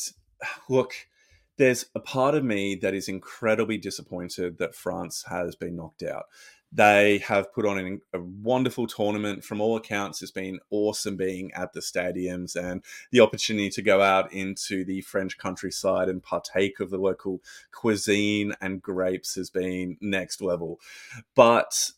look, 0.70 0.94
there's 1.58 1.86
a 1.96 2.00
part 2.00 2.36
of 2.36 2.44
me 2.44 2.76
that 2.76 2.94
is 2.94 3.08
incredibly 3.08 3.78
disappointed 3.78 4.58
that 4.58 4.76
France 4.76 5.26
has 5.30 5.56
been 5.56 5.76
knocked 5.76 6.04
out. 6.04 6.26
They 6.72 7.18
have 7.20 7.54
put 7.54 7.66
on 7.66 7.78
an, 7.78 8.02
a 8.14 8.20
wonderful 8.20 8.88
tournament. 8.88 9.44
From 9.44 9.60
all 9.60 9.76
accounts, 9.76 10.22
it's 10.22 10.32
been 10.32 10.60
awesome 10.70 11.18
being 11.18 11.52
at 11.54 11.74
the 11.74 11.82
stadiums 11.82 12.56
and 12.56 12.84
the 13.12 13.20
opportunity 13.20 13.70
to 13.72 13.82
go 13.82 14.02
out 14.02 14.32
into 14.32 14.86
the 14.86 15.02
French 15.02 15.38
countryside 15.38 16.08
and 16.08 16.24
partake 16.24 16.80
of 16.80 16.90
the 16.90 16.98
local 16.98 17.42
cuisine 17.72 18.54
and 18.62 18.82
grapes 18.82 19.36
has 19.36 19.50
been 19.50 19.98
next 20.00 20.42
level. 20.42 20.80
But 21.36 21.92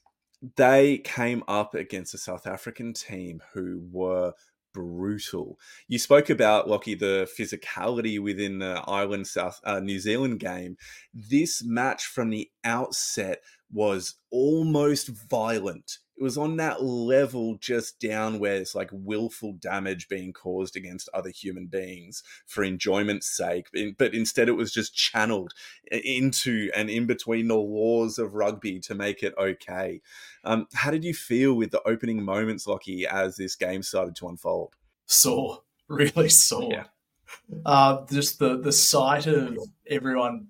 they 0.56 0.98
came 0.98 1.44
up 1.48 1.76
against 1.76 2.14
a 2.14 2.18
South 2.18 2.48
African 2.48 2.94
team 2.94 3.42
who 3.54 3.84
were 3.92 4.34
brutal. 4.74 5.60
You 5.88 6.00
spoke 6.00 6.30
about 6.30 6.68
Lockie 6.68 6.96
the 6.96 7.30
physicality 7.38 8.20
within 8.20 8.60
the 8.60 8.84
Ireland 8.88 9.28
South 9.28 9.62
uh, 9.64 9.80
New 9.80 10.00
Zealand 10.00 10.40
game. 10.40 10.78
This 11.14 11.64
match 11.64 12.06
from 12.06 12.30
the 12.30 12.50
outset 12.64 13.42
was 13.74 14.16
almost 14.30 15.08
violent. 15.08 15.98
It 16.16 16.22
was 16.24 16.38
on 16.38 16.58
that 16.58 16.84
level 16.84 17.56
just 17.56 18.00
down 18.00 18.38
where 18.38 18.56
it's 18.56 18.76
like 18.76 18.90
willful 18.94 19.54
damage 19.54 20.08
being 20.08 20.32
caused 20.32 20.76
against 20.76 21.10
other 21.14 21.32
human 21.32 21.66
beings 21.66 22.22
for 22.46 22.64
enjoyment's 22.64 23.36
sake. 23.36 23.68
But 23.98 24.14
instead, 24.14 24.48
it 24.48 24.54
was 24.54 24.72
just 24.72 24.96
channeled 24.96 25.54
into 25.92 26.70
and 26.76 26.90
in 26.90 27.08
between 27.08 27.48
the 27.48 27.58
laws 27.58 28.20
of 28.20 28.36
rugby 28.36 28.80
to 28.82 28.94
make 28.94 29.24
it 29.24 29.34
okay. 29.40 30.02
Um, 30.44 30.68
how 30.74 30.92
did 30.92 31.04
you 31.04 31.16
feel 31.16 31.56
with 31.56 31.72
the 31.72 31.82
opening 31.88 32.24
moments, 32.24 32.68
Lockie, 32.68 33.08
as 33.08 33.36
this 33.36 33.56
game 33.56 33.82
started 33.82 34.16
to 34.18 34.28
unfold? 34.28 34.76
Sore, 35.08 35.64
really 35.88 36.30
sore. 36.30 36.72
Yeah. 36.72 36.84
Uh, 37.66 38.06
just 38.12 38.38
the 38.38 38.60
the 38.60 38.72
sight 38.72 39.26
of 39.26 39.58
everyone 39.90 40.50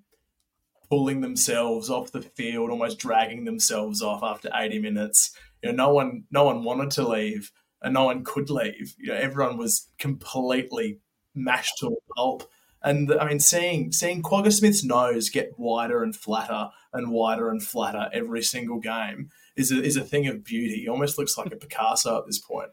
pulling 0.88 1.20
themselves 1.20 1.90
off 1.90 2.12
the 2.12 2.22
field, 2.22 2.70
almost 2.70 2.98
dragging 2.98 3.44
themselves 3.44 4.02
off 4.02 4.22
after 4.22 4.50
80 4.54 4.78
minutes. 4.80 5.36
You 5.62 5.72
know, 5.72 5.86
no 5.86 5.92
one 5.94 6.24
no 6.30 6.44
one 6.44 6.64
wanted 6.64 6.90
to 6.92 7.08
leave 7.08 7.50
and 7.82 7.94
no 7.94 8.04
one 8.04 8.24
could 8.24 8.50
leave. 8.50 8.94
You 8.98 9.08
know, 9.08 9.14
everyone 9.14 9.56
was 9.56 9.88
completely 9.98 10.98
mashed 11.34 11.78
to 11.78 11.88
a 11.88 12.14
pulp. 12.14 12.50
And 12.82 13.12
I 13.14 13.26
mean, 13.26 13.40
seeing 13.40 13.92
seeing 13.92 14.22
Kwagga 14.22 14.52
Smith's 14.52 14.84
nose 14.84 15.30
get 15.30 15.58
wider 15.58 16.02
and 16.02 16.14
flatter 16.14 16.68
and 16.92 17.10
wider 17.10 17.48
and 17.50 17.62
flatter 17.62 18.08
every 18.12 18.42
single 18.42 18.78
game 18.78 19.30
is 19.56 19.72
a, 19.72 19.82
is 19.82 19.96
a 19.96 20.04
thing 20.04 20.26
of 20.26 20.44
beauty. 20.44 20.82
He 20.82 20.88
almost 20.88 21.18
looks 21.18 21.38
like 21.38 21.52
a 21.52 21.56
Picasso 21.56 22.18
at 22.18 22.26
this 22.26 22.38
point. 22.38 22.70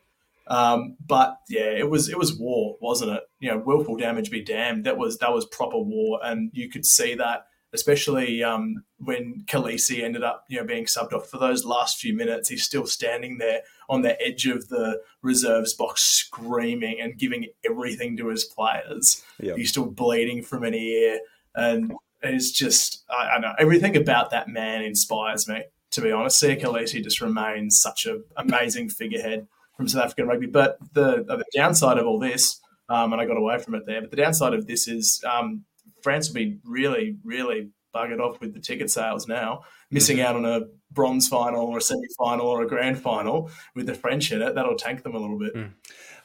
Um, 0.48 0.98
but 1.06 1.38
yeah, 1.48 1.70
it 1.70 1.90
was 1.90 2.10
it 2.10 2.18
was 2.18 2.38
war, 2.38 2.78
wasn't 2.82 3.12
it? 3.12 3.24
You 3.40 3.52
know, 3.52 3.58
willful 3.58 3.96
damage 3.96 4.32
be 4.32 4.44
damned. 4.44 4.86
That 4.86 4.98
was 4.98 5.18
that 5.20 5.34
was 5.34 5.46
proper 5.46 5.78
war, 5.78 6.20
and 6.24 6.50
you 6.54 6.70
could 6.70 6.86
see 6.86 7.16
that 7.16 7.46
especially 7.74 8.44
um, 8.44 8.84
when 8.98 9.44
Kolisi 9.48 10.04
ended 10.04 10.24
up, 10.24 10.46
you 10.50 10.60
know, 10.60 10.66
being 10.66 10.86
subbed 10.86 11.14
off 11.14 11.30
for 11.30 11.38
those 11.38 11.66
last 11.66 12.00
few 12.00 12.14
minutes. 12.16 12.50
He's 12.50 12.64
still 12.64 12.86
standing 12.86 13.38
there 13.38 13.62
on 13.90 14.02
the 14.02 14.22
edge 14.22 14.46
of 14.46 14.68
the 14.70 15.02
reserves 15.22 15.74
box, 15.74 16.04
screaming 16.04 17.00
and 17.00 17.18
giving 17.18 17.48
everything 17.66 18.18
to 18.18 18.28
his 18.28 18.44
players. 18.44 19.24
Yep. 19.40 19.58
He's 19.58 19.70
still 19.70 19.86
bleeding 19.86 20.44
from 20.44 20.64
an 20.64 20.74
ear, 20.74 21.20
and 21.56 21.94
it's 22.22 22.52
just 22.52 23.04
I, 23.10 23.36
I 23.36 23.40
know 23.40 23.54
everything 23.58 23.96
about 23.96 24.32
that 24.32 24.48
man 24.48 24.84
inspires 24.84 25.48
me. 25.48 25.64
To 25.92 26.02
be 26.02 26.12
honest, 26.12 26.42
Siya 26.42 26.62
Kolisi 26.62 27.04
just 27.04 27.20
remains 27.20 27.82
such 27.82 28.06
an 28.06 28.24
amazing 28.38 28.90
figurehead 28.90 29.48
from 29.76 29.88
South 29.88 30.06
African 30.06 30.28
rugby. 30.28 30.48
But 30.48 30.78
the, 30.94 31.24
the 31.24 31.44
downside 31.54 31.98
of 31.98 32.06
all 32.06 32.20
this, 32.20 32.62
um, 32.88 33.12
and 33.12 33.22
I 33.22 33.26
got 33.26 33.38
away 33.38 33.58
from 33.58 33.76
it 33.76 33.86
there, 33.86 34.00
but 34.00 34.10
the 34.10 34.18
downside 34.18 34.54
of 34.54 34.68
this 34.68 34.88
is 34.88 35.22
um, 35.30 35.66
France 36.04 36.30
will 36.30 36.36
be 36.36 36.60
really, 36.64 37.18
really 37.24 37.70
buggered 37.94 38.20
off 38.20 38.40
with 38.40 38.54
the 38.54 38.60
ticket 38.60 38.90
sales 38.90 39.28
now, 39.28 39.64
missing 39.90 40.18
mm-hmm. 40.18 40.26
out 40.26 40.36
on 40.36 40.46
a 40.46 40.62
bronze 40.92 41.28
final 41.28 41.66
or 41.66 41.78
a 41.78 41.82
semi 41.82 42.08
final 42.18 42.48
or 42.48 42.62
a 42.62 42.68
grand 42.68 43.00
final 43.00 43.50
with 43.76 43.86
the 43.86 43.94
French 43.94 44.32
in 44.32 44.42
it. 44.42 44.56
That'll 44.56 44.76
tank 44.76 45.04
them 45.04 45.16
a 45.16 45.20
little 45.20 45.40
bit. 45.40 45.56
Mm. 45.56 45.72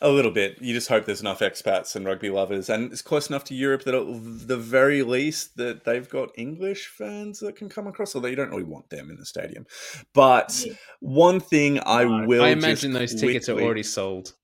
A 0.02 0.10
little 0.10 0.30
bit. 0.30 0.60
You 0.60 0.74
just 0.74 0.88
hope 0.88 1.06
there's 1.06 1.22
enough 1.22 1.40
expats 1.40 1.96
and 1.96 2.04
rugby 2.04 2.28
lovers, 2.28 2.68
and 2.68 2.92
it's 2.92 3.02
close 3.02 3.28
enough 3.28 3.44
to 3.44 3.54
Europe 3.54 3.84
that 3.84 3.94
at 3.94 4.06
the 4.46 4.56
very 4.56 5.02
least 5.02 5.56
that 5.56 5.84
they've 5.84 6.08
got 6.08 6.30
English 6.36 6.88
fans 6.88 7.40
that 7.40 7.56
can 7.56 7.68
come 7.68 7.86
across. 7.86 8.14
Although 8.14 8.28
you 8.28 8.36
don't 8.36 8.50
really 8.50 8.62
want 8.62 8.90
them 8.90 9.10
in 9.10 9.16
the 9.16 9.24
stadium. 9.24 9.66
But 10.12 10.62
yeah. 10.66 10.74
one 11.00 11.40
thing 11.40 11.80
I 11.84 12.04
will, 12.26 12.44
I 12.44 12.48
imagine 12.48 12.92
those 12.92 13.12
quickly... 13.12 13.28
tickets 13.28 13.48
are 13.48 13.60
already 13.60 13.82
sold. 13.82 14.34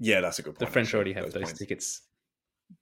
Yeah, 0.00 0.20
that's 0.20 0.38
a 0.38 0.42
good 0.42 0.54
point. 0.54 0.58
The 0.58 0.66
French 0.66 0.94
already 0.94 1.12
have 1.12 1.32
those, 1.32 1.44
those 1.44 1.52
tickets. 1.52 2.02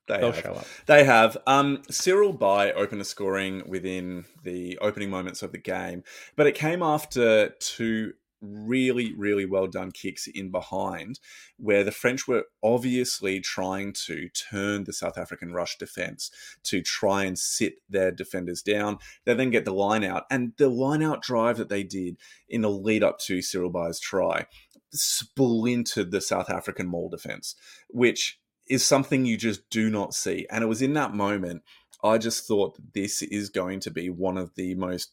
They 0.09 0.19
They'll 0.19 0.33
have. 0.33 0.43
show 0.43 0.53
up. 0.53 0.67
They 0.87 1.05
have. 1.05 1.37
Um, 1.47 1.83
Cyril 1.91 2.33
Baille 2.33 2.73
opened 2.77 3.01
the 3.01 3.05
scoring 3.05 3.63
within 3.67 4.25
the 4.45 4.79
opening 4.81 5.11
moments 5.11 5.43
of 5.43 5.53
the 5.53 5.59
game, 5.59 6.05
but 6.37 6.47
it 6.47 6.55
came 6.55 6.83
after 6.83 7.51
two 7.61 8.13
really, 8.41 9.15
really 9.17 9.47
well 9.47 9.67
done 9.67 9.91
kicks 9.91 10.27
in 10.27 10.51
behind, 10.51 11.19
where 11.57 11.83
the 11.83 11.91
French 11.91 12.29
were 12.29 12.45
obviously 12.63 13.41
trying 13.41 13.93
to 14.07 14.29
turn 14.29 14.85
the 14.85 14.93
South 14.93 15.19
African 15.19 15.53
rush 15.53 15.77
defense 15.79 16.31
to 16.65 16.83
try 16.83 17.25
and 17.25 17.39
sit 17.39 17.75
their 17.89 18.13
defenders 18.13 18.63
down. 18.63 18.99
They 19.25 19.35
then 19.35 19.51
get 19.51 19.65
the 19.65 19.75
line 19.75 20.05
out, 20.05 20.25
and 20.31 20.53
the 20.59 20.69
line 20.69 21.03
out 21.03 21.23
drive 21.23 21.57
that 21.57 21.69
they 21.69 21.83
did 21.83 22.19
in 22.49 22.63
the 22.63 22.71
lead 22.71 23.03
up 23.03 23.19
to 23.21 23.43
Cyril 23.43 23.71
Baille's 23.71 24.01
try 24.01 24.47
splintered 24.93 26.11
the 26.11 26.21
South 26.21 26.49
African 26.49 26.87
maul 26.87 27.09
defense, 27.09 27.55
which 27.89 28.39
is 28.69 28.85
something 28.85 29.25
you 29.25 29.37
just 29.37 29.69
do 29.71 29.91
not 29.91 30.15
see. 30.15 30.47
And 30.51 30.63
it 30.63 30.67
was 30.67 30.83
in 30.83 30.95
that 30.95 31.15
moment 31.15 31.63
I 32.03 32.19
just 32.19 32.47
thought 32.47 32.79
this 32.95 33.23
is 33.23 33.49
going 33.49 33.81
to 33.81 33.91
be 33.91 34.11
one 34.11 34.37
of 34.37 34.55
the 34.55 34.75
most 34.75 35.11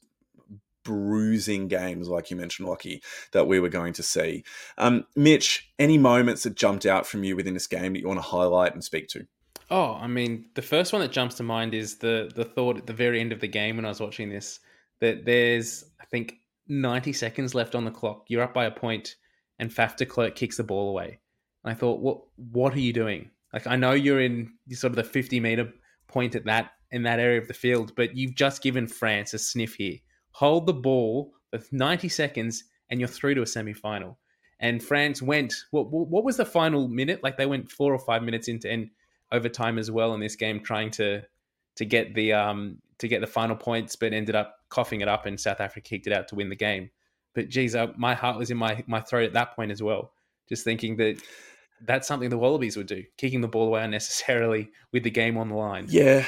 bruising 0.84 1.68
games, 1.68 2.10
like 2.10 2.30
you 2.30 2.38
mentioned, 2.38 2.68
Lockie, 2.68 3.02
that 3.32 3.48
we 3.48 3.60
were 3.60 3.70
going 3.70 3.94
to 3.94 4.04
see. 4.04 4.44
Um, 4.78 5.06
Mitch, 5.16 5.72
any 5.80 5.98
moments 5.98 6.44
that 6.44 6.56
jumped 6.56 6.86
out 6.86 7.08
from 7.08 7.24
you 7.24 7.36
within 7.36 7.54
this 7.54 7.68
game 7.68 7.94
that 7.94 8.00
you 8.00 8.08
want 8.08 8.20
to 8.20 8.28
highlight 8.28 8.74
and 8.74 8.84
speak 8.84 9.08
to? 9.10 9.26
Oh, 9.72 9.94
I 9.94 10.08
mean, 10.08 10.50
the 10.56 10.62
first 10.62 10.92
one 10.92 11.02
that 11.02 11.12
jumps 11.12 11.36
to 11.36 11.44
mind 11.44 11.74
is 11.74 11.98
the 11.98 12.32
the 12.36 12.46
thought 12.46 12.78
at 12.78 12.86
the 12.86 12.94
very 12.94 13.20
end 13.20 13.32
of 13.32 13.40
the 13.40 13.48
game 13.48 13.78
when 13.78 13.86
I 13.86 13.90
was 13.90 14.02
watching 14.02 14.30
this 14.30 14.60
that 15.00 15.26
there's 15.26 15.86
I 16.02 16.06
think 16.06 16.36
90 16.68 17.14
seconds 17.14 17.56
left 17.56 17.74
on 17.74 17.86
the 17.86 17.92
clock. 17.92 18.26
You're 18.28 18.44
up 18.44 18.54
by 18.54 18.66
a 18.66 18.72
point, 18.72 19.16
and 19.58 19.72
Faf 19.72 19.96
de 19.96 20.06
Klerk 20.06 20.36
kicks 20.36 20.58
the 20.58 20.64
ball 20.64 20.90
away. 20.90 21.20
And 21.64 21.72
I 21.72 21.76
thought, 21.76 22.02
what 22.02 22.22
what 22.36 22.74
are 22.74 22.80
you 22.80 22.94
doing? 22.94 23.32
Like 23.54 23.68
I 23.68 23.76
know 23.76 23.92
you're 23.92 24.22
in 24.22 24.52
sort 24.72 24.92
of 24.92 24.96
the 24.96 25.04
50 25.04 25.40
meter 25.40 25.72
point 26.08 26.36
at 26.36 26.46
that 26.46 26.72
in 26.92 27.04
that 27.04 27.20
area 27.20 27.40
of 27.40 27.48
the 27.48 27.54
field, 27.54 27.94
but 27.96 28.16
you've 28.16 28.36
just 28.36 28.62
given 28.62 28.88
France 28.88 29.34
a 29.34 29.40
sniff 29.40 29.76
here. 29.76 29.98
Hold 30.32 30.68
the 30.68 30.74
ball 30.74 31.34
for 31.52 31.60
90 31.72 32.10
seconds, 32.10 32.64
and 32.90 33.00
you're 33.00 33.08
through 33.08 33.36
to 33.36 33.42
a 33.42 33.48
semi 33.48 33.74
final. 33.74 34.18
And 34.60 34.82
France 34.82 35.22
went. 35.22 35.54
What, 35.72 35.92
what 35.92 36.24
was 36.24 36.38
the 36.38 36.46
final 36.46 36.88
minute? 36.88 37.22
Like 37.24 37.38
they 37.38 37.46
went 37.46 37.72
four 37.72 37.94
or 37.94 38.00
five 38.00 38.24
minutes 38.24 38.48
into 38.48 38.72
end 38.72 38.90
overtime 39.32 39.78
as 39.78 39.92
well 39.92 40.14
in 40.14 40.20
this 40.20 40.36
game, 40.36 40.62
trying 40.62 40.92
to 40.92 41.22
to 41.76 41.86
get 41.86 42.14
the 42.14 42.34
um 42.34 42.78
to 43.00 43.08
get 43.08 43.22
the 43.22 43.28
final 43.28 43.56
points, 43.56 43.96
but 43.96 44.14
ended 44.14 44.36
up 44.36 44.56
coughing 44.70 45.02
it 45.02 45.08
up, 45.08 45.26
and 45.26 45.40
South 45.40 45.60
Africa 45.60 45.82
kicked 45.82 46.08
it 46.08 46.14
out 46.14 46.28
to 46.30 46.36
win 46.36 46.50
the 46.50 46.56
game. 46.56 46.90
But 47.34 47.50
geez, 47.50 47.76
uh, 47.76 47.88
my 47.98 48.14
heart 48.14 48.38
was 48.38 48.52
in 48.52 48.58
my 48.58 48.84
my 48.88 49.02
throat 49.02 49.26
at 49.26 49.34
that 49.34 49.56
point 49.56 49.72
as 49.72 49.84
well, 49.84 50.14
just 50.48 50.64
thinking 50.64 50.98
that 50.98 51.22
that's 51.86 52.08
something 52.08 52.30
the 52.30 52.38
Wallabies 52.38 52.78
would 52.78 52.88
do, 52.88 53.04
kicking 53.18 53.42
the 53.42 53.48
ball 53.48 53.68
away 53.68 53.84
unnecessarily 53.84 54.72
with 54.92 55.04
the 55.04 55.12
game 55.12 55.38
on 55.38 55.50
the 55.50 55.56
line. 55.56 55.86
Yeah, 55.90 56.26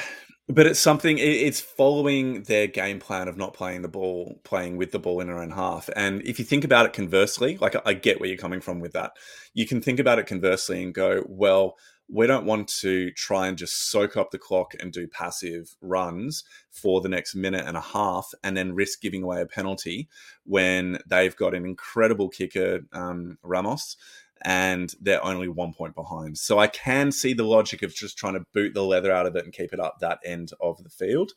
but 0.48 0.66
it's 0.66 0.78
something. 0.78 1.18
It's 1.18 1.60
following 1.60 2.42
their 2.44 2.66
game 2.66 3.00
plan 3.00 3.28
of 3.28 3.36
not 3.36 3.54
playing 3.54 3.82
the 3.82 3.88
ball, 3.88 4.40
playing 4.44 4.76
with 4.76 4.92
the 4.92 4.98
ball 4.98 5.20
in 5.20 5.26
their 5.26 5.42
own 5.42 5.50
half. 5.50 5.88
And 5.96 6.22
if 6.22 6.38
you 6.38 6.44
think 6.44 6.64
about 6.64 6.86
it 6.86 6.92
conversely, 6.92 7.56
like 7.58 7.74
I 7.84 7.94
get 7.94 8.20
where 8.20 8.28
you're 8.28 8.38
coming 8.38 8.60
from 8.60 8.80
with 8.80 8.92
that, 8.92 9.12
you 9.54 9.66
can 9.66 9.80
think 9.80 9.98
about 9.98 10.18
it 10.18 10.26
conversely 10.26 10.82
and 10.82 10.94
go, 10.94 11.24
well, 11.26 11.76
we 12.08 12.26
don't 12.26 12.46
want 12.46 12.68
to 12.68 13.10
try 13.12 13.48
and 13.48 13.58
just 13.58 13.90
soak 13.90 14.16
up 14.16 14.30
the 14.30 14.38
clock 14.38 14.74
and 14.78 14.92
do 14.92 15.08
passive 15.08 15.74
runs 15.80 16.44
for 16.70 17.00
the 17.00 17.08
next 17.08 17.34
minute 17.34 17.66
and 17.66 17.76
a 17.76 17.80
half 17.80 18.32
and 18.44 18.56
then 18.56 18.74
risk 18.74 19.00
giving 19.00 19.24
away 19.24 19.40
a 19.40 19.46
penalty 19.46 20.08
when 20.44 20.98
they've 21.06 21.34
got 21.34 21.54
an 21.54 21.64
incredible 21.64 22.28
kicker, 22.28 22.80
um, 22.92 23.38
Ramos, 23.42 23.96
and 24.42 24.94
they're 25.00 25.24
only 25.24 25.48
one 25.48 25.72
point 25.72 25.94
behind. 25.94 26.38
So 26.38 26.58
I 26.58 26.66
can 26.66 27.10
see 27.10 27.32
the 27.32 27.44
logic 27.44 27.82
of 27.82 27.94
just 27.94 28.18
trying 28.18 28.34
to 28.34 28.44
boot 28.52 28.74
the 28.74 28.82
leather 28.82 29.12
out 29.12 29.26
of 29.26 29.34
it 29.36 29.44
and 29.44 29.52
keep 29.52 29.72
it 29.72 29.80
up 29.80 29.98
that 30.00 30.20
end 30.24 30.52
of 30.60 30.82
the 30.82 30.90
field. 30.90 31.32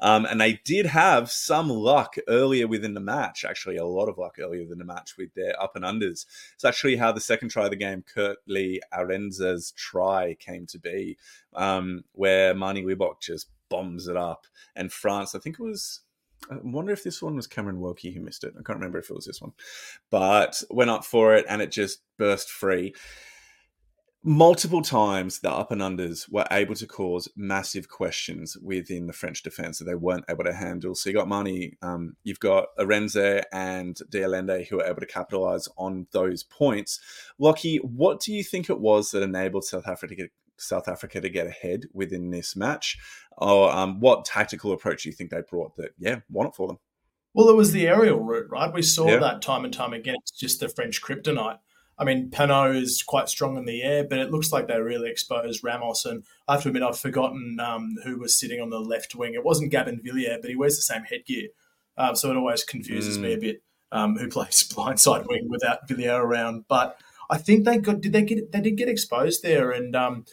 Um, 0.00 0.24
and 0.24 0.40
they 0.40 0.60
did 0.64 0.86
have 0.86 1.30
some 1.30 1.68
luck 1.68 2.14
earlier 2.28 2.66
within 2.66 2.94
the 2.94 3.00
match, 3.00 3.44
actually, 3.44 3.76
a 3.76 3.84
lot 3.84 4.08
of 4.08 4.18
luck 4.18 4.36
earlier 4.38 4.64
than 4.64 4.78
the 4.78 4.84
match 4.84 5.16
with 5.18 5.34
their 5.34 5.60
up 5.60 5.76
and 5.76 5.84
unders. 5.84 6.26
It's 6.54 6.64
actually 6.64 6.96
how 6.96 7.12
the 7.12 7.20
second 7.20 7.48
try 7.48 7.64
of 7.64 7.70
the 7.70 7.76
game, 7.76 8.02
Kurt-Lee 8.02 8.80
Arendse's 8.92 9.72
try, 9.72 10.34
came 10.38 10.66
to 10.66 10.78
be, 10.78 11.16
um, 11.54 12.04
where 12.12 12.54
Manie 12.54 12.84
Libbok 12.84 13.20
just 13.20 13.48
bombs 13.68 14.06
it 14.06 14.16
up. 14.16 14.46
And 14.76 14.92
France, 14.92 15.34
I 15.34 15.38
think 15.38 15.58
it 15.58 15.62
was 15.62 16.00
I 16.50 16.56
wonder 16.62 16.92
if 16.92 17.02
this 17.02 17.22
one 17.22 17.36
was 17.36 17.46
Cameron 17.46 17.78
Woki 17.80 18.14
who 18.14 18.20
missed 18.20 18.44
it. 18.44 18.54
I 18.58 18.62
can't 18.62 18.78
remember 18.78 18.98
if 18.98 19.10
it 19.10 19.14
was 19.14 19.26
this 19.26 19.40
one, 19.40 19.52
but 20.10 20.62
went 20.70 20.90
up 20.90 21.04
for 21.04 21.34
it 21.34 21.46
and 21.48 21.62
it 21.62 21.70
just 21.70 22.02
burst 22.18 22.50
free. 22.50 22.94
Multiple 24.26 24.80
times, 24.80 25.40
the 25.40 25.50
up 25.50 25.70
and 25.70 25.82
unders 25.82 26.32
were 26.32 26.46
able 26.50 26.74
to 26.76 26.86
cause 26.86 27.28
massive 27.36 27.90
questions 27.90 28.56
within 28.62 29.06
the 29.06 29.12
French 29.12 29.42
defense 29.42 29.78
that 29.78 29.84
they 29.84 29.94
weren't 29.94 30.24
able 30.30 30.44
to 30.44 30.54
handle. 30.54 30.94
So 30.94 31.10
you 31.10 31.14
got 31.14 31.28
Manie, 31.28 31.76
um, 31.82 32.16
you've 32.24 32.40
got 32.40 32.68
Arendse 32.78 33.42
and 33.52 34.00
de 34.08 34.24
Allende 34.24 34.64
who 34.64 34.78
were 34.78 34.84
able 34.84 35.00
to 35.00 35.06
capitalize 35.06 35.68
on 35.76 36.06
those 36.12 36.42
points. 36.42 37.00
Lockie, 37.38 37.76
what 37.78 38.20
do 38.20 38.32
you 38.32 38.42
think 38.42 38.70
it 38.70 38.80
was 38.80 39.10
that 39.10 39.22
enabled 39.22 39.64
South 39.64 39.86
Africa 39.86 40.14
to 40.14 40.22
get, 40.22 40.30
South 40.56 40.88
Africa 40.88 41.20
to 41.20 41.28
get 41.28 41.46
ahead 41.46 41.84
within 41.92 42.30
this 42.30 42.56
match? 42.56 42.98
Or 43.36 43.72
um, 43.72 44.00
what 44.00 44.24
tactical 44.24 44.72
approach 44.72 45.02
do 45.02 45.08
you 45.08 45.14
think 45.14 45.30
they 45.30 45.42
brought 45.48 45.76
that, 45.76 45.90
yeah, 45.98 46.20
won 46.30 46.46
it 46.46 46.54
for 46.54 46.68
them? 46.68 46.78
Well, 47.34 47.48
it 47.48 47.56
was 47.56 47.72
the 47.72 47.88
aerial 47.88 48.20
route, 48.20 48.48
right? 48.48 48.72
We 48.72 48.82
saw 48.82 49.08
yeah. 49.08 49.18
that 49.18 49.42
time 49.42 49.64
and 49.64 49.74
time 49.74 49.92
again. 49.92 50.14
It's 50.20 50.30
just 50.30 50.60
the 50.60 50.68
French 50.68 51.02
kryptonite. 51.02 51.58
I 51.98 52.04
mean, 52.04 52.30
Penaud 52.30 52.76
is 52.76 53.02
quite 53.02 53.28
strong 53.28 53.56
in 53.56 53.66
the 53.66 53.82
air, 53.82 54.04
but 54.04 54.18
it 54.18 54.30
looks 54.30 54.52
like 54.52 54.66
they 54.66 54.80
really 54.80 55.10
exposed 55.10 55.62
Ramos. 55.62 56.04
And 56.04 56.24
I 56.48 56.54
have 56.54 56.62
to 56.62 56.68
admit, 56.68 56.82
I've 56.82 56.98
forgotten 56.98 57.58
um, 57.60 57.94
who 58.04 58.18
was 58.18 58.38
sitting 58.38 58.60
on 58.60 58.70
the 58.70 58.80
left 58.80 59.14
wing. 59.14 59.34
It 59.34 59.44
wasn't 59.44 59.70
Gabin 59.70 60.00
Villiers, 60.02 60.38
but 60.40 60.50
he 60.50 60.56
wears 60.56 60.76
the 60.76 60.82
same 60.82 61.04
headgear. 61.04 61.48
Um, 61.96 62.16
so 62.16 62.30
it 62.30 62.36
always 62.36 62.64
confuses 62.64 63.18
mm. 63.18 63.22
me 63.22 63.34
a 63.34 63.38
bit 63.38 63.62
um, 63.92 64.16
who 64.16 64.28
plays 64.28 64.68
blindside 64.74 65.26
wing 65.28 65.48
without 65.48 65.88
Villiers 65.88 66.20
around. 66.20 66.64
But 66.68 66.98
I 67.30 67.38
think 67.38 67.64
they 67.64 67.78
got 67.78 68.00
did 68.00 68.12
they 68.12 68.22
get 68.22 68.52
they 68.52 68.60
did 68.60 68.76
get 68.76 68.88
exposed 68.88 69.42
there, 69.42 69.70
and 69.70 69.94
um, 69.94 70.24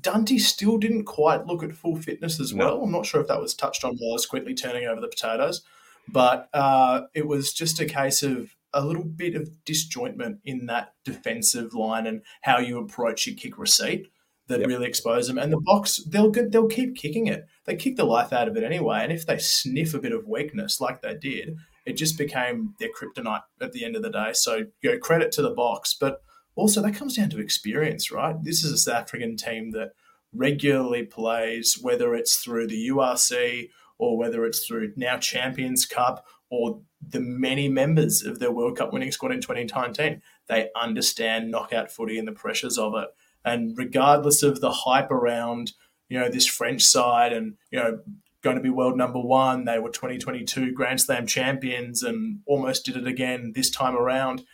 Dante 0.00 0.38
still 0.38 0.78
didn't 0.78 1.04
quite 1.04 1.46
look 1.46 1.62
at 1.62 1.72
full 1.72 1.96
fitness 1.96 2.40
as 2.40 2.54
well. 2.54 2.78
No. 2.78 2.82
I'm 2.84 2.92
not 2.92 3.06
sure 3.06 3.20
if 3.20 3.28
that 3.28 3.40
was 3.40 3.54
touched 3.54 3.84
on 3.84 3.96
while 3.96 4.12
I 4.12 4.14
was 4.14 4.26
quickly 4.26 4.54
turning 4.54 4.86
over 4.86 5.00
the 5.00 5.08
potatoes, 5.08 5.62
but 6.08 6.48
uh, 6.52 7.02
it 7.14 7.26
was 7.26 7.52
just 7.52 7.80
a 7.80 7.86
case 7.86 8.22
of 8.22 8.54
a 8.74 8.84
little 8.84 9.04
bit 9.04 9.34
of 9.34 9.50
disjointment 9.64 10.38
in 10.44 10.66
that 10.66 10.94
defensive 11.04 11.74
line 11.74 12.06
and 12.06 12.22
how 12.42 12.58
you 12.58 12.78
approach 12.78 13.26
your 13.26 13.36
kick 13.36 13.58
receipt 13.58 14.08
that 14.48 14.60
yep. 14.60 14.68
really 14.68 14.86
exposed 14.86 15.28
them. 15.28 15.38
And 15.38 15.52
the 15.52 15.60
box, 15.60 15.98
they'll 16.06 16.30
they'll 16.30 16.68
keep 16.68 16.96
kicking 16.96 17.26
it. 17.26 17.46
They 17.64 17.76
kick 17.76 17.96
the 17.96 18.04
life 18.04 18.32
out 18.32 18.48
of 18.48 18.56
it 18.56 18.64
anyway. 18.64 19.00
And 19.02 19.12
if 19.12 19.26
they 19.26 19.38
sniff 19.38 19.94
a 19.94 20.00
bit 20.00 20.12
of 20.12 20.26
weakness 20.26 20.80
like 20.80 21.02
they 21.02 21.14
did, 21.14 21.56
it 21.86 21.94
just 21.94 22.18
became 22.18 22.74
their 22.78 22.88
kryptonite 22.88 23.42
at 23.60 23.72
the 23.72 23.84
end 23.84 23.96
of 23.96 24.02
the 24.02 24.10
day. 24.10 24.32
So 24.32 24.66
you 24.82 24.92
know, 24.92 24.98
credit 24.98 25.32
to 25.32 25.42
the 25.42 25.50
box, 25.50 25.94
but 25.98 26.22
also 26.58 26.82
that 26.82 26.94
comes 26.94 27.16
down 27.16 27.30
to 27.30 27.38
experience, 27.38 28.10
right? 28.10 28.42
This 28.42 28.64
is 28.64 28.72
a 28.72 28.78
South 28.78 29.02
African 29.02 29.36
team 29.36 29.70
that 29.70 29.92
regularly 30.32 31.04
plays, 31.04 31.78
whether 31.80 32.14
it's 32.14 32.36
through 32.36 32.66
the 32.66 32.88
URC 32.88 33.70
or 33.96 34.18
whether 34.18 34.44
it's 34.44 34.66
through 34.66 34.92
now 34.96 35.18
Champions 35.18 35.86
Cup 35.86 36.26
or 36.50 36.80
the 37.00 37.20
many 37.20 37.68
members 37.68 38.24
of 38.24 38.40
their 38.40 38.50
World 38.50 38.76
Cup 38.76 38.92
winning 38.92 39.12
squad 39.12 39.30
in 39.30 39.40
2019. 39.40 40.20
They 40.48 40.68
understand 40.74 41.50
knockout 41.50 41.92
footy 41.92 42.18
and 42.18 42.26
the 42.26 42.32
pressures 42.32 42.76
of 42.76 42.94
it. 42.96 43.08
And 43.44 43.78
regardless 43.78 44.42
of 44.42 44.60
the 44.60 44.72
hype 44.72 45.12
around, 45.12 45.72
you 46.08 46.18
know, 46.18 46.28
this 46.28 46.46
French 46.46 46.82
side 46.82 47.32
and, 47.32 47.54
you 47.70 47.78
know, 47.78 48.00
going 48.42 48.56
to 48.56 48.62
be 48.62 48.70
world 48.70 48.96
number 48.96 49.20
one, 49.20 49.64
they 49.64 49.78
were 49.78 49.90
2022 49.90 50.72
Grand 50.72 51.00
Slam 51.00 51.26
champions 51.26 52.02
and 52.02 52.40
almost 52.46 52.84
did 52.84 52.96
it 52.96 53.06
again 53.06 53.52
this 53.54 53.70
time 53.70 53.96
around. 53.96 54.44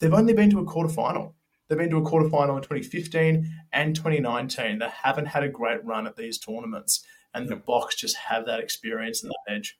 They've 0.00 0.12
only 0.12 0.34
been 0.34 0.50
to 0.50 0.60
a 0.60 0.64
quarter 0.64 0.92
final. 0.92 1.34
They've 1.68 1.78
been 1.78 1.90
to 1.90 1.96
a 1.96 2.02
quarterfinal 2.02 2.56
in 2.56 2.62
2015 2.62 3.50
and 3.72 3.96
2019. 3.96 4.78
They 4.78 4.88
haven't 5.02 5.26
had 5.26 5.42
a 5.42 5.48
great 5.48 5.84
run 5.84 6.06
at 6.06 6.16
these 6.16 6.38
tournaments, 6.38 7.04
and 7.32 7.48
the 7.48 7.56
box 7.56 7.96
just 7.96 8.16
have 8.16 8.46
that 8.46 8.60
experience 8.60 9.22
and 9.22 9.30
that 9.30 9.54
edge. 9.54 9.78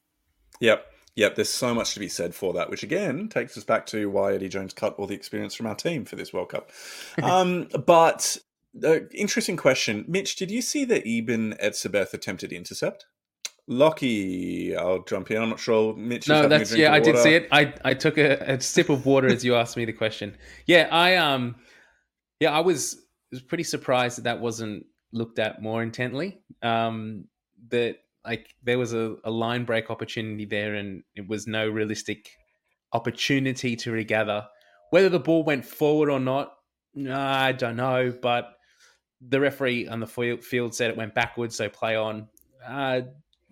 Yep. 0.61 0.87
Yep, 1.17 1.37
there's 1.37 1.51
so 1.51 1.73
much 1.73 1.95
to 1.95 2.01
be 2.01 2.09
said 2.09 2.35
for 2.35 2.53
that, 2.55 2.71
which 2.71 2.83
again 2.83 3.29
takes 3.29 3.57
us 3.57 3.63
back 3.63 3.87
to 3.87 4.11
why 4.11 4.35
Eddie 4.35 4.49
Jones 4.49 4.73
cut 4.73 4.97
all 4.99 5.07
the 5.07 5.15
experience 5.15 5.55
from 5.55 5.67
our 5.67 5.75
team 5.77 6.05
for 6.05 6.17
this 6.17 6.33
World 6.33 6.49
Cup. 6.49 6.71
um, 7.23 7.69
but 7.87 8.37
uh, 8.83 9.01
interesting 9.13 9.57
question, 9.57 10.05
Mitch. 10.09 10.35
Did 10.35 10.51
you 10.51 10.61
see 10.61 10.85
the 10.85 11.07
Eben 11.07 11.55
Etzebeth 11.63 12.15
attempted 12.15 12.53
intercept? 12.53 13.07
Lockie, 13.67 14.77
I'll 14.77 15.05
jump 15.05 15.31
in. 15.31 15.41
I'm 15.41 15.51
not 15.51 15.61
sure. 15.61 15.95
Mitch. 15.95 16.29
No, 16.29 16.49
that's 16.49 16.75
yeah. 16.75 16.93
I 16.93 17.01
did 17.01 17.17
see 17.17 17.35
it. 17.35 17.49
I 17.51 17.73
I 17.85 17.95
took 17.95 18.19
a, 18.19 18.55
a 18.55 18.61
sip 18.61 18.91
of 18.91 19.07
water 19.07 19.29
as 19.29 19.45
you 19.45 19.55
asked 19.55 19.77
me 19.77 19.85
the 19.85 19.93
question. 19.93 20.37
Yeah, 20.67 20.89
I 20.91 21.17
um, 21.17 21.55
yeah, 22.45 22.53
I 22.53 22.61
was 22.61 23.03
was 23.31 23.41
pretty 23.41 23.65
surprised 23.65 24.19
that 24.19 24.25
that 24.25 24.41
wasn't 24.41 24.85
looked 25.13 25.39
at 25.39 25.63
more 25.63 25.83
intently. 25.83 26.43
Um, 26.61 27.25
that 27.69 27.97
like 28.23 28.55
there 28.63 28.79
was 28.79 28.93
a, 28.93 29.17
a 29.25 29.31
line 29.31 29.65
break 29.65 29.91
opportunity 29.91 30.45
there, 30.45 30.75
and 30.75 31.03
it 31.17 31.27
was 31.27 31.47
no 31.47 31.67
realistic 31.67 32.31
opportunity 32.93 33.77
to 33.77 33.91
regather. 33.93 34.47
Whether 34.91 35.09
the 35.09 35.19
ball 35.19 35.43
went 35.43 35.65
forward 35.65 36.11
or 36.11 36.21
not, 36.21 36.53
I 37.11 37.53
don't 37.53 37.77
know. 37.77 38.13
But 38.21 38.53
the 39.27 39.41
referee 39.41 39.89
on 39.89 40.01
the 40.01 40.39
field 40.43 40.75
said 40.75 40.91
it 40.91 40.97
went 40.97 41.15
backwards, 41.15 41.57
so 41.57 41.71
play 41.71 41.97
on. 41.97 42.29
Uh, 42.67 43.01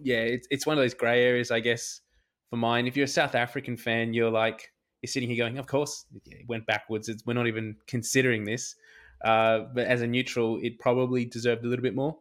yeah, 0.03 0.20
it's 0.20 0.47
it's 0.51 0.66
one 0.66 0.76
of 0.76 0.84
those 0.84 0.95
grey 0.95 1.24
areas, 1.24 1.51
I 1.51 1.61
guess, 1.61 2.03
for 2.51 2.57
mine. 2.57 2.86
If 2.86 2.95
you're 2.95 3.05
a 3.05 3.09
South 3.09 3.34
African 3.34 3.78
fan, 3.78 4.12
you're 4.12 4.30
like 4.30 4.70
you're 5.01 5.09
sitting 5.09 5.30
here 5.30 5.38
going, 5.38 5.57
"Of 5.57 5.66
course, 5.66 6.05
it 6.26 6.47
went 6.47 6.66
backwards. 6.66 7.09
It's, 7.09 7.24
we're 7.24 7.32
not 7.32 7.47
even 7.47 7.76
considering 7.86 8.45
this." 8.45 8.76
Uh, 9.25 9.61
but 9.73 9.87
as 9.87 10.03
a 10.03 10.07
neutral, 10.07 10.59
it 10.62 10.79
probably 10.79 11.25
deserved 11.25 11.64
a 11.64 11.68
little 11.68 11.83
bit 11.83 11.95
more. 11.95 12.18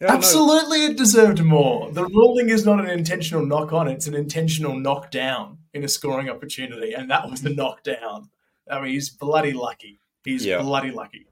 Yeah, 0.00 0.12
Absolutely, 0.12 0.86
it 0.86 0.96
deserved 0.96 1.44
more. 1.44 1.90
The 1.92 2.04
ruling 2.04 2.48
is 2.48 2.64
not 2.64 2.80
an 2.80 2.90
intentional 2.90 3.46
knock 3.46 3.72
on; 3.72 3.86
it's 3.86 4.06
an 4.06 4.14
intentional 4.14 4.74
knockdown 4.74 5.58
in 5.74 5.84
a 5.84 5.88
scoring 5.88 6.28
opportunity, 6.28 6.92
and 6.92 7.10
that 7.10 7.30
was 7.30 7.42
the 7.42 7.50
knockdown. 7.50 8.30
I 8.70 8.80
mean, 8.80 8.92
he's 8.92 9.10
bloody 9.10 9.52
lucky. 9.52 10.00
He's 10.24 10.44
yeah. 10.44 10.60
bloody 10.60 10.90
lucky. 10.90 11.26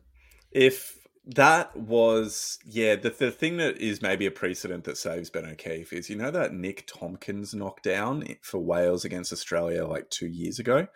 If 0.53 1.01
that 1.26 1.76
was 1.76 2.59
yeah 2.64 2.96
the, 2.96 3.11
the 3.11 3.30
thing 3.30 3.59
that 3.59 3.76
is 3.76 4.03
maybe 4.03 4.26
a 4.26 4.30
precedent 4.30 4.84
that 4.84 4.96
saves 4.96 5.30
Ben 5.30 5.44
O'Keeffe 5.44 5.92
is 5.92 6.09
you 6.09 6.16
know 6.16 6.30
that 6.30 6.55
Nick 6.55 6.86
Tompkins 6.86 7.55
knockdown 7.55 8.24
for 8.40 8.59
Wales 8.59 9.05
against 9.05 9.32
Australia 9.32 9.86
like 9.86 10.09
two 10.11 10.26
years 10.26 10.59
ago, 10.59 10.86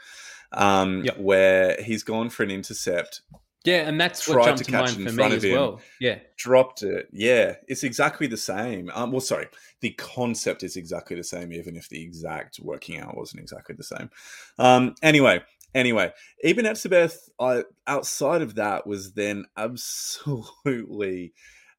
um, 0.52 1.04
yep. 1.04 1.18
where 1.18 1.76
he's 1.82 2.02
gone 2.02 2.30
for 2.30 2.42
an 2.42 2.50
intercept. 2.50 3.20
Yeah, 3.64 3.88
and 3.88 3.98
that's 3.98 4.28
what 4.28 4.44
jumped 4.44 4.58
to, 4.58 4.64
to 4.64 4.72
mind 4.72 4.90
for 4.92 5.12
me 5.12 5.24
as 5.24 5.44
him, 5.44 5.52
well. 5.52 5.80
Yeah, 5.98 6.18
dropped 6.36 6.82
it. 6.82 7.08
Yeah, 7.12 7.54
it's 7.66 7.82
exactly 7.82 8.26
the 8.26 8.36
same. 8.36 8.90
Um, 8.94 9.10
well, 9.10 9.22
sorry, 9.22 9.48
the 9.80 9.90
concept 9.90 10.62
is 10.62 10.76
exactly 10.76 11.16
the 11.16 11.24
same, 11.24 11.52
even 11.52 11.74
if 11.74 11.88
the 11.88 12.02
exact 12.02 12.60
working 12.60 13.00
out 13.00 13.16
wasn't 13.16 13.40
exactly 13.40 13.74
the 13.74 13.84
same. 13.84 14.10
Um, 14.58 14.94
anyway, 15.02 15.42
Anyway, 15.74 16.12
Eben 16.44 16.66
Etzebeth, 16.66 17.30
I, 17.40 17.64
outside 17.88 18.42
of 18.42 18.54
that, 18.54 18.86
was 18.86 19.12
then 19.14 19.44
absolutely 19.56 21.32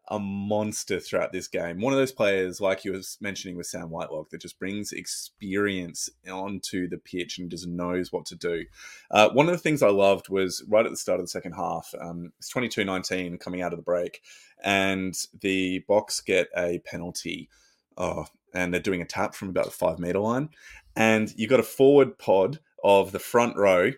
a 0.09 0.19
monster 0.19 0.99
throughout 0.99 1.31
this 1.31 1.47
game. 1.47 1.81
One 1.81 1.93
of 1.93 1.99
those 1.99 2.11
players, 2.11 2.61
like 2.61 2.85
you 2.85 2.91
was 2.91 3.17
mentioning 3.21 3.57
with 3.57 3.65
Sam 3.65 3.89
Whitelock, 3.89 4.29
that 4.29 4.41
just 4.41 4.59
brings 4.59 4.91
experience 4.91 6.09
onto 6.29 6.87
the 6.87 6.97
pitch 6.97 7.37
and 7.39 7.49
just 7.49 7.67
knows 7.67 8.11
what 8.11 8.25
to 8.27 8.35
do. 8.35 8.65
Uh, 9.09 9.29
one 9.29 9.47
of 9.47 9.51
the 9.51 9.59
things 9.59 9.81
I 9.81 9.89
loved 9.89 10.29
was 10.29 10.63
right 10.67 10.85
at 10.85 10.91
the 10.91 10.97
start 10.97 11.19
of 11.19 11.25
the 11.25 11.29
second 11.29 11.53
half, 11.53 11.93
um, 11.99 12.31
it's 12.37 12.49
22 12.49 12.85
19 12.85 13.37
coming 13.37 13.61
out 13.61 13.73
of 13.73 13.79
the 13.79 13.83
break, 13.83 14.21
and 14.63 15.15
the 15.41 15.79
box 15.87 16.21
get 16.21 16.49
a 16.55 16.79
penalty. 16.79 17.49
Oh, 17.97 18.25
and 18.53 18.73
they're 18.73 18.81
doing 18.81 19.01
a 19.01 19.05
tap 19.05 19.35
from 19.35 19.49
about 19.49 19.65
the 19.65 19.71
five 19.71 19.99
meter 19.99 20.19
line. 20.19 20.49
And 20.95 21.33
you've 21.35 21.49
got 21.49 21.59
a 21.59 21.63
forward 21.63 22.17
pod 22.17 22.59
of 22.83 23.11
the 23.11 23.19
front 23.19 23.57
row. 23.57 23.91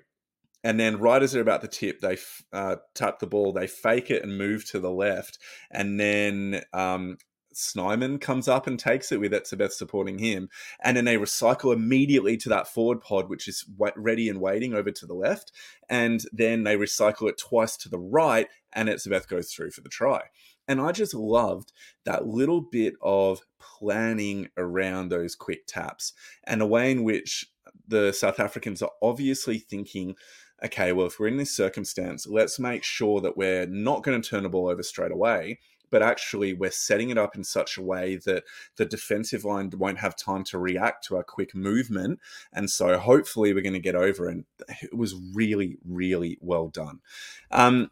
And 0.64 0.80
then, 0.80 0.98
right 0.98 1.22
as 1.22 1.32
they're 1.32 1.42
about 1.42 1.62
to 1.62 1.68
tip, 1.68 2.00
they 2.00 2.18
uh, 2.52 2.78
tap 2.96 3.20
the 3.20 3.28
ball, 3.28 3.54
they 3.54 3.68
fake 3.68 4.12
it 4.12 4.24
and 4.24 4.38
move 4.38 4.66
to 4.72 4.80
the 4.80 4.92
left. 4.92 5.38
And 5.72 6.00
then 6.00 6.62
um, 6.74 7.18
Snyman 7.54 8.20
comes 8.20 8.48
up 8.48 8.68
and 8.68 8.78
takes 8.78 9.12
it 9.12 9.20
with 9.20 9.32
Etzebeth 9.32 9.72
supporting 9.72 10.20
him. 10.20 10.50
And 10.84 10.96
then 10.96 11.06
they 11.06 11.18
recycle 11.18 11.74
immediately 11.74 12.38
to 12.38 12.50
that 12.50 12.68
forward 12.68 13.02
pod, 13.02 13.30
which 13.30 13.48
is 13.48 13.66
ready 13.96 14.30
and 14.30 14.40
waiting 14.40 14.74
over 14.74 14.92
to 14.92 15.06
the 15.06 15.16
left. 15.16 15.52
And 15.90 16.24
then 16.32 16.64
they 16.64 16.76
recycle 16.76 17.30
it 17.30 17.38
twice 17.38 17.76
to 17.78 17.90
the 17.90 18.00
right, 18.00 18.48
and 18.74 18.90
Etzebeth 18.90 19.28
goes 19.28 19.52
through 19.52 19.72
for 19.72 19.82
the 19.82 19.90
try. 19.90 20.24
And 20.68 20.82
I 20.82 20.92
just 20.92 21.14
loved 21.14 21.72
that 22.06 22.28
little 22.28 22.62
bit 22.62 22.96
of 23.02 23.42
planning 23.60 24.50
around 24.58 25.10
those 25.10 25.36
quick 25.36 25.66
taps 25.66 26.14
and 26.44 26.60
the 26.62 26.68
way 26.68 26.92
in 26.92 27.04
which 27.04 27.46
the 27.88 28.12
South 28.12 28.40
Africans 28.40 28.82
are 28.82 28.92
obviously 29.02 29.60
thinking, 29.60 30.16
okay, 30.64 30.92
well, 30.92 31.08
if 31.08 31.20
we're 31.20 31.28
in 31.28 31.38
this 31.38 31.56
circumstance, 31.56 32.28
let's 32.28 32.60
make 32.60 32.84
sure 32.84 33.22
that 33.22 33.38
we're 33.38 33.68
not 33.68 34.04
going 34.04 34.22
to 34.22 34.30
turn 34.30 34.44
the 34.44 34.50
ball 34.50 34.68
over 34.68 34.84
straight 34.84 35.12
away, 35.12 35.60
but 35.90 36.02
actually 36.02 36.54
we're 36.54 36.72
setting 36.72 37.10
it 37.10 37.18
up 37.18 37.36
in 37.36 37.44
such 37.44 37.78
a 37.78 37.84
way 37.84 38.18
that 38.26 38.44
the 38.76 38.86
defensive 38.86 39.46
line 39.46 39.72
won't 39.78 40.00
have 40.00 40.16
time 40.16 40.44
to 40.46 40.58
react 40.58 41.06
to 41.06 41.16
our 41.16 41.24
quick 41.24 41.56
movement. 41.56 42.20
And 42.52 42.70
so 42.70 42.98
hopefully 42.98 43.54
we're 43.54 43.62
going 43.62 43.74
to 43.74 43.80
get 43.80 43.96
over. 43.96 44.28
And 44.28 44.46
it 44.82 44.96
was 44.96 45.16
really, 45.34 45.78
really 45.86 46.38
well 46.42 46.68
done. 46.68 47.00
Um, 47.52 47.92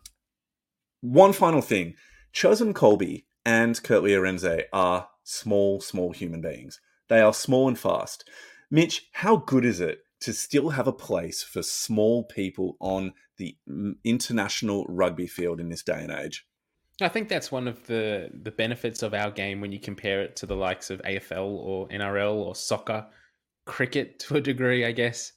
one 1.02 1.34
final 1.34 1.62
thing 1.62 1.96
Cheslin 2.34 2.74
Kolbe 2.74 3.24
and 3.46 3.82
Kurt-Lee 3.82 4.12
Arendse 4.12 4.64
are 4.74 5.08
small, 5.24 5.80
small 5.80 6.12
human 6.12 6.42
beings. 6.42 6.82
They 7.08 7.22
are 7.22 7.34
small 7.34 7.68
and 7.68 7.78
fast. 7.78 8.28
Mitch, 8.72 9.08
how 9.14 9.38
good 9.38 9.64
is 9.64 9.80
it 9.80 10.00
to 10.26 10.34
still 10.34 10.70
have 10.70 10.88
a 10.88 10.94
place 10.94 11.44
for 11.44 11.62
small 11.62 12.24
people 12.24 12.78
on 12.80 13.14
the 13.38 13.56
international 14.04 14.86
rugby 14.90 15.28
field 15.28 15.60
in 15.60 15.70
this 15.70 15.84
day 15.84 16.02
and 16.02 16.12
age? 16.12 16.46
I 17.02 17.10
think 17.10 17.30
that's 17.30 17.52
one 17.52 17.68
of 17.68 17.86
the 17.88 18.30
the 18.34 18.52
benefits 18.52 19.04
of 19.04 19.14
our 19.14 19.30
game 19.30 19.62
when 19.62 19.72
you 19.72 19.80
compare 19.80 20.22
it 20.22 20.36
to 20.38 20.46
the 20.46 20.56
likes 20.56 20.90
of 20.90 21.02
AFL 21.02 21.46
or 21.46 21.88
NRL 21.90 22.34
or 22.34 22.56
soccer, 22.56 23.06
cricket 23.66 24.20
to 24.20 24.36
a 24.36 24.42
degree, 24.42 24.86
I 24.86 24.92
guess. 24.92 25.34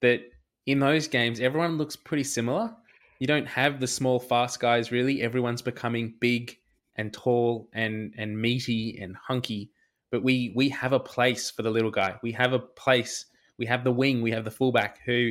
That 0.00 0.20
in 0.66 0.78
those 0.78 1.08
games, 1.08 1.40
everyone 1.40 1.76
looks 1.76 1.96
pretty 1.96 2.24
similar. 2.24 2.74
You 3.18 3.26
don't 3.26 3.46
have 3.46 3.80
the 3.80 3.86
small, 3.86 4.18
fast 4.18 4.60
guys 4.60 4.92
really. 4.92 5.22
Everyone's 5.22 5.62
becoming 5.62 6.14
big 6.20 6.56
and 6.96 7.12
tall 7.12 7.68
and 7.72 8.14
and 8.16 8.40
meaty 8.40 8.98
and 9.00 9.16
hunky 9.16 9.72
but 10.12 10.22
we 10.22 10.52
we 10.54 10.68
have 10.68 10.92
a 10.92 11.00
place 11.00 11.50
for 11.50 11.62
the 11.62 11.70
little 11.70 11.90
guy. 11.90 12.14
We 12.22 12.30
have 12.32 12.52
a 12.52 12.60
place. 12.60 13.24
We 13.62 13.66
have 13.66 13.84
the 13.84 13.92
wing. 13.92 14.22
We 14.22 14.32
have 14.32 14.44
the 14.44 14.50
fullback 14.50 14.98
who 15.06 15.30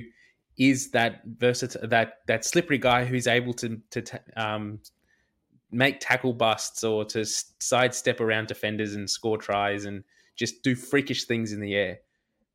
is 0.58 0.92
that 0.92 1.22
versatile, 1.26 1.86
that 1.90 2.20
that 2.28 2.46
slippery 2.46 2.78
guy 2.78 3.04
who's 3.04 3.28
able 3.28 3.54
to 3.56 3.78
to 3.90 4.02
um, 4.38 4.80
make 5.70 6.00
tackle 6.00 6.32
busts 6.32 6.82
or 6.86 7.04
to 7.04 7.26
sidestep 7.26 8.22
around 8.22 8.48
defenders 8.48 8.96
and 8.96 9.10
score 9.10 9.38
tries 9.38 9.84
and 9.84 10.06
just 10.38 10.64
do 10.64 10.76
freakish 10.76 11.26
things 11.26 11.52
in 11.52 11.60
the 11.60 11.76
air. 11.76 11.98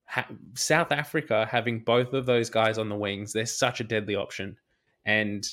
Ha- 0.07 0.29
South 0.55 0.93
Africa 0.93 1.47
having 1.51 1.81
both 1.81 2.15
of 2.15 2.25
those 2.25 2.49
guys 2.49 2.79
on 2.79 2.89
the 2.89 2.97
wings, 2.97 3.35
they're 3.35 3.45
such 3.45 3.81
a 3.81 3.85
deadly 3.85 4.17
option, 4.17 4.57
and 5.05 5.47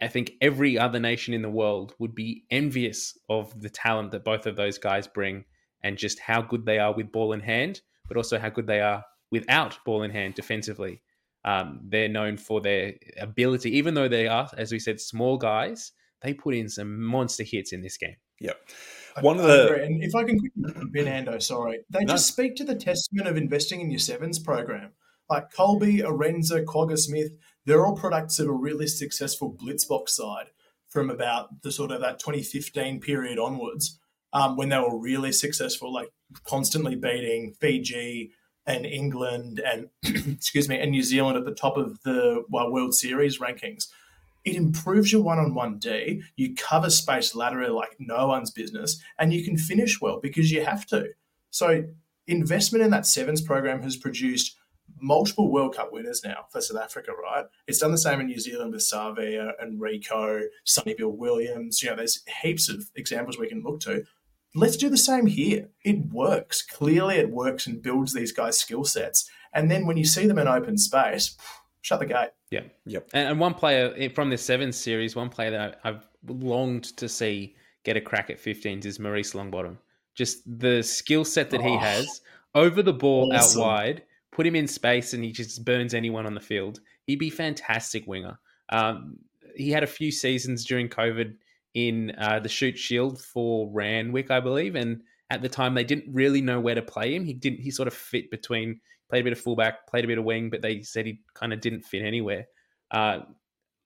I 0.00 0.06
think 0.06 0.34
every 0.40 0.78
other 0.78 1.00
nation 1.00 1.34
in 1.34 1.42
the 1.42 1.50
world 1.50 1.96
would 1.98 2.14
be 2.14 2.44
envious 2.48 3.18
of 3.28 3.60
the 3.60 3.70
talent 3.70 4.12
that 4.12 4.22
both 4.22 4.46
of 4.46 4.54
those 4.54 4.78
guys 4.78 5.08
bring 5.08 5.46
and 5.82 5.98
just 5.98 6.20
how 6.20 6.42
good 6.42 6.64
they 6.64 6.78
are 6.78 6.94
with 6.94 7.10
ball 7.10 7.32
in 7.32 7.40
hand, 7.40 7.80
but 8.06 8.16
also 8.16 8.38
how 8.38 8.50
good 8.50 8.68
they 8.68 8.80
are 8.80 9.02
without 9.34 9.76
ball 9.84 10.04
in 10.04 10.12
hand 10.12 10.34
defensively. 10.34 11.02
Um, 11.44 11.80
they're 11.82 12.08
known 12.08 12.36
for 12.36 12.60
their 12.60 12.94
ability, 13.20 13.76
even 13.76 13.94
though 13.94 14.06
they 14.06 14.28
are, 14.28 14.48
as 14.56 14.70
we 14.70 14.78
said, 14.78 15.00
small 15.00 15.36
guys. 15.36 15.90
They 16.22 16.32
put 16.34 16.54
in 16.54 16.68
some 16.68 17.02
monster 17.02 17.42
hits 17.42 17.72
in 17.72 17.82
this 17.82 17.98
game. 17.98 18.14
Yep. 18.40 18.56
One 19.20 19.38
of 19.38 19.44
the 19.44 19.82
and 19.82 20.02
if 20.02 20.14
I 20.14 20.22
can 20.22 20.38
quickly 20.38 20.84
Ben 20.92 21.06
Ando, 21.06 21.42
sorry, 21.42 21.80
they 21.90 22.04
no. 22.04 22.14
just 22.14 22.28
speak 22.28 22.54
to 22.56 22.64
the 22.64 22.76
testament 22.76 23.26
of 23.28 23.36
investing 23.36 23.80
in 23.80 23.90
your 23.90 23.98
sevens 23.98 24.38
program. 24.38 24.92
Like 25.28 25.52
Kolbe, 25.52 26.02
Arendse, 26.02 26.64
Kwagga 26.64 26.96
Smith, 26.96 27.32
they're 27.64 27.84
all 27.84 27.96
products 27.96 28.38
of 28.38 28.48
a 28.48 28.52
really 28.52 28.86
successful 28.86 29.56
Blitzboks 29.60 30.10
side 30.10 30.50
from 30.88 31.10
about 31.10 31.62
the 31.62 31.72
sort 31.72 31.90
of 31.90 32.00
that 32.00 32.20
2015 32.20 33.00
period 33.00 33.38
onwards 33.38 33.98
um, 34.32 34.56
when 34.56 34.68
they 34.68 34.78
were 34.78 34.98
really 34.98 35.32
successful, 35.32 35.92
like 35.92 36.08
constantly 36.44 36.94
beating 36.94 37.54
Fiji 37.60 38.32
and 38.66 38.86
England 38.86 39.60
and 39.64 39.88
excuse 40.32 40.68
me 40.68 40.78
and 40.78 40.90
New 40.90 41.02
Zealand 41.02 41.36
at 41.36 41.44
the 41.44 41.54
top 41.54 41.76
of 41.76 42.00
the 42.02 42.44
well, 42.48 42.70
World 42.70 42.94
Series 42.94 43.38
rankings. 43.38 43.88
It 44.44 44.56
improves 44.56 45.10
your 45.10 45.22
one-on-one 45.22 45.78
D. 45.78 46.22
You 46.36 46.54
cover 46.54 46.90
space 46.90 47.34
laterally 47.34 47.70
like 47.70 47.96
no 47.98 48.28
one's 48.28 48.50
business, 48.50 49.00
and 49.18 49.32
you 49.32 49.42
can 49.42 49.56
finish 49.56 50.02
well 50.02 50.20
because 50.20 50.52
you 50.52 50.62
have 50.62 50.84
to. 50.86 51.08
So 51.50 51.84
investment 52.26 52.84
in 52.84 52.90
that 52.90 53.06
sevens 53.06 53.40
program 53.40 53.80
has 53.82 53.96
produced 53.96 54.56
multiple 55.00 55.50
World 55.50 55.76
Cup 55.76 55.92
winners 55.92 56.22
now 56.24 56.46
for 56.50 56.60
South 56.60 56.80
Africa, 56.80 57.12
right? 57.12 57.46
It's 57.66 57.78
done 57.78 57.90
the 57.90 57.98
same 57.98 58.20
in 58.20 58.26
New 58.26 58.38
Zealand 58.38 58.72
with 58.72 58.82
Savea 58.82 59.52
and 59.60 59.80
Rieko, 59.80 60.42
Sonny 60.64 60.94
Bill 60.94 61.10
Williams. 61.10 61.82
You 61.82 61.90
know, 61.90 61.96
there's 61.96 62.22
heaps 62.42 62.68
of 62.68 62.90
examples 62.96 63.38
we 63.38 63.48
can 63.48 63.62
look 63.62 63.80
to 63.80 64.04
let's 64.54 64.76
do 64.76 64.88
the 64.88 64.96
same 64.96 65.26
here. 65.26 65.68
It 65.82 66.12
works. 66.12 66.62
Clearly, 66.62 67.16
it 67.16 67.30
works 67.30 67.66
and 67.66 67.82
builds 67.82 68.12
these 68.12 68.32
guys' 68.32 68.58
skill 68.60 68.84
sets. 68.84 69.28
And 69.52 69.70
then 69.70 69.86
when 69.86 69.96
you 69.96 70.04
see 70.04 70.26
them 70.26 70.38
in 70.38 70.48
open 70.48 70.76
space, 70.78 71.36
shut 71.82 72.00
the 72.00 72.06
gate. 72.06 72.30
Yeah. 72.50 72.62
Yep. 72.86 73.10
And, 73.12 73.38
one 73.40 73.54
player 73.54 74.10
from 74.10 74.30
the 74.30 74.38
Sevens 74.38 74.76
series, 74.76 75.14
one 75.16 75.28
player 75.28 75.50
that 75.50 75.80
I've 75.84 76.06
longed 76.26 76.96
to 76.96 77.08
see 77.08 77.56
get 77.84 77.96
a 77.96 78.00
crack 78.00 78.30
at 78.30 78.38
15s 78.38 78.86
is 78.86 78.98
Maurice 78.98 79.32
Longbottom. 79.34 79.76
Just 80.14 80.42
the 80.60 80.82
skill 80.82 81.24
set 81.24 81.50
that 81.50 81.60
he 81.60 81.68
Oh. 81.70 81.78
has 81.78 82.20
over 82.54 82.82
the 82.82 82.92
ball 82.92 83.32
Awesome. 83.34 83.60
out 83.60 83.66
wide, 83.66 84.02
put 84.30 84.46
him 84.46 84.54
in 84.56 84.66
space, 84.66 85.12
and 85.12 85.22
he 85.24 85.32
just 85.32 85.64
burns 85.64 85.92
anyone 85.94 86.24
on 86.26 86.34
the 86.34 86.40
field. 86.40 86.80
He'd 87.06 87.18
be 87.18 87.30
fantastic 87.30 88.06
winger. 88.06 88.38
Um, 88.70 89.18
he 89.56 89.70
had 89.70 89.82
a 89.82 89.86
few 89.88 90.10
seasons 90.10 90.64
during 90.64 90.88
COVID 90.88 91.34
in 91.74 92.12
uh, 92.18 92.40
the 92.40 92.48
Shute 92.48 92.78
Shield 92.78 93.20
for 93.20 93.68
Randwick, 93.70 94.30
I 94.30 94.40
believe, 94.40 94.76
and 94.76 95.02
at 95.30 95.42
the 95.42 95.48
time 95.48 95.74
they 95.74 95.84
didn't 95.84 96.12
really 96.12 96.40
know 96.40 96.60
where 96.60 96.74
to 96.74 96.82
play 96.82 97.14
him. 97.14 97.24
He 97.24 97.34
didn't. 97.34 97.60
He 97.60 97.70
sort 97.70 97.88
of 97.88 97.94
fit 97.94 98.30
between 98.30 98.80
played 99.10 99.20
a 99.20 99.24
bit 99.24 99.32
of 99.32 99.40
fullback, 99.40 99.86
played 99.86 100.04
a 100.04 100.08
bit 100.08 100.18
of 100.18 100.24
wing, 100.24 100.50
but 100.50 100.62
they 100.62 100.82
said 100.82 101.06
he 101.06 101.20
kind 101.34 101.52
of 101.52 101.60
didn't 101.60 101.84
fit 101.84 102.02
anywhere. 102.02 102.46
Uh, 102.90 103.20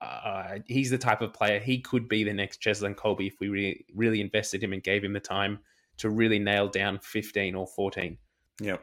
uh, 0.01 0.59
he's 0.65 0.89
the 0.89 0.97
type 0.97 1.21
of 1.21 1.33
player 1.33 1.59
he 1.59 1.79
could 1.79 2.07
be 2.07 2.23
the 2.23 2.33
next 2.33 2.61
Cheslin 2.61 2.95
Kolbe 2.95 3.27
if 3.27 3.39
we 3.41 3.49
really 3.49 3.85
really 3.93 4.21
invested 4.21 4.63
him 4.63 4.71
and 4.71 4.81
gave 4.81 5.03
him 5.03 5.13
the 5.13 5.19
time 5.19 5.59
to 5.97 6.09
really 6.09 6.39
nail 6.39 6.69
down 6.69 6.99
15 6.99 7.55
or 7.55 7.67
14. 7.67 8.17
Yeah. 8.59 8.77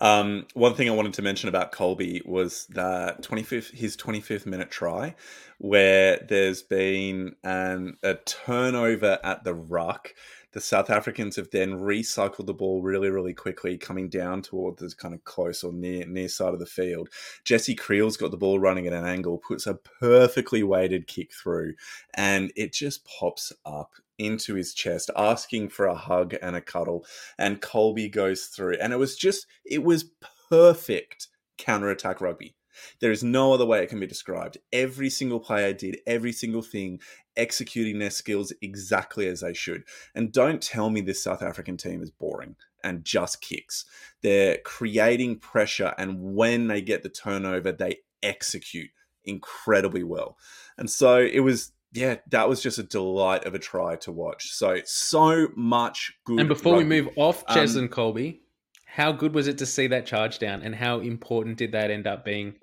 Um, 0.00 0.46
one 0.54 0.74
thing 0.74 0.88
I 0.88 0.94
wanted 0.94 1.14
to 1.14 1.22
mention 1.22 1.48
about 1.48 1.72
Kolbe 1.72 2.26
was 2.26 2.66
that 2.70 3.22
25th, 3.22 3.70
his 3.70 3.96
25th 3.96 4.46
minute 4.46 4.70
try, 4.70 5.14
where 5.58 6.18
there's 6.28 6.62
been 6.62 7.36
an, 7.44 7.96
a 8.02 8.14
turnover 8.14 9.18
at 9.22 9.44
the 9.44 9.54
ruck. 9.54 10.12
The 10.52 10.60
South 10.60 10.90
Africans 10.90 11.36
have 11.36 11.50
then 11.50 11.72
recycled 11.72 12.46
the 12.46 12.52
ball 12.52 12.82
really, 12.82 13.08
really 13.08 13.32
quickly, 13.32 13.78
coming 13.78 14.08
down 14.08 14.42
toward 14.42 14.76
the 14.76 14.92
kind 14.98 15.14
of 15.14 15.24
close 15.24 15.64
or 15.64 15.72
near 15.72 16.04
near 16.04 16.28
side 16.28 16.52
of 16.52 16.60
the 16.60 16.66
field. 16.66 17.08
Jesse 17.44 17.74
Kriel's 17.74 18.18
got 18.18 18.32
the 18.32 18.36
ball 18.36 18.58
running 18.58 18.86
at 18.86 18.92
an 18.92 19.06
angle, 19.06 19.38
puts 19.38 19.66
a 19.66 19.74
perfectly 19.74 20.62
weighted 20.62 21.06
kick 21.06 21.32
through, 21.32 21.74
and 22.14 22.52
it 22.54 22.72
just 22.72 23.06
pops 23.06 23.52
up 23.64 23.92
into 24.22 24.54
his 24.54 24.74
chest, 24.74 25.10
asking 25.16 25.70
for 25.70 25.86
a 25.86 25.94
hug 25.94 26.34
and 26.40 26.56
a 26.56 26.60
cuddle. 26.60 27.04
And 27.38 27.60
Kolbe 27.60 28.12
goes 28.12 28.44
through, 28.44 28.76
and 28.80 28.92
it 28.92 28.98
was 28.98 29.16
just, 29.16 29.46
it 29.64 29.82
was 29.82 30.10
perfect 30.48 31.28
counter 31.58 31.90
attack 31.90 32.20
rugby. 32.20 32.54
There 33.00 33.12
is 33.12 33.22
no 33.22 33.52
other 33.52 33.66
way 33.66 33.82
it 33.82 33.90
can 33.90 34.00
be 34.00 34.06
described. 34.06 34.58
Every 34.72 35.10
single 35.10 35.40
player 35.40 35.72
did 35.72 35.98
every 36.06 36.32
single 36.32 36.62
thing, 36.62 37.00
executing 37.36 37.98
their 37.98 38.10
skills 38.10 38.52
exactly 38.62 39.26
as 39.28 39.40
they 39.40 39.52
should. 39.52 39.84
And 40.14 40.32
don't 40.32 40.62
tell 40.62 40.88
me 40.88 41.00
this 41.02 41.22
South 41.22 41.42
African 41.42 41.76
team 41.76 42.02
is 42.02 42.10
boring 42.10 42.56
and 42.82 43.04
just 43.04 43.42
kicks. 43.42 43.84
They're 44.22 44.58
creating 44.64 45.38
pressure, 45.38 45.94
and 45.98 46.34
when 46.34 46.68
they 46.68 46.80
get 46.80 47.02
the 47.02 47.08
turnover, 47.08 47.72
they 47.72 47.98
execute 48.22 48.90
incredibly 49.24 50.02
well. 50.02 50.36
And 50.78 50.90
so 50.90 51.18
it 51.18 51.40
was, 51.40 51.72
yeah, 51.92 52.16
that 52.30 52.48
was 52.48 52.62
just 52.62 52.78
a 52.78 52.82
delight 52.82 53.44
of 53.44 53.54
a 53.54 53.58
try 53.58 53.96
to 53.96 54.12
watch. 54.12 54.52
So, 54.52 54.78
so 54.84 55.48
much 55.56 56.12
good. 56.24 56.40
And 56.40 56.48
before 56.48 56.74
rugby. 56.74 56.84
we 56.88 57.02
move 57.02 57.12
off 57.16 57.44
Um, 57.48 57.56
Cheslin 57.56 57.88
Kolbe, 57.88 58.40
how 58.86 59.12
good 59.12 59.34
was 59.34 59.46
it 59.48 59.58
to 59.58 59.66
see 59.66 59.86
that 59.88 60.04
charge 60.06 60.38
down, 60.38 60.62
and 60.62 60.74
how 60.74 61.00
important 61.00 61.56
did 61.58 61.72
that 61.72 61.90
end 61.90 62.06
up 62.06 62.24
being 62.24 62.54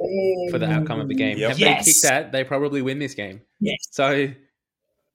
for 0.51 0.59
the 0.59 0.69
outcome 0.69 0.99
of 0.99 1.07
the 1.07 1.15
game? 1.15 1.37
Yep. 1.37 1.49
Have 1.49 1.59
Yes. 1.59 1.85
they 1.85 1.91
kicked 1.91 2.03
that, 2.03 2.31
they 2.31 2.43
probably 2.43 2.81
win 2.81 2.99
this 2.99 3.13
game. 3.15 3.41
Yes. 3.59 3.77
So 3.91 4.29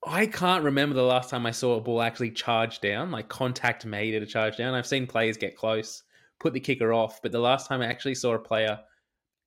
I 0.06 0.26
can't 0.26 0.64
remember 0.64 0.94
the 0.94 1.02
last 1.02 1.30
time 1.30 1.46
I 1.46 1.50
saw 1.50 1.76
a 1.76 1.80
ball 1.80 2.02
actually 2.02 2.30
charge 2.32 2.80
down, 2.80 3.10
like 3.10 3.28
contact 3.28 3.86
made 3.86 4.14
at 4.14 4.22
a 4.22 4.26
charge 4.26 4.56
down. 4.56 4.74
I've 4.74 4.86
seen 4.86 5.06
players 5.06 5.36
get 5.36 5.56
close, 5.56 6.02
put 6.40 6.52
the 6.52 6.60
kicker 6.60 6.92
off, 6.92 7.22
but 7.22 7.32
the 7.32 7.38
last 7.38 7.68
time 7.68 7.80
I 7.80 7.86
actually 7.86 8.16
saw 8.16 8.34
a 8.34 8.38
player 8.38 8.78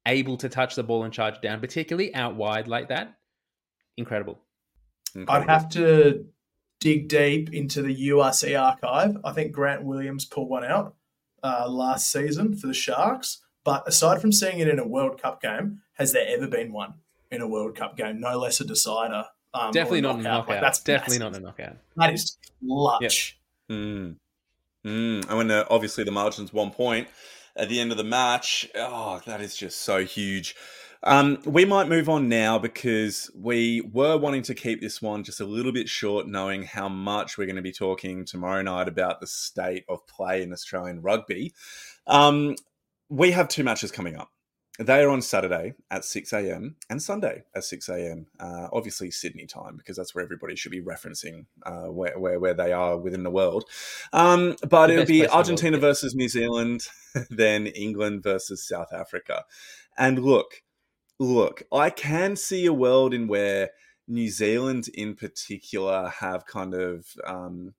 able 0.07 0.37
to 0.37 0.47
touch 0.49 0.75
the 0.75 0.83
ball 0.83 1.03
and 1.03 1.13
charge 1.13 1.41
down, 1.41 1.59
particularly 1.59 2.15
out 2.15 2.35
wide 2.35 2.67
like 2.69 2.87
that, 2.89 3.17
incredible. 3.97 4.39
I'd 5.27 5.49
have 5.49 5.69
to 5.69 6.25
dig 6.79 7.07
deep 7.07 7.53
into 7.53 7.81
the 7.81 8.09
URC 8.09 8.59
archive. 8.59 9.17
I 9.23 9.31
think 9.33 9.51
Grant 9.51 9.83
Williams 9.83 10.25
pulled 10.25 10.49
one 10.49 10.63
out 10.63 10.95
uh, 11.43 11.67
last 11.69 12.11
season 12.11 12.55
for 12.55 12.67
the 12.67 12.73
Sharks. 12.73 13.41
But 13.63 13.87
aside 13.87 14.21
from 14.21 14.31
seeing 14.31 14.59
it 14.59 14.67
in 14.67 14.79
a 14.79 14.87
World 14.87 15.21
Cup 15.21 15.41
game, 15.41 15.81
has 15.93 16.13
there 16.13 16.25
ever 16.27 16.47
been 16.47 16.71
one 16.71 16.93
in 17.31 17.41
a 17.41 17.47
World 17.47 17.75
Cup 17.75 17.97
game? 17.97 18.19
No 18.19 18.37
less 18.37 18.61
a 18.61 18.65
decider. 18.65 19.25
Um, 19.53 19.71
Definitely 19.71 19.99
or 19.99 20.03
not 20.03 20.19
a 20.19 20.21
knockout. 20.21 20.49
Like, 20.49 20.61
that's 20.61 20.79
Definitely 20.79 21.19
massive. 21.19 21.31
not 21.33 21.41
a 21.41 21.43
knockout. 21.43 21.77
That 21.97 22.13
is 22.13 22.37
clutch. 22.65 23.39
Mm. 23.69 24.15
Mm. 24.85 25.27
And 25.27 25.37
when 25.37 25.51
uh, 25.51 25.65
obviously 25.69 26.03
the 26.03 26.11
margin's 26.11 26.53
one 26.53 26.71
point 26.71 27.07
at 27.55 27.67
the 27.69 27.79
end 27.79 27.91
of 27.91 27.97
the 27.97 28.03
match, 28.03 28.69
oh, 28.75 29.21
that 29.25 29.41
is 29.41 29.55
just 29.55 29.81
so 29.81 30.05
huge. 30.05 30.55
Um, 31.03 31.39
we 31.45 31.65
might 31.65 31.87
move 31.87 32.09
on 32.09 32.27
now 32.27 32.57
because 32.59 33.29
we 33.35 33.81
were 33.81 34.17
wanting 34.17 34.43
to 34.43 34.55
keep 34.55 34.81
this 34.81 35.01
one 35.01 35.23
just 35.23 35.39
a 35.39 35.45
little 35.45 35.71
bit 35.71 35.87
short, 35.89 36.27
knowing 36.27 36.63
how 36.63 36.89
much 36.89 37.37
we're 37.37 37.45
going 37.45 37.55
to 37.57 37.61
be 37.61 37.71
talking 37.71 38.25
tomorrow 38.25 38.61
night 38.61 38.87
about 38.87 39.21
the 39.21 39.27
state 39.27 39.85
of 39.87 40.05
play 40.07 40.41
in 40.41 40.51
Australian 40.51 41.01
rugby. 41.01 41.53
Um, 42.07 42.55
we 43.09 43.31
have 43.31 43.47
two 43.47 43.63
matches 43.63 43.91
coming 43.91 44.15
up. 44.15 44.29
They 44.79 45.01
are 45.01 45.09
on 45.09 45.23
Saturday 45.23 45.73
at 45.89 46.05
6 46.05 46.33
a.m. 46.33 46.75
and 46.87 47.01
Sunday 47.01 47.43
at 47.55 47.63
6 47.63 47.89
a.m. 47.89 48.27
Uh, 48.39 48.67
obviously 48.71 49.09
Sydney 49.09 49.47
time 49.47 49.75
because 49.75 49.97
that's 49.97 50.13
where 50.13 50.23
everybody 50.23 50.55
should 50.55 50.71
be 50.71 50.83
referencing 50.83 51.45
uh, 51.65 51.85
where, 51.85 52.17
where 52.19 52.39
where 52.39 52.53
they 52.53 52.73
are 52.73 52.95
within 52.95 53.23
the 53.23 53.31
world. 53.31 53.65
Um, 54.13 54.55
but 54.69 54.87
The 54.87 54.93
it'll 54.93 55.05
be 55.05 55.21
the 55.21 55.27
world, 55.27 55.37
Argentina 55.37 55.77
yeah. 55.77 55.81
versus 55.81 56.13
New 56.13 56.29
Zealand, 56.29 56.87
then 57.31 57.65
England 57.65 58.21
versus 58.21 58.67
South 58.67 58.93
Africa. 58.93 59.45
And 59.97 60.23
look, 60.23 60.61
look, 61.19 61.63
I 61.71 61.89
can 61.89 62.35
see 62.35 62.65
a 62.65 62.73
world 62.73 63.13
in 63.13 63.27
where 63.27 63.71
New 64.07 64.29
Zealand 64.29 64.87
in 64.93 65.15
particular 65.15 66.09
have 66.09 66.45
kind 66.45 66.73
of 66.73 67.05
um, 67.25 67.73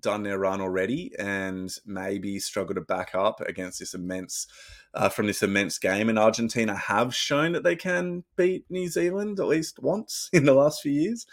done 0.00 0.22
their 0.22 0.38
run 0.38 0.60
already 0.60 1.12
and 1.18 1.74
maybe 1.86 2.38
struggle 2.38 2.74
to 2.74 2.80
back 2.80 3.14
up 3.14 3.40
against 3.40 3.78
this 3.78 3.94
immense 3.94 4.46
uh, 4.94 5.08
from 5.08 5.26
this 5.26 5.42
immense 5.42 5.78
game. 5.78 6.08
And 6.08 6.18
Argentina 6.18 6.76
have 6.76 7.14
shown 7.14 7.52
that 7.52 7.64
they 7.64 7.76
can 7.76 8.24
beat 8.36 8.64
New 8.68 8.88
Zealand 8.88 9.40
at 9.40 9.46
least 9.46 9.78
once 9.80 10.28
in 10.32 10.44
the 10.44 10.54
last 10.54 10.82
few 10.82 10.92
years. 10.92 11.26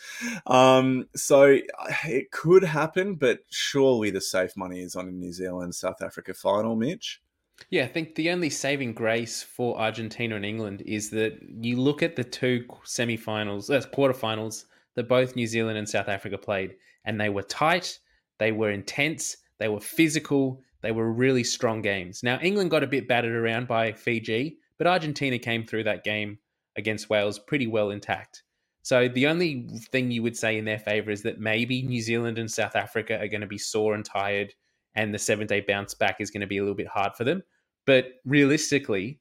Um, 0.47 1.09
so 1.15 1.57
uh, 1.77 1.93
it 2.05 2.31
could 2.31 2.63
happen, 2.63 3.15
but 3.15 3.39
surely 3.49 4.11
the 4.11 4.21
safe 4.21 4.55
money 4.55 4.81
is 4.81 4.95
on 4.95 5.07
a 5.07 5.11
New 5.11 5.33
Zealand 5.33 5.75
South 5.75 6.01
Africa 6.01 6.33
final, 6.33 6.75
Mitch. 6.75 7.21
Yeah, 7.69 7.83
I 7.83 7.87
think 7.87 8.15
the 8.15 8.31
only 8.31 8.49
saving 8.49 8.93
grace 8.93 9.43
for 9.43 9.79
Argentina 9.79 10.35
and 10.35 10.45
England 10.45 10.81
is 10.85 11.09
that 11.11 11.37
you 11.61 11.77
look 11.77 12.01
at 12.01 12.15
the 12.15 12.23
two 12.23 12.65
semi-finals, 12.83 13.69
uh, 13.69 13.81
quarterfinals 13.93 14.65
that 14.95 15.07
both 15.07 15.35
New 15.35 15.47
Zealand 15.47 15.77
and 15.77 15.87
South 15.87 16.07
Africa 16.07 16.37
played, 16.37 16.75
and 17.05 17.19
they 17.19 17.29
were 17.29 17.43
tight, 17.43 17.99
they 18.39 18.51
were 18.51 18.71
intense, 18.71 19.37
they 19.59 19.67
were 19.67 19.79
physical, 19.79 20.61
they 20.81 20.91
were 20.91 21.11
really 21.11 21.43
strong 21.43 21.81
games. 21.81 22.23
Now 22.23 22.39
England 22.41 22.71
got 22.71 22.83
a 22.83 22.87
bit 22.87 23.07
battered 23.07 23.35
around 23.35 23.67
by 23.67 23.91
Fiji, 23.91 24.57
but 24.77 24.87
Argentina 24.87 25.37
came 25.37 25.65
through 25.65 25.83
that 25.83 26.03
game 26.03 26.39
against 26.75 27.09
Wales 27.09 27.37
pretty 27.37 27.67
well 27.67 27.91
intact. 27.91 28.43
So 28.81 29.07
the 29.07 29.27
only 29.27 29.67
thing 29.91 30.09
you 30.09 30.23
would 30.23 30.37
say 30.37 30.57
in 30.57 30.65
their 30.65 30.79
favour 30.79 31.11
is 31.11 31.21
that 31.23 31.39
maybe 31.39 31.81
New 31.81 32.01
Zealand 32.01 32.39
and 32.39 32.49
South 32.49 32.75
Africa 32.75 33.19
are 33.19 33.27
going 33.27 33.41
to 33.41 33.47
be 33.47 33.57
sore 33.57 33.93
and 33.93 34.05
tired 34.05 34.53
and 34.95 35.13
the 35.13 35.19
seven 35.19 35.47
day 35.47 35.61
bounce 35.61 35.93
back 35.93 36.17
is 36.19 36.31
going 36.31 36.41
to 36.41 36.47
be 36.47 36.57
a 36.57 36.61
little 36.61 36.75
bit 36.75 36.87
hard 36.87 37.15
for 37.15 37.23
them. 37.23 37.43
But 37.85 38.05
realistically, 38.25 39.19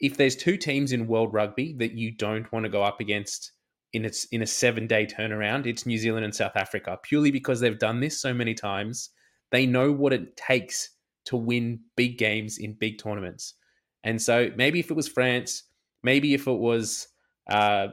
if 0.00 0.16
there's 0.16 0.36
two 0.36 0.56
teams 0.56 0.92
in 0.92 1.06
world 1.06 1.32
rugby 1.32 1.74
that 1.78 1.92
you 1.92 2.10
don't 2.10 2.50
want 2.52 2.64
to 2.64 2.70
go 2.70 2.82
up 2.82 3.00
against 3.00 3.52
in 3.92 4.04
its 4.04 4.24
in 4.26 4.42
a 4.42 4.46
seven 4.46 4.86
day 4.86 5.06
turnaround, 5.06 5.66
it's 5.66 5.86
New 5.86 5.98
Zealand 5.98 6.24
and 6.24 6.34
South 6.34 6.56
Africa, 6.56 6.98
purely 7.02 7.30
because 7.30 7.60
they've 7.60 7.78
done 7.78 8.00
this 8.00 8.20
so 8.20 8.34
many 8.34 8.54
times. 8.54 9.10
They 9.50 9.66
know 9.66 9.92
what 9.92 10.12
it 10.12 10.36
takes 10.36 10.90
to 11.26 11.36
win 11.36 11.80
big 11.96 12.18
games 12.18 12.58
in 12.58 12.74
big 12.74 12.98
tournaments. 12.98 13.54
And 14.02 14.20
so 14.20 14.50
maybe 14.56 14.80
if 14.80 14.90
it 14.90 14.94
was 14.94 15.08
France, 15.08 15.62
maybe 16.02 16.34
if 16.34 16.46
it 16.46 16.58
was 16.58 17.08
uh, 17.50 17.88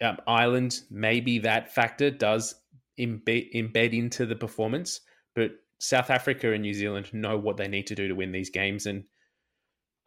um, 0.00 0.18
Ireland, 0.26 0.80
maybe 0.90 1.40
that 1.40 1.74
factor 1.74 2.10
does 2.10 2.54
embed, 3.00 3.52
embed 3.54 3.92
into 3.96 4.26
the 4.26 4.36
performance. 4.36 5.00
But 5.34 5.52
South 5.78 6.10
Africa 6.10 6.52
and 6.52 6.62
New 6.62 6.74
Zealand 6.74 7.12
know 7.12 7.36
what 7.36 7.56
they 7.56 7.68
need 7.68 7.86
to 7.88 7.94
do 7.94 8.08
to 8.08 8.14
win 8.14 8.32
these 8.32 8.50
games. 8.50 8.86
And 8.86 9.04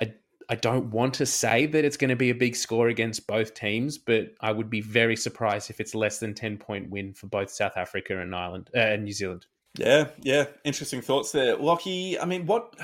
I, 0.02 0.14
I 0.50 0.56
don't 0.56 0.92
want 0.92 1.16
to 1.16 1.26
say 1.26 1.66
that 1.66 1.86
it's 1.86 1.98
going 1.98 2.10
to 2.10 2.16
be 2.16 2.30
a 2.30 2.36
big 2.36 2.56
score 2.56 2.88
against 2.88 3.28
both 3.28 3.54
teams, 3.54 3.98
but 3.98 4.34
I 4.42 4.52
would 4.52 4.70
be 4.70 4.82
very 4.82 5.16
surprised 5.16 5.70
if 5.70 5.80
it's 5.80 5.96
less 5.96 6.20
than 6.20 6.34
10 6.34 6.58
point 6.58 6.90
win 6.90 7.14
for 7.14 7.28
both 7.28 7.50
South 7.50 7.78
Africa 7.78 8.20
and 8.20 8.36
Ireland 8.36 8.70
uh, 8.76 8.80
and 8.80 9.04
New 9.04 9.14
Zealand. 9.14 9.46
Yeah, 9.78 10.10
yeah, 10.22 10.46
interesting 10.64 11.02
thoughts 11.02 11.32
there, 11.32 11.56
Lockie. 11.56 12.20
I 12.20 12.26
mean, 12.26 12.48
what 12.48 12.76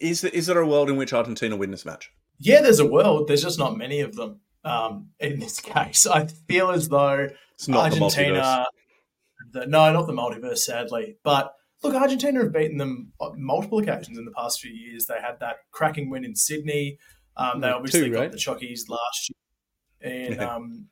is 0.00 0.24
is 0.24 0.46
there 0.46 0.58
a 0.58 0.66
world 0.66 0.88
in 0.88 0.96
which 0.96 1.12
Argentina 1.12 1.54
win 1.54 1.70
this 1.70 1.84
match? 1.84 2.10
Yeah, 2.38 2.62
there's 2.62 2.80
a 2.80 2.86
world. 2.86 3.28
There's 3.28 3.42
just 3.42 3.58
not 3.58 3.76
many 3.76 4.00
of 4.00 4.16
them 4.16 4.40
um, 4.64 5.10
in 5.18 5.38
this 5.38 5.60
case. 5.60 6.06
I 6.06 6.26
feel 6.26 6.70
as 6.70 6.88
though 6.88 7.28
It's 7.54 7.68
not 7.68 7.90
the. 7.90 8.02
Argentina. 8.02 8.66
The, 9.52 9.66
no, 9.66 9.92
not 9.92 10.06
the 10.06 10.12
multiverse, 10.12 10.58
sadly. 10.58 11.16
But 11.24 11.54
look, 11.82 11.94
Argentina 11.94 12.40
have 12.42 12.52
beaten 12.52 12.78
them 12.78 13.12
on 13.18 13.42
multiple 13.42 13.78
occasions 13.78 14.18
in 14.18 14.24
the 14.24 14.32
past 14.32 14.60
few 14.60 14.72
years. 14.72 15.06
They 15.06 15.20
had 15.20 15.40
that 15.40 15.58
cracking 15.70 16.10
win 16.10 16.24
in 16.24 16.34
Sydney. 16.34 16.98
Um, 17.36 17.60
they 17.60 17.68
Mm, 17.68 17.76
obviously 17.76 18.08
two, 18.08 18.12
got 18.12 18.32
the 18.32 18.38
Chockies 18.38 18.88
last 18.88 19.30
year. 19.30 20.26
In, 20.26 20.34
Yeah. 20.34 20.54
um, 20.54 20.86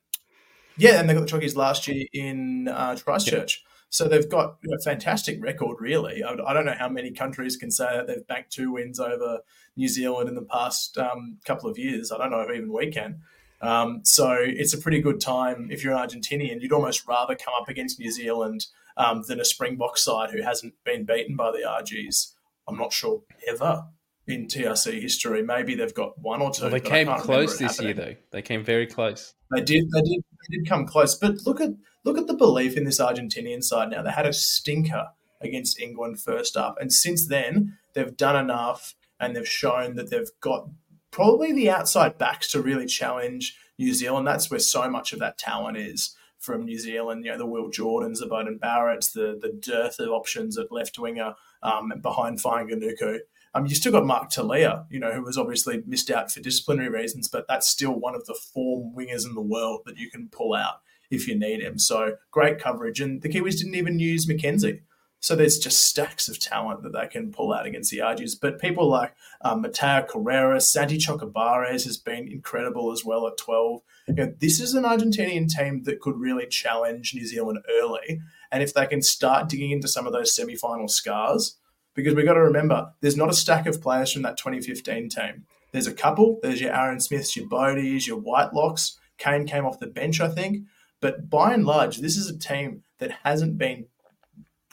yeah, 0.77 1.01
and 1.01 1.09
they 1.09 1.15
got 1.15 1.29
the 1.29 1.39
Chockies 1.39 1.57
last 1.57 1.89
year 1.89 2.07
in 2.13 2.69
uh, 2.69 2.97
Christchurch. 3.03 3.65
So 3.91 4.07
they've 4.07 4.29
got 4.29 4.59
a 4.71 4.83
fantastic 4.85 5.43
record, 5.43 5.79
really. 5.81 6.23
I, 6.23 6.33
I 6.33 6.53
don't 6.53 6.67
know 6.67 6.77
how 6.79 6.91
many 6.91 7.11
countries 7.11 7.57
can 7.57 7.71
say 7.71 7.87
that 7.87 8.07
they've 8.07 8.27
banked 8.27 8.53
two 8.53 8.73
wins 8.73 9.01
over 9.01 9.39
New 9.77 9.89
Zealand 9.89 10.29
in 10.29 10.35
the 10.35 10.43
past 10.43 10.99
um, 10.99 11.39
couple 11.47 11.71
of 11.71 11.79
years. 11.79 12.13
I 12.13 12.19
don't 12.19 12.31
know 12.31 12.41
if 12.41 12.51
even 12.55 12.73
we 12.73 12.91
can. 12.91 13.23
Um, 13.61 14.01
so 14.05 14.37
it's 14.39 14.75
a 14.75 14.79
pretty 14.79 15.01
good 15.01 15.21
time 15.21 15.69
if 15.71 15.83
you're 15.83 15.95
an 15.95 16.07
Argentinian. 16.07 16.61
You'd 16.61 16.73
almost 16.73 17.09
rather 17.09 17.35
come 17.35 17.55
up 17.59 17.69
against 17.69 17.99
New 17.99 18.13
Zealand 18.13 18.67
um, 18.99 19.23
than 19.27 19.41
a 19.41 19.45
Springbok 19.45 19.97
side 19.97 20.31
who 20.31 20.43
hasn't 20.43 20.75
been 20.85 21.05
beaten 21.05 21.37
by 21.37 21.53
the 21.53 21.67
Argies. 21.67 22.35
I'm 22.69 22.77
not 22.77 22.93
sure 22.93 23.23
ever 23.49 23.85
in 24.27 24.47
TRC 24.47 25.01
history. 25.01 25.43
Maybe 25.43 25.75
they've 25.75 25.95
got 25.95 26.19
one 26.19 26.43
or 26.43 26.51
two. 26.51 26.63
Well, 26.63 26.71
they 26.73 26.81
came 26.81 27.07
close 27.19 27.59
this 27.59 27.79
happening. 27.79 27.97
year, 27.97 28.07
though. 28.07 28.17
They 28.33 28.43
came 28.43 28.63
very 28.63 28.87
close. 28.87 29.35
They 29.51 29.63
did. 29.63 29.91
They 29.91 30.03
did. 30.03 30.25
They 30.51 30.59
did 30.59 30.69
come 30.69 30.87
close. 30.87 31.15
But 31.15 31.47
look 31.47 31.61
at 31.61 31.71
look 32.05 32.19
at 32.19 32.27
the 32.27 32.35
belief 32.35 32.77
in 32.77 32.85
this 32.85 33.01
Argentinian 33.01 33.63
side 33.63 33.91
now. 33.91 34.03
They 34.03 34.11
had 34.11 34.27
a 34.27 34.33
stinker 34.33 35.07
against 35.41 35.81
England 35.81 36.21
first 36.21 36.57
up, 36.57 36.77
and 36.81 36.93
since 36.93 37.27
then 37.27 37.79
they've 37.95 38.17
done 38.17 38.37
enough 38.37 38.95
and 39.21 39.35
they've 39.35 39.49
shown 39.49 39.95
that 39.97 40.11
they've 40.11 40.31
got 40.41 40.69
probably 41.11 41.53
the 41.53 41.71
outside 41.71 42.19
backs 42.19 42.51
to 42.53 42.61
really 42.61 42.87
challenge 42.87 43.57
New 43.79 43.95
Zealand. 43.95 44.27
That's 44.27 44.51
where 44.51 44.61
so 44.61 44.91
much 44.91 45.13
of 45.13 45.19
that 45.21 45.39
talent 45.39 45.77
is 45.79 46.15
from 46.39 46.65
New 46.65 46.79
Zealand. 46.79 47.25
You 47.25 47.33
know, 47.33 47.39
the 47.39 47.47
Will 47.47 47.71
Jordans, 47.71 48.19
the 48.19 48.27
Beauden 48.27 48.59
Barretts, 48.59 49.13
the 49.13 49.39
the 49.41 49.53
dearth 49.53 49.99
of 49.99 50.09
options 50.11 50.59
at 50.59 50.73
left 50.73 50.99
winger 50.99 51.35
um, 51.63 51.93
behind 52.03 52.43
Fainga'anuku. 52.43 53.21
Um, 53.55 53.67
you 53.67 53.75
still 53.75 53.93
got 53.93 54.05
Mark 54.05 54.31
Telea, 54.31 54.85
you 54.91 55.01
know, 55.01 55.13
who 55.13 55.23
was 55.23 55.39
obviously 55.39 55.83
missed 55.87 56.11
out 56.11 56.31
for 56.31 56.41
disciplinary 56.41 56.91
reasons, 56.91 57.29
but 57.29 57.47
that's 57.49 57.71
still 57.71 57.93
one 57.93 58.15
of 58.15 58.27
the 58.27 58.35
form 58.35 58.95
wingers 58.95 59.27
in 59.27 59.35
the 59.35 59.41
world 59.41 59.83
that 59.87 59.97
you 59.97 60.11
can 60.11 60.29
pull 60.29 60.55
out 60.55 60.81
if 61.11 61.27
you 61.27 61.39
need 61.39 61.63
him. 61.63 61.79
So 61.79 62.17
great 62.31 62.59
coverage. 62.59 63.01
And 63.01 63.23
the 63.23 63.29
Kiwis 63.29 63.57
didn't 63.57 63.75
even 63.75 63.99
use 63.99 64.27
McKenzie. 64.27 64.83
So 65.21 65.35
there's 65.35 65.59
just 65.59 65.83
stacks 65.83 66.29
of 66.29 66.39
talent 66.39 66.83
that 66.83 66.93
they 66.93 67.09
can 67.09 67.33
pull 67.33 67.53
out 67.53 67.67
against 67.67 67.91
the 67.91 68.01
Argies. 68.01 68.37
But 68.37 68.61
people 68.61 68.89
like 68.89 69.15
um, 69.41 69.63
Mateo 69.63 70.07
Carrera, 70.09 70.61
Santi 70.61 70.97
Chocobares 70.97 71.85
has 71.85 71.97
been 71.97 72.31
incredible 72.31 72.93
as 72.93 73.05
well 73.05 73.27
at 73.27 73.37
12. 73.37 73.81
You 74.07 74.15
know, 74.15 74.35
this 74.39 74.61
is 74.61 74.75
an 74.75 74.85
Argentinian 74.85 75.49
team 75.49 75.83
that 75.85 76.01
could 76.01 76.17
really 76.17 76.47
challenge 76.47 77.15
New 77.15 77.27
Zealand 77.27 77.59
early. 77.69 78.21
And 78.53 78.63
if 78.63 78.73
they 78.73 78.87
can 78.87 79.03
start 79.03 79.49
digging 79.49 79.73
into 79.73 79.89
some 79.89 80.07
of 80.07 80.13
those 80.13 80.35
semi-final 80.35 80.89
scars, 80.89 81.57
because 81.95 82.15
we've 82.15 82.25
got 82.25 82.35
to 82.35 82.41
remember 82.41 82.93
there's 83.01 83.17
not 83.17 83.29
a 83.29 83.35
stack 83.35 83.67
of 83.67 83.83
players 83.83 84.13
from 84.13 84.23
that 84.23 84.37
2015 84.37 85.09
team. 85.09 85.47
There's 85.73 85.89
a 85.89 85.93
couple. 85.93 86.39
There's 86.43 86.61
your 86.61 86.73
Aaron 86.73 87.01
Smiths, 87.01 87.37
your 87.37 87.49
Bodies, 87.49 88.07
your 88.07 88.21
Whitelocks. 88.21 88.97
Cane 89.19 89.47
came 89.47 89.67
off 89.67 89.81
the 89.81 89.89
bench, 89.89 90.21
I 90.21 90.29
think. 90.29 90.65
But 91.01 91.29
by 91.29 91.53
and 91.53 91.65
large, 91.65 91.99
this 91.99 92.17
is 92.17 92.31
a 92.31 92.39
team 92.39 92.85
that 92.99 93.19
hasn't 93.25 93.59
been 93.59 93.87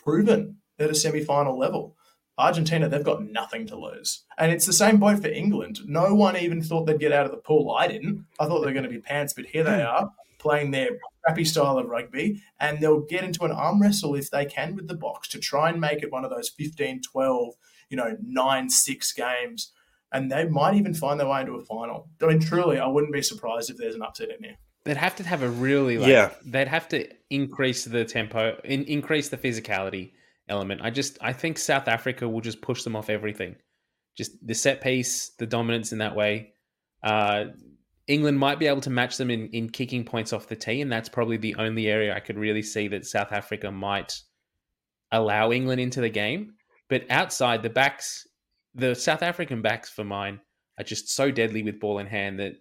proven 0.06 0.58
at 0.80 0.90
a 0.90 0.96
semi 0.96 1.24
final 1.24 1.58
level. 1.58 1.96
Argentina, 2.38 2.90
they've 2.90 3.04
got 3.04 3.24
nothing 3.24 3.66
to 3.68 3.78
lose. 3.78 4.26
And 4.38 4.52
it's 4.52 4.66
the 4.66 4.74
same 4.74 4.98
boat 4.98 5.22
for 5.22 5.30
England. 5.30 5.80
No 5.86 6.14
one 6.14 6.36
even 6.36 6.62
thought 6.62 6.86
they'd 6.86 7.00
get 7.00 7.14
out 7.14 7.26
of 7.26 7.32
the 7.32 7.38
pool. 7.38 7.72
I 7.72 7.88
didn't. 7.88 8.26
I 8.40 8.46
thought 8.46 8.60
they 8.60 8.68
were 8.68 8.74
going 8.74 8.84
to 8.84 8.90
be 8.90 9.00
pants, 9.00 9.34
but 9.34 9.46
here 9.46 9.64
they 9.64 9.80
hmm. 9.80 9.88
are 9.88 10.12
playing 10.38 10.72
their 10.72 10.90
crappy 11.24 11.46
style 11.46 11.78
of 11.78 11.88
rugby. 11.88 12.42
And 12.60 12.80
they'll 12.80 13.02
get 13.02 13.24
into 13.24 13.46
an 13.46 13.52
arm 13.52 13.82
wrestle 13.82 14.16
if 14.16 14.30
they 14.30 14.46
can 14.46 14.76
with 14.76 14.88
the 14.88 14.96
box 14.96 15.30
to 15.30 15.40
try 15.40 15.70
and 15.70 15.80
make 15.80 16.04
it 16.04 16.12
one 16.12 16.26
of 16.26 16.32
those 16.32 16.50
15, 16.50 17.02
12, 17.02 17.54
you 17.90 17.98
know, 17.98 18.18
9 18.22 18.70
6 18.70 19.14
games. 19.14 19.72
And 20.12 20.32
they 20.32 20.46
might 20.46 20.76
even 20.76 20.94
find 20.94 21.20
their 21.20 21.28
way 21.28 21.42
into 21.42 21.56
a 21.56 21.66
final. 21.66 22.10
I 22.22 22.28
mean, 22.28 22.40
truly, 22.40 22.80
I 22.80 22.88
wouldn't 22.88 23.14
be 23.14 23.22
surprised 23.22 23.70
if 23.70 23.78
there's 23.78 23.96
an 23.96 24.02
upset 24.02 24.30
in 24.30 24.44
here. 24.44 24.58
They'd 24.86 24.98
have 24.98 25.16
to 25.16 25.24
have 25.24 25.42
a 25.42 25.50
really 25.50 25.98
like, 25.98 26.10
yeah. 26.10 26.32
They'd 26.46 26.68
have 26.68 26.88
to 26.90 27.08
increase 27.30 27.86
the 27.86 28.06
tempo, 28.06 28.60
in, 28.64 28.84
increase 28.84 29.30
the 29.30 29.38
physicality 29.38 30.12
element. 30.48 30.82
I 30.84 30.92
just 30.92 31.18
I 31.22 31.34
think 31.34 31.58
South 31.58 31.88
Africa 31.88 32.30
will 32.30 32.42
just 32.42 32.62
push 32.62 32.84
them 32.84 32.96
off 32.96 33.10
everything. 33.10 33.56
Just 34.16 34.46
the 34.46 34.54
set 34.54 34.82
piece, 34.82 35.30
the 35.40 35.48
dominance 35.48 35.92
in 35.92 35.98
that 35.98 36.16
way. 36.16 36.54
Uh, 37.04 37.46
England 38.08 38.38
might 38.38 38.60
be 38.60 38.68
able 38.68 38.82
to 38.82 38.92
match 38.92 39.18
them 39.18 39.32
in, 39.32 39.48
in 39.50 39.70
kicking 39.70 40.04
points 40.06 40.32
off 40.32 40.48
the 40.48 40.56
tee, 40.56 40.82
and 40.82 40.92
that's 40.92 41.10
probably 41.10 41.38
the 41.38 41.56
only 41.56 41.88
area 41.88 42.16
I 42.16 42.20
could 42.20 42.38
really 42.38 42.62
see 42.62 42.88
that 42.90 43.06
South 43.06 43.32
Africa 43.32 43.72
might 43.72 44.22
allow 45.12 45.52
England 45.52 45.82
into 45.82 46.02
the 46.02 46.10
game. 46.10 46.54
But 46.88 47.10
outside 47.10 47.64
the 47.64 47.70
backs, 47.70 48.28
the 48.76 48.94
South 48.94 49.24
African 49.24 49.64
backs 49.64 49.90
for 49.90 50.04
mine 50.04 50.40
are 50.78 50.84
just 50.84 51.10
so 51.10 51.32
deadly 51.32 51.64
with 51.64 51.80
ball 51.80 51.98
in 51.98 52.06
hand 52.06 52.40
that 52.40 52.54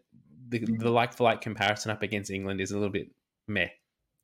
the, 0.49 0.65
the 0.79 0.91
like 0.91 1.15
for 1.15 1.25
like 1.25 1.41
comparison 1.41 1.91
up 1.91 2.03
against 2.03 2.31
England 2.31 2.61
is 2.61 2.71
a 2.71 2.77
little 2.77 2.93
bit 2.93 3.09
meh. 3.49 3.69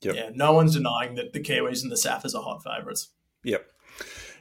Yep. 0.02 0.14
Yeah, 0.14 0.30
no 0.34 0.52
one's 0.52 0.74
denying 0.74 1.16
that 1.16 1.32
the 1.32 1.40
Kiwis 1.40 1.82
and 1.82 1.92
the 1.92 1.96
Saffers 1.96 2.34
are 2.34 2.42
hot 2.42 2.62
favourites. 2.64 3.12
Yep. 3.44 3.66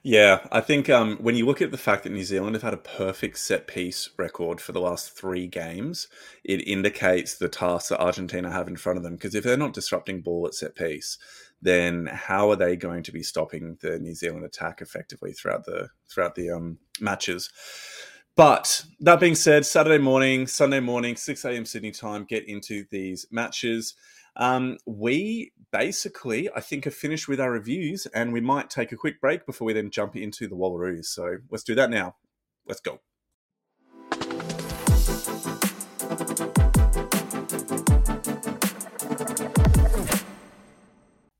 Yeah, 0.01 0.47
I 0.51 0.61
think 0.61 0.89
um, 0.89 1.17
when 1.17 1.35
you 1.35 1.45
look 1.45 1.61
at 1.61 1.71
the 1.71 1.77
fact 1.77 2.03
that 2.03 2.11
New 2.11 2.23
Zealand 2.23 2.55
have 2.55 2.63
had 2.63 2.73
a 2.73 2.77
perfect 2.77 3.37
set 3.37 3.67
piece 3.67 4.09
record 4.17 4.61
for 4.61 4.71
the 4.71 4.79
last 4.79 5.11
three 5.17 5.45
games, 5.47 6.07
it 6.45 6.65
indicates 6.65 7.35
the 7.35 7.49
task 7.49 7.89
that 7.89 7.99
Argentina 7.99 8.49
have 8.49 8.69
in 8.69 8.77
front 8.77 8.97
of 8.97 9.03
them. 9.03 9.15
Because 9.15 9.35
if 9.35 9.43
they're 9.43 9.57
not 9.57 9.73
disrupting 9.73 10.21
ball 10.21 10.47
at 10.47 10.53
set 10.53 10.75
piece, 10.75 11.17
then 11.61 12.05
how 12.05 12.49
are 12.49 12.55
they 12.55 12.77
going 12.77 13.03
to 13.03 13.11
be 13.11 13.23
stopping 13.23 13.77
the 13.81 13.99
New 13.99 14.15
Zealand 14.15 14.45
attack 14.45 14.81
effectively 14.81 15.33
throughout 15.33 15.65
the 15.65 15.89
throughout 16.09 16.35
the 16.35 16.49
um, 16.49 16.77
matches? 17.01 17.49
But 18.39 18.85
that 19.01 19.19
being 19.19 19.35
said, 19.35 19.65
Saturday 19.65 20.01
morning, 20.01 20.47
Sunday 20.47 20.79
morning, 20.79 21.17
6 21.17 21.43
a.m. 21.43 21.65
Sydney 21.65 21.91
time, 21.91 22.23
get 22.23 22.47
into 22.47 22.85
these 22.89 23.27
matches. 23.31 23.95
Um, 24.37 24.77
we 24.85 25.51
basically, 25.73 26.49
I 26.55 26.61
think, 26.61 26.85
have 26.85 26.93
finished 26.93 27.27
with 27.27 27.41
our 27.41 27.51
reviews, 27.51 28.05
and 28.05 28.31
we 28.31 28.39
might 28.39 28.69
take 28.69 28.93
a 28.93 28.95
quick 28.95 29.19
break 29.19 29.45
before 29.45 29.65
we 29.65 29.73
then 29.73 29.89
jump 29.91 30.15
into 30.15 30.47
the 30.47 30.55
Wallaroos. 30.55 31.07
So 31.07 31.39
let's 31.51 31.65
do 31.65 31.75
that 31.75 31.89
now. 31.89 32.15
Let's 32.65 32.79
go. 32.79 33.01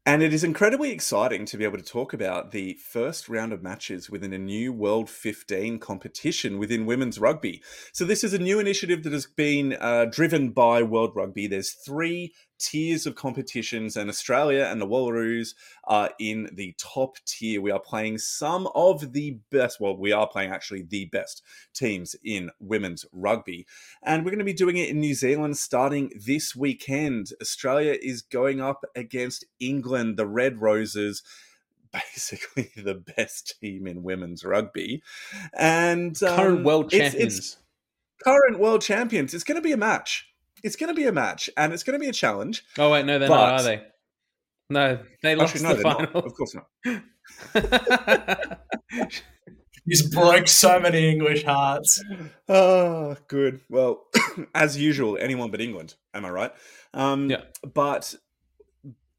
And 0.10 0.24
it 0.24 0.34
is 0.34 0.44
incredibly 0.44 0.90
exciting 0.90 1.46
to 1.46 1.56
be 1.56 1.64
able 1.64 1.78
to 1.78 1.84
talk 1.84 2.14
about 2.14 2.50
the 2.50 2.80
first 2.84 3.30
round 3.30 3.54
of 3.54 3.62
matches 3.62 4.10
within 4.10 4.34
a 4.34 4.40
new 4.40 4.74
World 4.74 5.08
15 5.08 5.78
competition 5.78 6.58
within 6.58 6.88
women's 6.88 7.20
rugby. 7.20 7.62
So, 7.94 8.06
this 8.06 8.24
is 8.24 8.34
a 8.34 8.40
new 8.40 8.60
initiative 8.60 9.04
that 9.04 9.14
has 9.14 9.28
been 9.28 9.78
uh, 9.80 10.06
driven 10.06 10.50
by 10.50 10.82
World 10.82 11.12
Rugby. 11.16 11.46
There's 11.46 11.74
three 11.74 12.34
tiers 12.60 13.06
of 13.06 13.16
competitions, 13.16 13.96
and 13.96 14.10
Australia 14.10 14.68
and 14.70 14.80
the 14.80 14.88
Wallaroos 14.88 15.56
are 15.86 16.12
in 16.20 16.50
the 16.54 16.76
top 16.78 17.18
tier. 17.26 17.62
We 17.62 17.72
are 17.72 17.80
playing 17.80 18.20
some 18.20 18.68
of 18.76 19.14
the 19.14 19.40
best, 19.50 19.80
well, 19.80 19.98
we 19.98 20.12
are 20.12 20.28
playing 20.28 20.52
actually 20.52 20.84
the 20.84 21.06
best 21.06 21.44
teams 21.74 22.16
in 22.24 22.52
women's 22.60 23.06
rugby. 23.12 23.66
And 24.04 24.24
we're 24.24 24.32
going 24.32 24.40
to 24.40 24.46
be 24.46 24.54
doing 24.54 24.78
it 24.78 24.90
in 24.90 25.00
New 25.00 25.16
Zealand 25.16 25.58
starting 25.58 26.12
this 26.16 26.56
weekend. 26.56 27.32
Australia 27.42 27.98
is 28.02 28.22
going 28.22 28.62
up 28.62 28.86
against 28.96 29.46
England, 29.60 30.18
the 30.18 30.28
Red 30.28 30.62
Roses 30.62 31.24
basically 31.92 32.72
the 32.76 32.94
best 33.18 33.60
team 33.60 33.88
in 33.88 34.04
women's 34.04 34.46
rugby 34.46 35.02
and 35.58 36.22
um, 36.22 36.36
current 36.36 36.64
world 36.64 36.92
champions. 36.92 37.16
It's, 37.16 37.38
it's 37.38 37.58
current 38.24 38.60
world 38.60 38.82
champions. 38.82 39.34
It's 39.34 39.44
going 39.44 39.56
to 39.56 39.62
be 39.62 39.72
a 39.72 39.78
match 39.78 40.28
it's 40.64 40.76
going 40.76 40.90
to 40.90 40.94
be 40.94 41.06
a 41.06 41.12
match 41.12 41.50
and 41.58 41.74
it's 41.74 41.84
going 41.84 42.00
to 42.00 42.04
be 42.04 42.10
a 42.10 42.14
challenge. 42.14 42.64
Oh 42.78 42.92
wait, 42.92 43.06
no, 43.06 43.20
they're 43.20 43.30
but... 43.30 43.36
not, 43.36 43.60
are 43.60 43.64
they? 43.64 43.82
No, 44.70 45.00
they 45.24 45.36
lost 45.36 45.56
Actually, 45.56 45.70
no, 45.70 45.76
the 45.76 45.82
final. 45.82 46.12
Not. 46.14 46.26
Of 46.26 46.34
course 46.36 46.56
not. 46.56 46.68
He's 49.86 50.14
broke 50.14 50.48
so 50.48 50.80
many 50.80 51.10
English 51.10 51.44
hearts. 51.44 52.04
Oh, 52.48 53.16
good. 53.28 53.62
Well, 53.70 54.06
as 54.56 54.78
usual, 54.78 55.18
anyone 55.20 55.50
but 55.50 55.62
England. 55.62 55.96
Am 56.14 56.26
I 56.26 56.30
right? 56.30 56.52
Um, 56.94 57.32
yeah. 57.32 57.42
But 57.74 58.14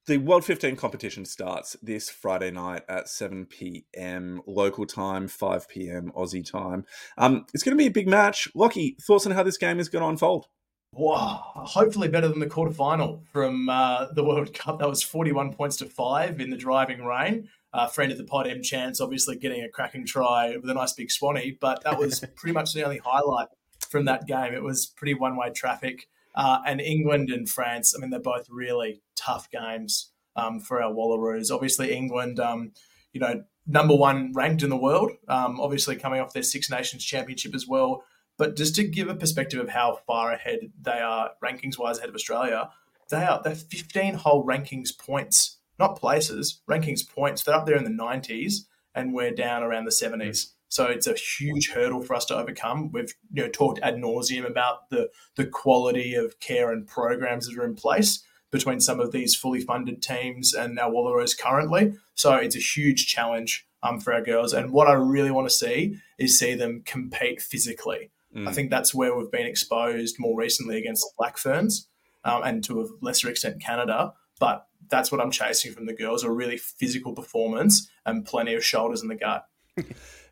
the 0.07 0.18
World 0.18 0.45
15 0.45 0.76
competition 0.76 1.24
starts 1.24 1.76
this 1.82 2.09
Friday 2.09 2.51
night 2.51 2.82
at 2.88 3.09
7 3.09 3.47
p.m. 3.47 4.43
local 4.47 4.86
time, 4.86 5.26
5 5.26 5.68
p.m. 5.68 6.12
Aussie 6.16 6.49
time. 6.49 6.84
Um, 7.18 7.47
it's 7.53 7.62
going 7.64 7.76
to 7.76 7.82
be 7.82 7.86
a 7.86 7.93
big 7.93 8.09
match. 8.09 8.49
Lockie, 8.55 8.97
thoughts 9.07 9.26
on 9.26 9.32
how 9.32 9.43
this 9.43 9.59
game 9.59 9.80
is 9.80 9.88
going 9.88 10.03
to 10.03 10.09
unfold? 10.09 10.47
Wow, 10.93 11.53
hopefully 11.55 12.09
better 12.09 12.28
than 12.28 12.41
the 12.41 12.47
quarterfinal 12.47 13.22
from 13.32 13.68
uh, 13.68 14.07
the 14.12 14.24
World 14.24 14.53
Cup. 14.53 14.80
That 14.80 14.88
was 14.88 15.03
41 15.03 15.53
points 15.53 15.76
to 15.76 15.86
five 15.86 16.41
in 16.41 16.51
the 16.51 16.57
driving 16.57 17.05
rain. 17.05 17.49
Uh, 17.72 17.86
friend 17.86 18.11
of 18.11 18.18
the 18.18 18.24
pod, 18.24 18.49
M 18.49 18.62
Chance, 18.62 19.01
obviously 19.01 19.36
getting 19.36 19.62
a 19.62 19.68
cracking 19.68 20.05
try 20.05 20.57
with 20.57 20.68
a 20.68 20.74
nice 20.74 20.93
big 20.93 21.11
swanee, 21.11 21.57
but 21.61 21.84
that 21.84 21.99
was 21.99 22.20
pretty 22.36 22.53
much 22.53 22.72
the 22.72 22.82
only 22.82 22.99
highlight 22.99 23.47
from 23.88 24.07
that 24.07 24.26
game. 24.26 24.53
It 24.53 24.64
was 24.64 24.86
pretty 24.86 25.14
one 25.14 25.36
way 25.36 25.51
traffic. 25.51 26.09
Uh, 26.34 26.61
and 26.66 26.80
England 26.80 27.30
and 27.30 27.49
France, 27.49 27.95
I 27.97 28.01
mean, 28.01 28.11
they're 28.11 28.20
both 28.20 28.49
really 28.51 29.03
tough 29.16 29.49
games 29.51 30.11
um, 30.36 30.59
for 30.59 30.82
our 30.82 30.93
Wallaroos. 30.93 31.53
Obviously, 31.53 31.93
England, 31.93 32.41
um, 32.41 32.72
you 33.12 33.20
know, 33.20 33.45
number 33.66 33.95
one 33.95 34.32
ranked 34.32 34.62
in 34.62 34.70
the 34.70 34.76
world, 34.76 35.12
um, 35.28 35.61
obviously 35.61 35.97
coming 35.97 36.20
off 36.20 36.32
their 36.32 36.43
Six 36.43 36.70
Nations 36.70 37.05
Championship 37.05 37.55
as 37.55 37.66
well. 37.66 38.05
But 38.41 38.57
just 38.57 38.74
to 38.76 38.84
give 38.84 39.09
a 39.09 39.14
perspective 39.14 39.61
of 39.61 39.68
how 39.68 40.01
far 40.07 40.32
ahead 40.32 40.72
they 40.80 40.99
are 40.99 41.32
rankings 41.45 41.78
wise 41.78 41.99
ahead 41.99 42.09
of 42.09 42.14
Australia, 42.14 42.70
they 43.11 43.22
are 43.22 43.41
they're 43.45 43.55
15 43.55 44.14
whole 44.14 44.45
rankings 44.45 44.97
points 44.99 45.59
not 45.80 45.99
places, 45.99 46.61
rankings 46.68 47.09
points. 47.09 47.43
They're 47.43 47.55
up 47.55 47.66
there 47.66 47.76
in 47.76 47.84
the 47.84 47.91
90s, 47.91 48.66
and 48.95 49.14
we're 49.14 49.32
down 49.32 49.62
around 49.62 49.86
the 49.86 49.91
70s. 49.91 50.53
So 50.68 50.84
it's 50.84 51.07
a 51.09 51.14
huge 51.14 51.70
hurdle 51.70 52.03
for 52.03 52.14
us 52.14 52.26
to 52.26 52.36
overcome. 52.36 52.93
We've 52.93 53.12
you 53.32 53.43
know 53.43 53.49
talked 53.49 53.80
ad 53.82 53.97
nauseum 53.97 54.47
about 54.47 54.88
the 54.91 55.11
the 55.34 55.47
quality 55.47 56.14
of 56.14 56.38
care 56.38 56.70
and 56.70 56.86
programs 56.86 57.49
that 57.49 57.59
are 57.59 57.64
in 57.64 57.74
place 57.74 58.22
between 58.53 58.80
some 58.80 59.01
of 59.01 59.11
these 59.11 59.34
fully 59.34 59.61
funded 59.61 60.03
teams 60.03 60.55
and 60.55 60.78
our 60.78 60.91
Wallaroos 60.91 61.36
currently. 61.36 61.95
So 62.14 62.34
it's 62.34 62.57
a 62.57 62.61
huge 62.61 63.07
challenge 63.07 63.66
um, 63.82 64.01
for 64.01 64.12
our 64.12 64.22
girls. 64.22 64.53
And 64.53 64.72
what 64.72 64.88
I 64.88 64.93
really 64.93 65.30
want 65.30 65.49
to 65.49 65.55
see 65.55 65.99
is 66.18 66.38
see 66.38 66.55
them 66.55 66.82
compete 66.84 67.41
physically. 67.41 68.11
Mm. 68.35 68.49
I 68.49 68.53
think 68.53 68.70
that's 68.70 68.95
where 68.95 69.16
we've 69.16 69.31
been 69.31 69.47
exposed 69.47 70.16
more 70.18 70.39
recently 70.39 70.78
against 70.78 71.07
Black 71.18 71.39
Ferns 71.39 71.89
um, 72.24 72.43
and 72.43 72.64
to 72.64 72.81
a 72.81 72.87
lesser 73.01 73.28
extent 73.28 73.61
Canada. 73.61 74.12
But 74.39 74.66
that's 74.89 75.12
what 75.12 75.20
I'm 75.20 75.31
chasing 75.31 75.72
from 75.72 75.87
the 75.87 75.93
girls 75.93 76.24
a 76.24 76.31
really 76.31 76.57
physical 76.57 77.12
performance 77.14 77.89
and 78.07 78.24
plenty 78.24 78.55
of 78.55 78.64
shoulders 78.64 79.03
in 79.03 79.09
the 79.09 79.16
gut. 79.16 79.45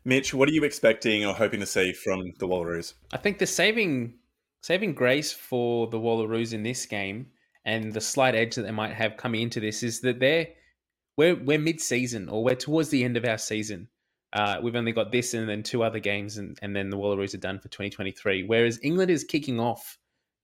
Mitch, 0.05 0.33
what 0.33 0.49
are 0.49 0.53
you 0.53 0.63
expecting 0.63 1.25
or 1.25 1.33
hoping 1.33 1.59
to 1.59 1.65
see 1.65 1.93
from 1.93 2.33
the 2.39 2.47
Wallaroos? 2.47 2.93
I 3.11 3.17
think 3.17 3.37
the 3.37 3.45
saving 3.45 4.15
saving 4.61 4.93
grace 4.93 5.31
for 5.31 5.87
the 5.87 5.99
Wallaroos 5.99 6.53
in 6.53 6.63
this 6.63 6.85
game 6.85 7.27
and 7.65 7.93
the 7.93 8.01
slight 8.01 8.35
edge 8.35 8.55
that 8.55 8.63
they 8.63 8.71
might 8.71 8.93
have 8.93 9.17
coming 9.17 9.41
into 9.41 9.59
this 9.59 9.83
is 9.83 10.01
that 10.01 10.19
they're 10.19 10.47
we're 11.17 11.35
we're 11.35 11.59
mid 11.59 11.81
season 11.81 12.29
or 12.29 12.43
we're 12.43 12.55
towards 12.55 12.89
the 12.89 13.03
end 13.03 13.17
of 13.17 13.25
our 13.25 13.37
season. 13.37 13.87
Uh, 14.33 14.57
we've 14.61 14.75
only 14.75 14.91
got 14.91 15.11
this 15.11 15.33
and 15.33 15.49
then 15.49 15.63
two 15.63 15.83
other 15.83 15.99
games, 15.99 16.37
and, 16.37 16.57
and 16.61 16.75
then 16.75 16.89
the 16.89 16.97
Wallaroos 16.97 17.33
are 17.33 17.39
done 17.39 17.59
for 17.59 17.67
2023. 17.69 18.43
Whereas 18.43 18.79
England 18.83 19.09
is 19.09 19.23
kicking 19.23 19.59
off 19.59 19.97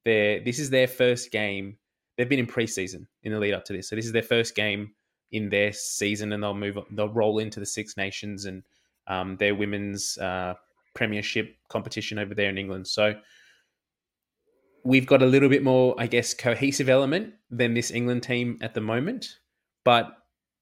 their 0.05 0.43
this 0.43 0.59
is 0.59 0.69
their 0.69 0.87
first 0.87 1.31
game. 1.31 1.77
They've 2.17 2.29
been 2.29 2.39
in 2.39 2.47
preseason 2.47 3.07
in 3.23 3.31
the 3.31 3.39
lead 3.39 3.53
up 3.53 3.65
to 3.65 3.73
this, 3.73 3.89
so 3.89 3.95
this 3.95 4.05
is 4.05 4.11
their 4.11 4.23
first 4.23 4.55
game 4.55 4.93
in 5.31 5.49
their 5.49 5.71
season, 5.73 6.31
and 6.33 6.41
they'll 6.41 6.53
move 6.53 6.77
they'll 6.91 7.13
roll 7.13 7.39
into 7.39 7.59
the 7.59 7.65
Six 7.65 7.97
Nations 7.97 8.45
and 8.45 8.63
um, 9.07 9.37
their 9.37 9.53
women's 9.53 10.17
uh, 10.17 10.55
Premiership 10.95 11.55
competition 11.69 12.17
over 12.17 12.33
there 12.33 12.49
in 12.49 12.57
England. 12.57 12.87
So 12.87 13.15
we've 14.83 15.05
got 15.05 15.21
a 15.21 15.25
little 15.25 15.49
bit 15.49 15.63
more, 15.63 15.95
I 15.97 16.07
guess, 16.07 16.33
cohesive 16.33 16.89
element 16.89 17.33
than 17.49 17.73
this 17.73 17.91
England 17.91 18.23
team 18.23 18.57
at 18.61 18.73
the 18.73 18.81
moment. 18.81 19.27
But 19.83 20.11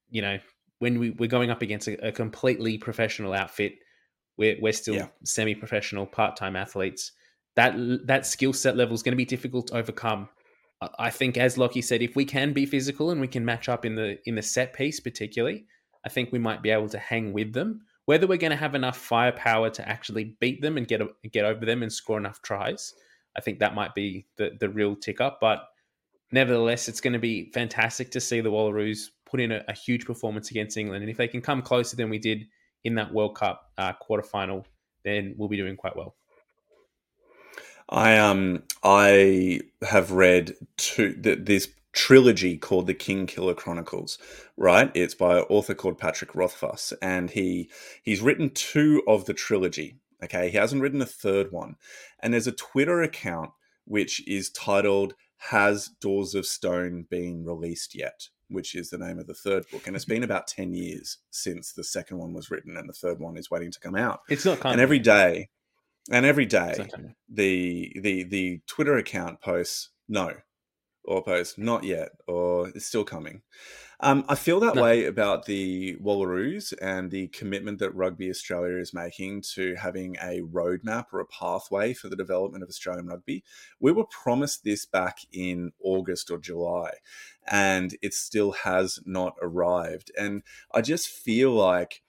you 0.09 0.21
know, 0.21 0.39
when 0.83 0.99
we, 0.99 1.11
we're 1.11 1.29
going 1.29 1.49
up 1.49 1.61
against 1.61 1.87
a, 1.87 2.09
a 2.09 2.11
completely 2.11 2.77
professional 2.77 3.31
outfit, 3.31 3.75
we're 4.37 4.57
we're 4.59 4.73
still 4.73 4.95
yeah. 4.95 5.07
semi-professional, 5.23 6.05
part-time 6.05 6.57
athletes. 6.57 7.13
That 7.55 7.73
that 8.07 8.25
skill 8.25 8.51
set 8.51 8.75
level 8.75 8.93
is 8.93 9.01
going 9.01 9.13
to 9.13 9.23
be 9.25 9.33
difficult 9.35 9.67
to 9.67 9.77
overcome. 9.77 10.27
I 10.99 11.09
think, 11.09 11.37
as 11.37 11.57
Lockie 11.57 11.81
said, 11.81 12.01
if 12.01 12.17
we 12.17 12.25
can 12.25 12.51
be 12.51 12.65
physical 12.65 13.11
and 13.11 13.21
we 13.21 13.29
can 13.29 13.45
match 13.45 13.69
up 13.69 13.85
in 13.85 13.95
the 13.95 14.19
in 14.25 14.35
the 14.35 14.41
set 14.41 14.73
piece, 14.73 14.99
particularly, 14.99 15.65
I 16.05 16.09
think 16.09 16.33
we 16.33 16.39
might 16.39 16.61
be 16.61 16.71
able 16.71 16.89
to 16.89 16.99
hang 16.99 17.31
with 17.31 17.53
them. 17.53 17.85
Whether 18.03 18.27
we're 18.27 18.37
going 18.37 18.51
to 18.51 18.57
have 18.57 18.75
enough 18.75 18.97
firepower 18.97 19.69
to 19.69 19.87
actually 19.87 20.35
beat 20.41 20.61
them 20.61 20.75
and 20.75 20.85
get 20.85 21.01
get 21.31 21.45
over 21.45 21.65
them 21.65 21.81
and 21.81 21.93
score 21.93 22.17
enough 22.17 22.41
tries, 22.41 22.93
I 23.37 23.39
think 23.39 23.59
that 23.59 23.73
might 23.73 23.95
be 23.95 24.25
the 24.35 24.51
the 24.59 24.67
real 24.67 24.97
tick 24.97 25.21
up. 25.21 25.37
But 25.39 25.59
nevertheless, 26.33 26.89
it's 26.89 26.99
going 26.99 27.13
to 27.13 27.19
be 27.31 27.51
fantastic 27.53 28.11
to 28.11 28.19
see 28.19 28.41
the 28.41 28.51
Wallaroos 28.51 29.07
put 29.33 29.41
in 29.41 29.51
a, 29.51 29.63
a 29.67 29.73
huge 29.73 30.05
performance 30.05 30.51
against 30.51 30.77
England, 30.77 31.01
and 31.01 31.09
if 31.09 31.17
they 31.17 31.27
can 31.27 31.41
come 31.41 31.63
closer 31.63 31.95
than 31.95 32.07
we 32.07 32.19
did 32.19 32.45
in 32.83 32.93
that 32.93 33.11
World 33.11 33.35
Cup 33.35 33.71
uh, 33.79 33.93
quarterfinal, 33.93 34.63
then 35.03 35.33
we'll 35.37 35.49
be 35.49 35.57
doing 35.57 35.75
quite 35.75 35.95
well. 35.95 36.15
I 37.89 38.19
um 38.19 38.61
I 38.83 39.61
have 39.81 40.11
read 40.11 40.53
two 40.77 41.13
th- 41.15 41.39
this 41.41 41.67
trilogy 41.93 42.57
called 42.57 42.85
the 42.85 42.93
Kingkiller 42.93 43.55
Chronicles, 43.55 44.19
right? 44.55 44.91
It's 44.93 45.15
by 45.15 45.39
an 45.39 45.45
author 45.49 45.73
called 45.73 45.97
Patrick 45.97 46.35
Rothfuss, 46.35 46.93
and 47.01 47.31
he 47.31 47.71
he's 48.03 48.21
written 48.21 48.51
two 48.51 49.01
of 49.07 49.25
the 49.25 49.33
trilogy. 49.33 49.97
Okay, 50.23 50.51
he 50.51 50.57
hasn't 50.57 50.81
written 50.83 51.01
a 51.01 51.07
third 51.07 51.51
one, 51.51 51.75
and 52.19 52.31
there's 52.33 52.47
a 52.47 52.51
Twitter 52.51 53.01
account 53.01 53.49
which 53.85 54.25
is 54.27 54.51
titled 54.51 55.15
"Has 55.49 55.87
Doors 55.87 56.35
of 56.35 56.45
Stone 56.45 57.07
Been 57.09 57.43
Released 57.45 57.95
Yet?" 57.95 58.29
Which 58.53 58.75
is 58.75 58.89
the 58.89 58.97
name 58.97 59.19
of 59.19 59.27
the 59.27 59.33
third 59.33 59.65
book, 59.71 59.87
and 59.87 59.95
it's 59.95 60.05
been 60.05 60.23
about 60.23 60.47
ten 60.47 60.73
years 60.73 61.17
since 61.31 61.73
the 61.73 61.83
second 61.83 62.17
one 62.17 62.33
was 62.33 62.49
written, 62.49 62.77
and 62.77 62.87
the 62.87 62.93
third 62.93 63.19
one 63.19 63.37
is 63.37 63.51
waiting 63.51 63.71
to 63.71 63.79
come 63.79 63.95
out. 63.95 64.21
It's 64.29 64.45
not, 64.45 64.59
coming. 64.59 64.73
and 64.73 64.81
every 64.81 64.99
day, 64.99 65.49
and 66.11 66.25
every 66.25 66.45
day, 66.45 66.87
the 67.29 67.91
the 68.01 68.23
the 68.23 68.61
Twitter 68.67 68.97
account 68.97 69.41
posts 69.41 69.89
no, 70.07 70.33
or 71.03 71.23
posts 71.23 71.57
not 71.57 71.83
yet, 71.83 72.09
or 72.27 72.69
it's 72.69 72.85
still 72.85 73.03
coming. 73.03 73.41
Um, 74.03 74.25
I 74.27 74.35
feel 74.35 74.59
that 74.59 74.75
no. 74.75 74.83
way 74.83 75.05
about 75.05 75.45
the 75.45 75.95
Wallaroos 75.95 76.73
and 76.81 77.09
the 77.09 77.29
commitment 77.29 77.79
that 77.79 77.95
Rugby 77.95 78.29
Australia 78.29 78.77
is 78.77 78.93
making 78.93 79.43
to 79.53 79.75
having 79.75 80.17
a 80.17 80.41
roadmap 80.41 81.05
or 81.13 81.21
a 81.21 81.25
pathway 81.25 81.93
for 81.93 82.09
the 82.09 82.17
development 82.17 82.63
of 82.63 82.69
Australian 82.69 83.07
rugby. 83.07 83.45
We 83.79 83.93
were 83.93 84.03
promised 84.03 84.65
this 84.65 84.85
back 84.85 85.19
in 85.31 85.71
August 85.81 86.29
or 86.29 86.37
July, 86.37 86.91
and 87.47 87.95
it 88.01 88.13
still 88.13 88.51
has 88.51 88.99
not 89.05 89.35
arrived. 89.41 90.11
And 90.19 90.43
I 90.73 90.81
just 90.81 91.07
feel 91.07 91.51
like 91.51 92.01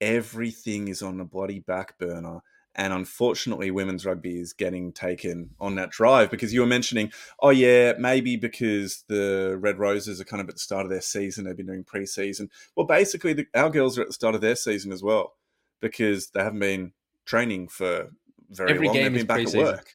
everything 0.00 0.88
is 0.88 1.02
on 1.02 1.18
the 1.18 1.24
bloody 1.24 1.60
back 1.60 1.98
burner 1.98 2.40
and 2.74 2.92
unfortunately, 2.92 3.70
women's 3.70 4.06
rugby 4.06 4.40
is 4.40 4.52
getting 4.52 4.92
taken 4.92 5.50
on 5.60 5.74
that 5.74 5.90
drive 5.90 6.30
because 6.30 6.54
you 6.54 6.60
were 6.60 6.66
mentioning, 6.66 7.12
oh, 7.40 7.50
yeah, 7.50 7.92
maybe 7.98 8.36
because 8.36 9.04
the 9.08 9.58
Red 9.60 9.78
Roses 9.78 10.20
are 10.20 10.24
kind 10.24 10.40
of 10.40 10.48
at 10.48 10.54
the 10.54 10.60
start 10.60 10.86
of 10.86 10.90
their 10.90 11.02
season, 11.02 11.44
they've 11.44 11.56
been 11.56 11.66
doing 11.66 11.84
preseason. 11.84 12.48
Well, 12.74 12.86
basically, 12.86 13.34
the, 13.34 13.46
our 13.54 13.68
girls 13.68 13.98
are 13.98 14.02
at 14.02 14.08
the 14.08 14.14
start 14.14 14.34
of 14.34 14.40
their 14.40 14.56
season 14.56 14.90
as 14.90 15.02
well 15.02 15.34
because 15.80 16.30
they 16.30 16.42
haven't 16.42 16.60
been 16.60 16.92
training 17.26 17.68
for 17.68 18.10
very 18.48 18.72
Every 18.72 18.86
long. 18.86 18.94
Game 18.94 19.12
they've 19.12 19.20
been 19.20 19.26
back 19.26 19.36
pre-season. 19.36 19.60
at 19.60 19.66
work. 19.66 19.94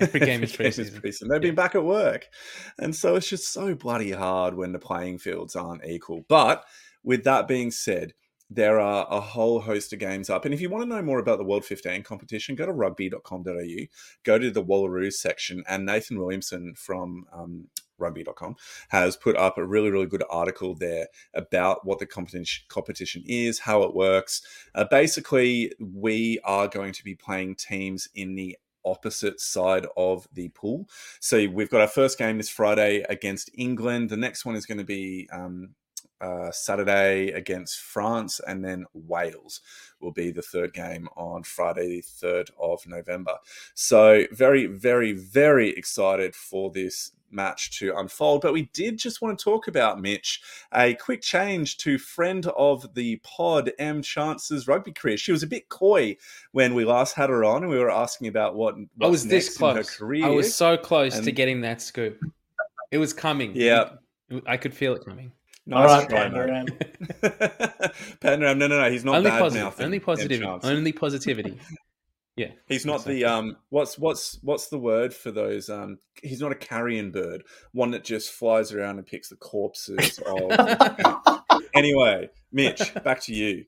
Every 0.00 0.20
game 0.20 0.42
is 0.42 0.52
preseason. 0.56 1.28
They've 1.28 1.30
yeah. 1.32 1.38
been 1.38 1.54
back 1.54 1.74
at 1.74 1.84
work. 1.84 2.28
And 2.78 2.94
so 2.94 3.16
it's 3.16 3.28
just 3.28 3.52
so 3.52 3.74
bloody 3.74 4.12
hard 4.12 4.54
when 4.54 4.72
the 4.72 4.78
playing 4.78 5.18
fields 5.18 5.56
aren't 5.56 5.84
equal. 5.84 6.24
But 6.28 6.64
with 7.02 7.24
that 7.24 7.48
being 7.48 7.70
said, 7.70 8.12
there 8.50 8.78
are 8.78 9.06
a 9.10 9.20
whole 9.20 9.60
host 9.60 9.92
of 9.92 9.98
games 9.98 10.30
up. 10.30 10.44
And 10.44 10.54
if 10.54 10.60
you 10.60 10.70
want 10.70 10.82
to 10.84 10.88
know 10.88 11.02
more 11.02 11.18
about 11.18 11.38
the 11.38 11.44
World 11.44 11.64
15 11.64 12.02
competition, 12.02 12.54
go 12.54 12.66
to 12.66 12.72
rugby.com.au, 12.72 13.86
go 14.24 14.38
to 14.38 14.50
the 14.50 14.64
Wallaroos 14.64 15.14
section, 15.14 15.64
and 15.68 15.86
Nathan 15.86 16.18
Williamson 16.18 16.74
from 16.76 17.24
um, 17.32 17.68
rugby.com 17.98 18.56
has 18.88 19.16
put 19.16 19.36
up 19.36 19.58
a 19.58 19.66
really, 19.66 19.90
really 19.90 20.06
good 20.06 20.24
article 20.28 20.74
there 20.74 21.06
about 21.34 21.86
what 21.86 21.98
the 21.98 22.06
competition, 22.06 23.22
is, 23.26 23.60
how 23.60 23.82
it 23.82 23.94
works. 23.94 24.42
Uh, 24.74 24.84
basically, 24.90 25.72
we 25.78 26.38
are 26.44 26.68
going 26.68 26.92
to 26.92 27.04
be 27.04 27.14
playing 27.14 27.54
teams 27.54 28.08
in 28.14 28.34
the 28.34 28.56
opposite 28.84 29.40
side 29.40 29.86
of 29.96 30.28
the 30.32 30.48
pool. 30.50 30.86
So 31.20 31.48
we've 31.48 31.70
got 31.70 31.80
our 31.80 31.88
first 31.88 32.18
game 32.18 32.36
this 32.36 32.50
Friday 32.50 33.04
against 33.08 33.50
England. 33.54 34.10
The 34.10 34.16
next 34.16 34.44
one 34.44 34.56
is 34.56 34.66
going 34.66 34.78
to 34.78 34.84
be 34.84 35.28
um, 35.32 35.70
uh, 36.20 36.50
Saturday 36.50 37.30
against 37.30 37.78
France, 37.80 38.40
and 38.46 38.64
then 38.64 38.86
Wales 38.92 39.60
will 40.00 40.12
be 40.12 40.30
the 40.30 40.42
third 40.42 40.72
game 40.72 41.08
on 41.16 41.42
Friday, 41.42 42.00
the 42.00 42.02
3rd 42.02 42.50
of 42.58 42.86
November. 42.86 43.36
So, 43.74 44.24
very, 44.32 44.66
very, 44.66 45.12
very 45.12 45.70
excited 45.70 46.34
for 46.34 46.70
this 46.70 47.12
match 47.34 47.78
to 47.78 47.94
unfold. 47.96 48.40
But 48.42 48.52
we 48.52 48.70
did 48.72 48.96
just 48.98 49.20
want 49.20 49.38
to 49.38 49.42
talk 49.42 49.68
about, 49.68 50.00
Mitch, 50.00 50.40
a 50.72 50.94
quick 50.94 51.20
change 51.20 51.76
to 51.78 51.98
friend 51.98 52.46
of 52.56 52.94
the 52.94 53.16
pod, 53.16 53.72
M 53.78 54.00
Chance's 54.02 54.66
rugby 54.68 54.92
career. 54.92 55.16
She 55.16 55.32
was 55.32 55.42
a 55.42 55.46
bit 55.46 55.68
coy 55.68 56.16
when 56.52 56.74
we 56.74 56.84
last 56.84 57.14
had 57.14 57.30
her 57.30 57.44
on 57.44 57.62
and 57.62 57.70
we 57.70 57.78
were 57.78 57.90
asking 57.90 58.28
about 58.28 58.54
what 58.54 58.76
I 59.00 59.06
was 59.06 59.26
this 59.26 59.56
close. 59.56 60.00
I 60.00 60.28
was 60.28 60.54
so 60.54 60.76
close 60.76 61.16
and... 61.16 61.24
to 61.24 61.32
getting 61.32 61.60
that 61.62 61.82
scoop. 61.82 62.18
It 62.90 62.98
was 62.98 63.12
coming. 63.12 63.52
Yeah. 63.54 63.90
I 64.46 64.56
could 64.56 64.74
feel 64.74 64.94
it 64.94 65.04
coming. 65.04 65.32
Nice 65.66 65.90
All 65.90 65.98
right, 65.98 66.08
Pandaram. 66.08 66.68
Pandaram, 68.20 68.58
no, 68.58 68.66
no, 68.66 68.82
no. 68.82 68.90
He's 68.90 69.04
not 69.04 69.16
only 69.16 69.30
bad 69.30 69.40
positive. 69.40 69.80
Only 69.80 69.98
positivity. 69.98 70.44
Only 70.44 70.92
positivity. 71.04 71.58
Yeah, 72.36 72.50
he's 72.66 72.84
not 72.84 72.96
exactly. 72.96 73.14
the 73.20 73.24
um. 73.24 73.56
What's 73.70 73.98
what's 73.98 74.38
what's 74.42 74.68
the 74.68 74.78
word 74.78 75.14
for 75.14 75.30
those? 75.30 75.70
Um, 75.70 75.98
he's 76.22 76.40
not 76.40 76.52
a 76.52 76.56
carrion 76.56 77.12
bird. 77.12 77.44
One 77.72 77.92
that 77.92 78.04
just 78.04 78.32
flies 78.32 78.72
around 78.72 78.98
and 78.98 79.06
picks 79.06 79.28
the 79.30 79.36
corpses 79.36 80.18
of. 80.18 81.60
anyway, 81.74 82.28
Mitch, 82.52 82.92
back 83.02 83.20
to 83.22 83.34
you. 83.34 83.64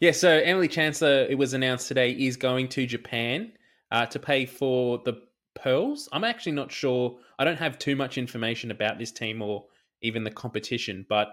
Yeah, 0.00 0.12
so 0.12 0.28
Emily 0.28 0.68
Chancellor, 0.68 1.26
it 1.28 1.38
was 1.38 1.54
announced 1.54 1.88
today, 1.88 2.10
is 2.10 2.36
going 2.36 2.68
to 2.70 2.86
Japan 2.86 3.52
uh, 3.90 4.06
to 4.06 4.18
pay 4.18 4.44
for 4.44 4.98
the 5.04 5.22
pearls. 5.54 6.08
I'm 6.12 6.24
actually 6.24 6.52
not 6.52 6.70
sure. 6.70 7.16
I 7.38 7.44
don't 7.44 7.58
have 7.58 7.78
too 7.78 7.96
much 7.96 8.18
information 8.18 8.70
about 8.70 8.98
this 8.98 9.10
team 9.10 9.40
or 9.40 9.64
even 10.04 10.22
the 10.22 10.30
competition. 10.30 11.04
But 11.08 11.28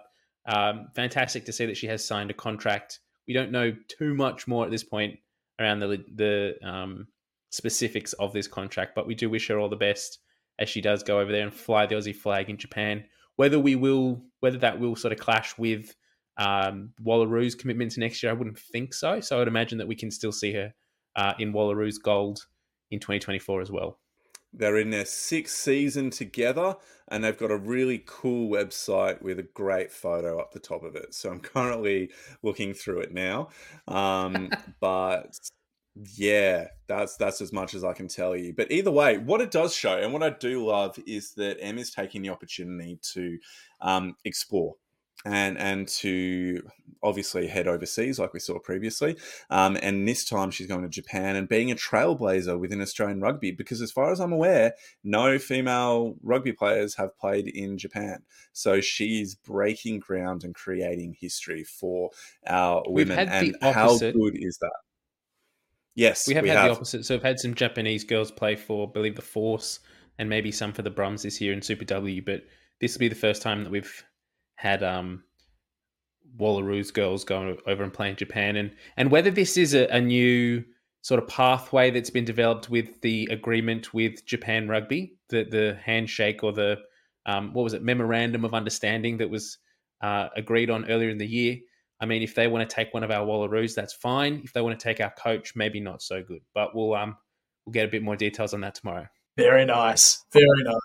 um, 0.48 0.88
fantastic 0.96 1.46
to 1.46 1.54
see 1.54 1.66
that 1.68 1.78
she 1.78 1.88
has 1.88 2.04
signed 2.04 2.32
a 2.32 2.34
contract. 2.34 3.00
We 3.28 3.34
don't 3.34 3.52
know 3.52 3.76
too 3.88 4.16
much 4.16 4.48
more 4.48 4.66
at 4.66 4.72
this 4.72 4.84
point 4.84 5.20
around 5.60 5.80
the 5.80 6.04
the 6.16 6.56
um, 6.68 7.08
specifics 7.52 8.14
of 8.14 8.34
this 8.34 8.48
contract, 8.48 8.96
but 8.96 9.06
we 9.06 9.14
do 9.14 9.30
wish 9.30 9.48
her 9.50 9.60
all 9.60 9.70
the 9.70 9.76
best 9.76 10.20
as 10.58 10.70
she 10.70 10.82
does 10.82 11.04
go 11.04 11.20
over 11.20 11.32
there 11.32 11.44
and 11.44 11.54
fly 11.54 11.86
the 11.86 11.96
Aussie 11.96 12.16
flag 12.16 12.50
in 12.50 12.58
Japan. 12.58 13.04
whether 13.38 13.60
we 13.60 13.76
will, 13.76 14.22
whether 14.42 14.58
that 14.60 14.80
will 14.80 14.96
sort 14.96 15.14
of 15.14 15.20
clash 15.20 15.58
with 15.58 15.96
um, 16.38 16.92
Wallaroo's 17.04 17.56
commitment 17.56 17.92
to 17.92 18.00
next 18.00 18.22
year, 18.22 18.32
I 18.32 18.36
wouldn't 18.36 18.60
think 18.60 18.94
so. 18.94 19.20
So 19.22 19.36
I 19.36 19.40
would 19.40 19.48
imagine 19.48 19.78
that 19.80 19.88
we 19.88 19.96
can 19.96 20.12
still 20.12 20.32
see 20.32 20.54
her 20.54 20.74
uh, 21.16 21.34
in 21.40 21.54
Wallaroo's 21.54 21.98
gold 21.98 22.46
in 22.92 23.00
2024 23.00 23.62
as 23.62 23.72
well. 23.72 24.00
They're 24.54 24.78
in 24.78 24.90
their 24.90 25.06
sixth 25.06 25.56
season 25.56 26.10
together, 26.10 26.76
and 27.08 27.24
they've 27.24 27.38
got 27.38 27.52
a 27.52 27.58
really 27.58 28.04
cool 28.06 28.50
website 28.50 29.22
with 29.22 29.40
a 29.40 29.44
great 29.44 29.92
photo 29.92 30.40
up 30.40 30.52
the 30.52 30.60
top 30.60 30.84
of 30.84 30.96
it. 30.96 31.14
So 31.14 31.30
I'm 31.32 31.40
currently 31.40 32.12
looking 32.44 32.74
through 32.74 33.02
it 33.02 33.14
now. 33.14 33.50
Um, 33.88 34.50
but 34.80 35.40
yeah, 36.16 36.68
that's 36.88 37.18
that's 37.18 37.42
as 37.42 37.54
much 37.54 37.74
as 37.74 37.84
I 37.84 37.94
can 37.94 38.08
tell 38.08 38.36
you. 38.36 38.54
But 38.54 38.72
either 38.72 38.92
way, 38.92 39.18
what 39.18 39.42
it 39.42 39.52
does 39.52 39.74
show, 39.74 39.98
and 39.98 40.14
what 40.14 40.24
I 40.24 40.32
do 40.32 40.66
love, 40.66 40.98
is 41.06 41.32
that 41.34 41.58
M 41.62 41.78
is 41.78 41.92
taking 41.92 42.22
the 42.22 42.30
opportunity 42.30 43.00
to 43.14 43.38
um, 43.82 44.16
explore 44.26 44.76
and 45.26 45.58
and 45.58 45.88
to 45.88 46.62
obviously 47.04 47.48
head 47.48 47.68
overseas 47.68 48.20
like 48.20 48.34
we 48.34 48.40
saw 48.40 48.60
previously 48.60 49.18
um, 49.50 49.78
and 49.82 50.08
this 50.08 50.24
time 50.28 50.52
she's 50.52 50.68
going 50.68 50.84
to 50.84 50.90
japan 50.90 51.36
and 51.36 51.50
being 51.50 51.72
a 51.72 51.76
trailblazer 51.76 52.60
within 52.60 52.82
australian 52.82 53.20
rugby 53.20 53.52
because 53.52 53.82
as 53.82 53.92
far 53.92 54.12
as 54.12 54.20
i'm 54.20 54.32
aware 54.32 54.74
no 55.04 55.40
female 55.40 56.16
rugby 56.22 56.52
players 56.52 56.96
have 56.96 57.18
played 57.18 57.48
in 57.48 57.78
japan 57.78 58.22
so 58.54 58.80
she's 58.80 59.36
breaking 59.36 60.00
ground 60.00 60.44
and 60.44 60.54
creating 60.54 61.16
history 61.20 61.64
for 61.64 62.12
our 62.48 62.84
women 62.88 63.18
and 63.18 63.56
how 63.62 63.98
good 63.98 64.36
is 64.36 64.58
that 64.60 64.72
yes 65.96 66.28
We 66.28 66.36
have 66.36 66.46
had 66.46 66.68
the 66.68 66.72
opposite. 66.72 67.06
So 67.06 67.16
we've 67.16 67.24
had 67.24 67.40
some 67.40 67.54
Japanese 67.54 68.04
girls 68.04 68.32
play 68.32 68.56
for, 68.56 68.88
I 68.88 68.92
believe, 68.92 69.16
the 69.16 69.22
Force, 69.22 69.80
and 70.18 70.30
maybe 70.30 70.52
some 70.52 70.74
for 70.74 70.82
the 70.82 70.92
Brums 70.92 71.24
this 71.24 71.42
year 71.42 71.54
in 71.54 71.62
Super 71.62 71.86
W. 71.86 72.22
But 72.22 72.44
this 72.80 72.94
will 72.94 73.00
be 73.00 73.08
the 73.08 73.16
first 73.16 73.42
time 73.42 73.64
that 73.64 73.70
we've 73.72 74.04
had 74.62 74.84
um, 74.84 75.24
Wallaroo's 76.38 76.92
girls 76.92 77.24
going 77.24 77.58
over 77.66 77.84
and 77.84 77.92
playing 77.92 78.16
Japan, 78.16 78.56
and 78.56 78.72
and 78.96 79.10
whether 79.10 79.32
this 79.32 79.58
is 79.58 79.74
a, 79.74 79.88
a 79.88 80.00
new 80.00 80.64
sort 81.02 81.22
of 81.22 81.28
pathway 81.28 81.90
that's 81.90 82.12
been 82.12 82.26
developed 82.26 82.70
with 82.70 83.02
the 83.02 83.28
agreement 83.32 83.92
with 83.92 84.24
Japan 84.26 84.68
Rugby, 84.68 85.16
the 85.30 85.46
the 85.46 85.80
handshake 85.84 86.44
or 86.44 86.54
the 86.54 86.78
um, 87.26 87.54
what 87.54 87.64
was 87.64 87.74
it 87.74 87.82
memorandum 87.82 88.46
of 88.46 88.54
understanding 88.54 89.18
that 89.18 89.32
was 89.32 89.58
uh, 90.02 90.28
agreed 90.36 90.70
on 90.70 90.90
earlier 90.90 91.10
in 91.10 91.18
the 91.18 91.28
year. 91.28 91.58
I 92.00 92.06
mean, 92.06 92.22
if 92.22 92.36
they 92.36 92.48
want 92.48 92.68
to 92.68 92.76
take 92.76 92.94
one 92.94 93.04
of 93.04 93.12
our 93.12 93.26
Wallaroos, 93.26 93.76
that's 93.76 93.94
fine. 93.94 94.42
If 94.44 94.54
they 94.54 94.62
want 94.62 94.80
to 94.80 94.84
take 94.84 95.00
our 95.00 95.12
coach, 95.12 95.56
maybe 95.56 95.80
not 95.80 96.04
so 96.04 96.22
good. 96.22 96.42
But 96.54 96.76
we'll 96.76 96.94
um 96.94 97.18
we'll 97.66 97.74
get 97.74 97.86
a 97.86 97.92
bit 97.92 98.04
more 98.04 98.16
details 98.16 98.54
on 98.54 98.62
that 98.62 98.76
tomorrow. 98.76 99.08
Very 99.38 99.66
nice. 99.66 100.24
Very 100.34 100.64
nice. 100.64 100.81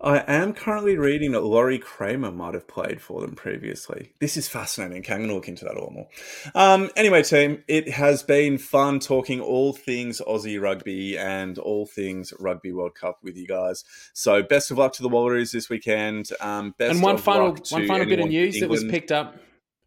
I 0.00 0.18
am 0.26 0.52
currently 0.52 0.98
reading 0.98 1.32
that 1.32 1.40
Lori 1.40 1.78
Cramer 1.78 2.30
might 2.30 2.52
have 2.52 2.68
played 2.68 3.00
for 3.00 3.22
them 3.22 3.34
previously. 3.34 4.12
This 4.20 4.36
is 4.36 4.46
fascinating. 4.46 4.98
Okay, 4.98 5.14
I'm 5.14 5.20
going 5.20 5.30
to 5.30 5.34
look 5.34 5.48
into 5.48 5.64
that 5.64 5.74
a 5.76 5.80
lot 5.80 5.92
more. 5.92 6.08
Um, 6.54 6.90
anyway, 6.96 7.22
team, 7.22 7.64
it 7.66 7.88
has 7.88 8.22
been 8.22 8.58
fun 8.58 9.00
talking 9.00 9.40
all 9.40 9.72
things 9.72 10.20
Aussie 10.20 10.60
rugby 10.60 11.16
and 11.16 11.58
all 11.58 11.86
things 11.86 12.34
Rugby 12.38 12.72
World 12.72 12.94
Cup 12.94 13.20
with 13.22 13.36
you 13.36 13.46
guys. 13.46 13.84
So, 14.12 14.42
best 14.42 14.70
of 14.70 14.76
luck 14.76 14.92
to 14.94 15.02
the 15.02 15.08
Wallaroos 15.08 15.50
this 15.50 15.70
weekend. 15.70 16.28
Um, 16.40 16.74
best 16.76 16.92
and 16.92 17.02
one 17.02 17.16
final 17.16 17.56
one 17.70 17.86
final 17.86 18.06
bit 18.06 18.20
of 18.20 18.28
news 18.28 18.60
that 18.60 18.68
was 18.68 18.84
picked 18.84 19.12
up. 19.12 19.36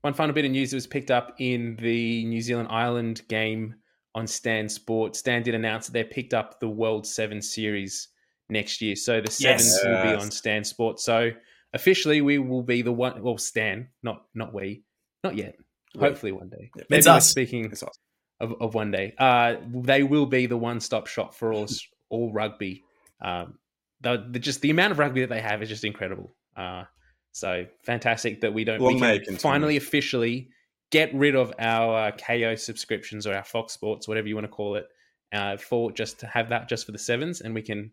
One 0.02 0.14
final 0.14 0.34
bit 0.34 0.46
of 0.46 0.52
news 0.52 0.72
that 0.72 0.78
was 0.78 0.88
picked 0.88 1.12
up 1.12 1.36
in 1.40 1.76
the 1.76 2.26
New 2.26 2.42
Zealand 2.42 2.70
Ireland 2.72 3.22
game 3.28 3.76
on 4.16 4.26
Stan 4.26 4.70
Sport. 4.70 5.16
Stan 5.16 5.44
did 5.44 5.54
announce 5.54 5.86
that 5.86 5.94
they 5.94 6.04
picked 6.04 6.34
up 6.34 6.60
the 6.60 6.70
World 6.70 7.06
Seven 7.06 7.42
Series 7.42 8.08
next 8.50 8.82
year, 8.82 8.96
so 8.96 9.22
the 9.22 9.36
Yes. 9.40 9.80
sevens 9.80 9.80
will 9.84 10.04
be 10.04 10.22
on 10.22 10.32
Stan 10.32 10.64
Sport. 10.64 11.00
So 11.00 11.32
officially, 11.74 12.22
we 12.22 12.38
will 12.40 12.64
be 12.64 12.82
the 12.82 12.92
one. 12.92 13.22
Well, 13.22 13.38
Stan, 13.38 13.90
not 14.04 14.24
not 14.34 14.54
we, 14.54 14.84
not 15.24 15.36
yet. 15.36 15.56
We. 15.96 16.02
Hopefully, 16.02 16.32
one 16.32 16.50
day. 16.50 16.70
Yep. 16.76 16.88
Maybe 16.90 16.98
It's 17.00 17.08
we're 17.08 17.14
us. 17.14 17.28
speaking 17.30 17.66
It's 17.66 17.84
awesome. 17.84 18.02
of, 18.40 18.54
of 18.62 18.74
one 18.76 18.92
day. 18.92 19.14
Uh, 19.18 19.56
they 19.74 20.04
will 20.04 20.26
be 20.26 20.46
the 20.46 20.58
one 20.58 20.80
stop 20.80 21.08
shop 21.08 21.34
for 21.34 21.54
all 21.54 21.68
all 22.10 22.32
rugby. 22.34 22.84
Um, 23.22 23.58
the, 24.02 24.26
the 24.32 24.40
just 24.40 24.62
the 24.62 24.70
amount 24.70 24.92
of 24.92 25.00
rugby 25.00 25.22
that 25.22 25.30
they 25.30 25.42
have 25.42 25.62
is 25.62 25.70
just 25.70 25.84
incredible. 25.84 26.36
Uh, 26.56 26.84
so 27.32 27.66
fantastic 27.84 28.42
that 28.42 28.54
we 28.54 28.64
don't 28.64 28.82
Long 28.82 28.96
we 28.96 29.00
can 29.00 29.16
continue. 29.18 29.38
finally 29.40 29.78
officially 29.78 30.50
get 30.92 31.14
rid 31.14 31.36
of 31.36 31.54
our 31.60 32.08
uh, 32.08 32.12
Kayo 32.14 32.58
subscriptions 32.58 33.28
or 33.28 33.36
our 33.36 33.44
Fox 33.44 33.74
Sports, 33.74 34.08
whatever 34.08 34.28
you 34.28 34.34
want 34.36 34.46
to 34.46 34.52
call 34.52 34.76
it, 34.76 34.88
uh, 35.34 35.58
for 35.58 35.92
just 35.92 36.20
to 36.22 36.26
have 36.28 36.50
that 36.50 36.68
just 36.68 36.86
for 36.88 36.92
the 36.92 36.98
sevens, 36.98 37.42
and 37.42 37.54
we 37.54 37.62
can 37.62 37.92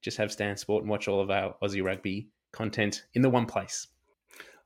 just 0.00 0.16
have 0.18 0.32
Stan 0.32 0.56
Sport 0.56 0.82
and 0.82 0.90
watch 0.90 1.08
all 1.08 1.20
of 1.20 1.30
our 1.30 1.54
Aussie 1.62 1.84
rugby 1.84 2.28
content 2.52 3.04
in 3.14 3.22
the 3.22 3.30
one 3.30 3.46
place. 3.46 3.88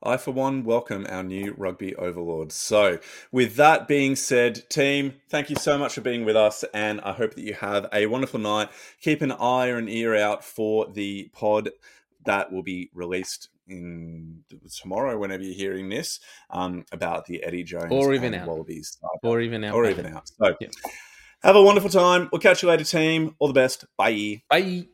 I, 0.05 0.17
for 0.17 0.31
one, 0.31 0.65
welcome 0.65 1.05
our 1.09 1.23
new 1.23 1.53
rugby 1.57 1.95
overlords. 1.95 2.55
So, 2.55 2.99
with 3.31 3.55
that 3.55 3.87
being 3.87 4.17
said, 4.17 4.69
team, 4.69 5.13
thank 5.29 5.49
you 5.49 5.55
so 5.55 5.77
much 5.77 5.93
for 5.93 6.01
being 6.01 6.25
with 6.25 6.35
us, 6.35 6.65
and 6.73 6.99
I 7.01 7.13
hope 7.13 7.35
that 7.35 7.43
you 7.43 7.53
have 7.53 7.87
a 7.93 8.07
wonderful 8.07 8.39
night. 8.39 8.69
Keep 9.01 9.21
an 9.21 9.31
eye 9.31 9.69
or 9.69 9.77
an 9.77 9.87
ear 9.87 10.13
out 10.15 10.43
for 10.43 10.87
the 10.91 11.29
pod 11.33 11.69
that 12.25 12.51
will 12.51 12.63
be 12.63 12.89
released 12.93 13.47
in 13.65 14.43
tomorrow, 14.77 15.17
whenever 15.17 15.41
you're 15.41 15.55
hearing 15.55 15.87
this, 15.87 16.19
um, 16.49 16.83
about 16.91 17.25
the 17.25 17.41
Eddie 17.41 17.63
Jones 17.63 17.91
Or 17.91 18.13
even 18.13 18.33
out. 18.33 18.47
Wallabies. 18.47 18.97
Or 19.23 19.39
even 19.39 19.63
our 19.63 19.73
or 19.73 19.89
even 19.89 20.05
out. 20.07 20.27
So, 20.27 20.53
have 21.43 21.55
a 21.55 21.61
wonderful 21.61 21.89
time. 21.89 22.27
We'll 22.29 22.41
catch 22.41 22.61
you 22.61 22.67
later, 22.67 22.83
team. 22.83 23.35
All 23.39 23.47
the 23.47 23.53
best. 23.53 23.85
Bye. 23.97 24.43
Bye. 24.49 24.87